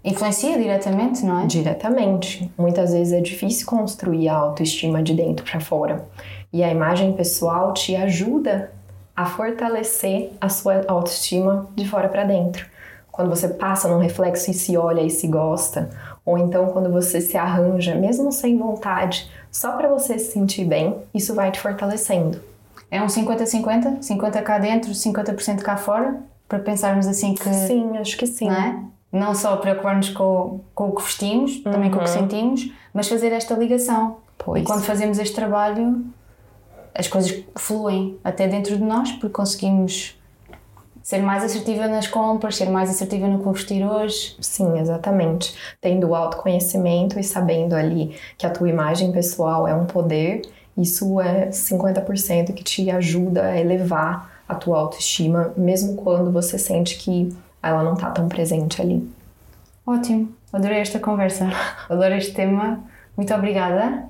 Influencia 0.03 0.57
diretamente, 0.57 1.23
não 1.23 1.41
é? 1.41 1.45
Diretamente. 1.45 2.51
Muitas 2.57 2.91
vezes 2.91 3.13
é 3.13 3.21
difícil 3.21 3.67
construir 3.67 4.27
a 4.29 4.35
autoestima 4.35 5.03
de 5.03 5.13
dentro 5.13 5.45
para 5.45 5.59
fora. 5.59 6.07
E 6.51 6.63
a 6.63 6.71
imagem 6.71 7.13
pessoal 7.13 7.73
te 7.73 7.95
ajuda 7.95 8.71
a 9.15 9.25
fortalecer 9.25 10.31
a 10.41 10.49
sua 10.49 10.83
autoestima 10.87 11.67
de 11.75 11.87
fora 11.87 12.09
para 12.09 12.23
dentro. 12.23 12.65
Quando 13.11 13.29
você 13.29 13.49
passa 13.49 13.87
num 13.87 13.99
reflexo 13.99 14.49
e 14.49 14.53
se 14.53 14.75
olha 14.75 15.01
e 15.01 15.09
se 15.09 15.27
gosta, 15.27 15.89
ou 16.25 16.37
então 16.37 16.67
quando 16.67 16.91
você 16.91 17.21
se 17.21 17.37
arranja, 17.37 17.93
mesmo 17.93 18.31
sem 18.31 18.57
vontade, 18.57 19.29
só 19.51 19.73
para 19.73 19.89
você 19.89 20.17
se 20.17 20.31
sentir 20.31 20.65
bem, 20.65 20.97
isso 21.13 21.35
vai 21.35 21.51
te 21.51 21.59
fortalecendo. 21.59 22.41
É 22.89 23.01
um 23.01 23.07
50-50? 23.07 24.01
50 24.01 24.41
cá 24.41 24.57
dentro, 24.57 24.91
50% 24.91 25.61
cá 25.61 25.77
fora? 25.77 26.21
Para 26.47 26.59
pensarmos 26.59 27.05
assim 27.07 27.33
que. 27.33 27.43
Sim, 27.53 27.97
acho 27.97 28.17
que 28.17 28.25
sim. 28.25 28.47
Não 28.47 28.55
é? 28.55 28.79
Não 29.11 29.35
só 29.35 29.57
preocupar-nos 29.57 30.09
com, 30.09 30.61
com 30.73 30.89
o 30.89 30.95
que 30.95 31.03
vestimos, 31.03 31.57
uhum. 31.57 31.63
também 31.63 31.91
com 31.91 31.97
o 31.97 32.03
que 32.03 32.09
uhum. 32.09 32.19
sentimos, 32.19 32.71
mas 32.93 33.07
fazer 33.07 33.31
esta 33.31 33.53
ligação. 33.55 34.17
Pois. 34.37 34.63
E 34.63 34.65
quando 34.65 34.83
fazemos 34.83 35.19
este 35.19 35.35
trabalho, 35.35 36.03
as 36.95 37.07
coisas 37.07 37.43
fluem 37.55 38.17
até 38.23 38.47
dentro 38.47 38.77
de 38.77 38.83
nós, 38.83 39.11
porque 39.11 39.29
conseguimos 39.29 40.17
ser 41.03 41.21
mais 41.21 41.43
assertiva 41.43 41.87
nas 41.87 42.07
compras, 42.07 42.55
ser 42.55 42.69
mais 42.69 42.89
assertiva 42.89 43.27
no 43.27 43.43
que 43.43 43.49
vestir 43.49 43.83
hoje. 43.83 44.35
Sim, 44.39 44.79
exatamente. 44.79 45.55
Tendo 45.79 46.09
o 46.09 46.15
autoconhecimento 46.15 47.19
e 47.19 47.23
sabendo 47.23 47.75
ali 47.75 48.15
que 48.37 48.45
a 48.45 48.49
tua 48.49 48.69
imagem 48.69 49.11
pessoal 49.11 49.67
é 49.67 49.73
um 49.73 49.85
poder, 49.85 50.41
isso 50.77 51.19
é 51.19 51.49
50% 51.49 52.53
que 52.53 52.63
te 52.63 52.89
ajuda 52.89 53.43
a 53.43 53.59
elevar 53.59 54.31
a 54.47 54.55
tua 54.55 54.77
autoestima, 54.79 55.53
mesmo 55.55 55.95
quando 55.95 56.31
você 56.31 56.57
sente 56.57 56.97
que 56.97 57.33
ela 57.61 57.83
não 57.83 57.93
está 57.93 58.09
tão 58.11 58.27
presente 58.27 58.81
ali. 58.81 59.07
Ótimo, 59.85 60.29
adorei 60.51 60.79
esta 60.79 60.99
conversa, 60.99 61.49
adoro 61.89 62.13
este 62.15 62.33
tema. 62.33 62.79
Muito 63.17 63.33
obrigada. 63.33 64.05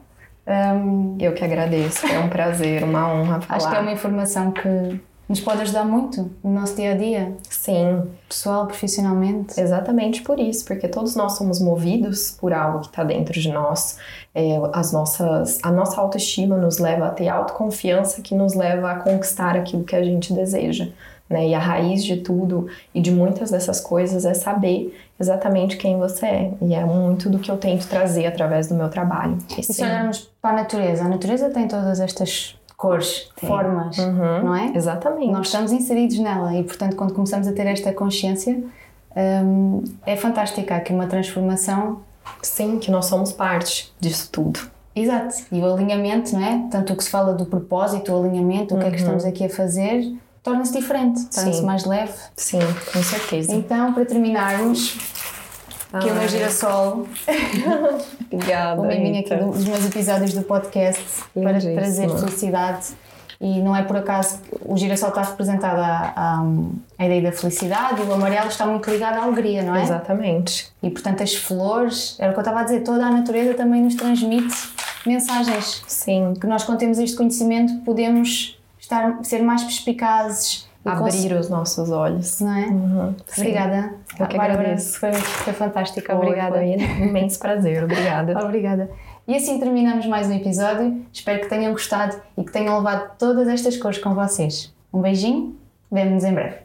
Um, 0.47 1.17
Eu 1.19 1.33
que 1.33 1.43
agradeço, 1.43 2.05
é 2.07 2.19
um 2.19 2.27
prazer, 2.27 2.83
uma 2.83 3.11
honra 3.13 3.41
falar. 3.41 3.57
Acho 3.57 3.69
que 3.69 3.75
é 3.75 3.79
uma 3.79 3.91
informação 3.91 4.51
que 4.51 4.99
nos 5.31 5.39
pode 5.39 5.61
ajudar 5.61 5.85
muito 5.85 6.29
no 6.43 6.51
nosso 6.51 6.75
dia 6.75 6.91
a 6.91 6.97
dia. 6.97 7.37
Sim. 7.49 8.03
Pessoal, 8.27 8.67
profissionalmente. 8.67 9.59
Exatamente 9.59 10.21
por 10.23 10.39
isso, 10.39 10.65
porque 10.65 10.89
todos 10.89 11.15
nós 11.15 11.37
somos 11.37 11.61
movidos 11.61 12.31
por 12.31 12.51
algo 12.51 12.81
que 12.81 12.87
está 12.87 13.03
dentro 13.03 13.39
de 13.39 13.49
nós. 13.49 13.97
É, 14.35 14.57
as 14.73 14.91
nossas, 14.91 15.59
a 15.63 15.71
nossa 15.71 16.01
autoestima 16.01 16.57
nos 16.57 16.79
leva 16.79 17.07
a 17.07 17.11
ter 17.11 17.29
autoconfiança 17.29 18.21
que 18.21 18.35
nos 18.35 18.55
leva 18.55 18.91
a 18.91 18.95
conquistar 18.95 19.55
aquilo 19.55 19.85
que 19.85 19.95
a 19.95 20.03
gente 20.03 20.33
deseja. 20.33 20.89
Né? 21.31 21.47
E 21.47 21.55
a 21.55 21.59
raiz 21.59 22.03
de 22.03 22.17
tudo 22.17 22.67
e 22.93 23.01
de 23.01 23.11
muitas 23.11 23.49
dessas 23.49 23.79
coisas 23.79 24.25
é 24.25 24.33
saber 24.33 24.95
exatamente 25.19 25.77
quem 25.77 25.97
você 25.97 26.25
é. 26.25 26.53
E 26.61 26.73
é 26.73 26.83
muito 26.83 27.29
do 27.29 27.39
que 27.39 27.49
eu 27.49 27.57
tento 27.57 27.87
trazer 27.87 28.25
através 28.25 28.67
do 28.67 28.75
meu 28.75 28.89
trabalho. 28.89 29.37
E, 29.57 29.63
se 29.63 29.81
olharmos 29.81 30.29
para 30.41 30.51
a 30.51 30.61
natureza, 30.61 31.05
a 31.05 31.07
natureza 31.07 31.49
tem 31.49 31.67
todas 31.67 31.99
estas 31.99 32.59
cores, 32.75 33.29
formas, 33.37 33.97
uhum, 33.99 34.43
não 34.43 34.55
é? 34.55 34.71
Exatamente. 34.75 35.31
Nós 35.31 35.47
estamos 35.47 35.71
inseridos 35.71 36.17
nela 36.17 36.55
e, 36.55 36.63
portanto, 36.63 36.95
quando 36.95 37.13
começamos 37.13 37.47
a 37.47 37.53
ter 37.53 37.67
esta 37.67 37.93
consciência, 37.93 38.61
hum, 39.15 39.83
é 40.05 40.17
fantástica 40.17 40.75
aqui 40.75 40.91
uma 40.91 41.07
transformação. 41.07 42.01
Sim, 42.41 42.79
que 42.79 42.91
nós 42.91 43.05
somos 43.05 43.31
parte 43.31 43.93
disso 43.99 44.29
tudo. 44.31 44.59
Exato. 44.95 45.35
E 45.51 45.59
o 45.59 45.73
alinhamento, 45.73 46.33
não 46.33 46.43
é? 46.43 46.67
Tanto 46.69 46.93
o 46.93 46.95
que 46.95 47.03
se 47.03 47.09
fala 47.09 47.33
do 47.33 47.45
propósito, 47.45 48.11
o 48.11 48.19
alinhamento, 48.19 48.75
o 48.75 48.79
que 48.79 48.85
é 48.85 48.89
que 48.89 48.97
uhum. 48.97 49.03
estamos 49.03 49.25
aqui 49.25 49.45
a 49.45 49.49
fazer, 49.49 50.13
torna-se 50.43 50.77
diferente, 50.77 51.25
torna-se 51.25 51.61
mais 51.63 51.85
leve. 51.85 52.13
Sim, 52.35 52.59
com 52.91 53.03
certeza. 53.03 53.53
Então, 53.53 53.93
para 53.93 54.05
terminarmos, 54.05 54.97
que 55.99 56.09
é 56.09 56.11
o 56.11 56.15
meu 56.15 56.27
girassol. 56.27 57.07
Obrigada. 58.31 58.81
o 58.81 58.85
miminho 58.85 59.19
aqui 59.19 59.35
dos 59.35 59.65
meus 59.65 59.85
episódios 59.85 60.33
do 60.33 60.41
podcast 60.43 61.03
para 61.33 61.59
trazer 61.59 62.09
felicidade. 62.09 62.87
E 63.43 63.59
não 63.59 63.75
é 63.75 63.81
por 63.81 63.97
acaso 63.97 64.37
que 64.37 64.55
o 64.63 64.77
girassol 64.77 65.09
está 65.09 65.23
representado 65.23 65.81
à, 65.81 66.43
à, 66.99 67.05
ideia 67.05 67.23
da 67.23 67.31
felicidade 67.31 67.99
e 67.99 68.05
o 68.05 68.13
amarelo 68.13 68.47
está 68.47 68.67
muito 68.67 68.87
ligado 68.89 69.17
à 69.17 69.23
alegria, 69.23 69.63
não 69.63 69.75
é? 69.75 69.81
Exatamente. 69.81 70.71
E 70.81 70.91
portanto 70.91 71.23
as 71.23 71.33
flores, 71.33 72.15
era 72.19 72.29
o 72.29 72.33
que 72.33 72.39
eu 72.39 72.41
estava 72.41 72.59
a 72.59 72.63
dizer, 72.63 72.81
toda 72.83 73.03
a 73.03 73.09
natureza 73.09 73.55
também 73.55 73.81
nos 73.81 73.95
transmite 73.95 74.55
mensagens. 75.07 75.83
Sim. 75.87 76.35
Que 76.39 76.45
nós, 76.45 76.63
quando 76.63 76.77
temos 76.77 76.99
este 76.99 77.17
conhecimento, 77.17 77.83
podemos 77.83 78.60
estar, 78.91 79.23
ser 79.23 79.41
mais 79.41 79.63
perspicazes. 79.63 80.69
Abrir 80.83 81.33
os 81.33 81.47
nossos 81.47 81.91
olhos. 81.91 82.39
Não 82.39 82.57
é? 82.57 82.65
Uhum. 82.65 83.15
Obrigada. 83.37 83.93
Eu 84.19 84.27
que 84.27 84.35
Bárbara, 84.37 84.61
agradeço. 84.61 84.99
Foi, 84.99 85.13
foi 85.13 85.53
fantástica. 85.53 86.15
Obrigada. 86.15 86.55
Foi 86.55 86.65
um 86.65 87.07
imenso 87.07 87.39
prazer. 87.39 87.83
Obrigada. 87.85 88.43
Obrigada. 88.43 88.89
E 89.27 89.35
assim 89.35 89.59
terminamos 89.59 90.07
mais 90.07 90.27
um 90.27 90.33
episódio. 90.33 91.05
Espero 91.13 91.41
que 91.41 91.47
tenham 91.49 91.71
gostado 91.71 92.19
e 92.35 92.43
que 92.43 92.51
tenham 92.51 92.77
levado 92.79 93.11
todas 93.19 93.47
estas 93.47 93.77
cores 93.77 93.99
com 93.99 94.15
vocês. 94.15 94.73
Um 94.91 95.01
beijinho. 95.01 95.55
Vemo-nos 95.91 96.23
em 96.23 96.33
breve. 96.33 96.55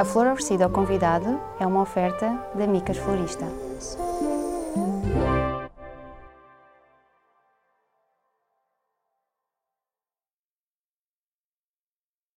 A 0.00 0.04
flor 0.04 0.26
oferecida 0.26 0.64
ao 0.64 0.70
convidado 0.70 1.38
é 1.60 1.66
uma 1.66 1.82
oferta 1.82 2.36
da 2.56 2.66
Micas 2.66 2.96
Florista. 2.96 3.46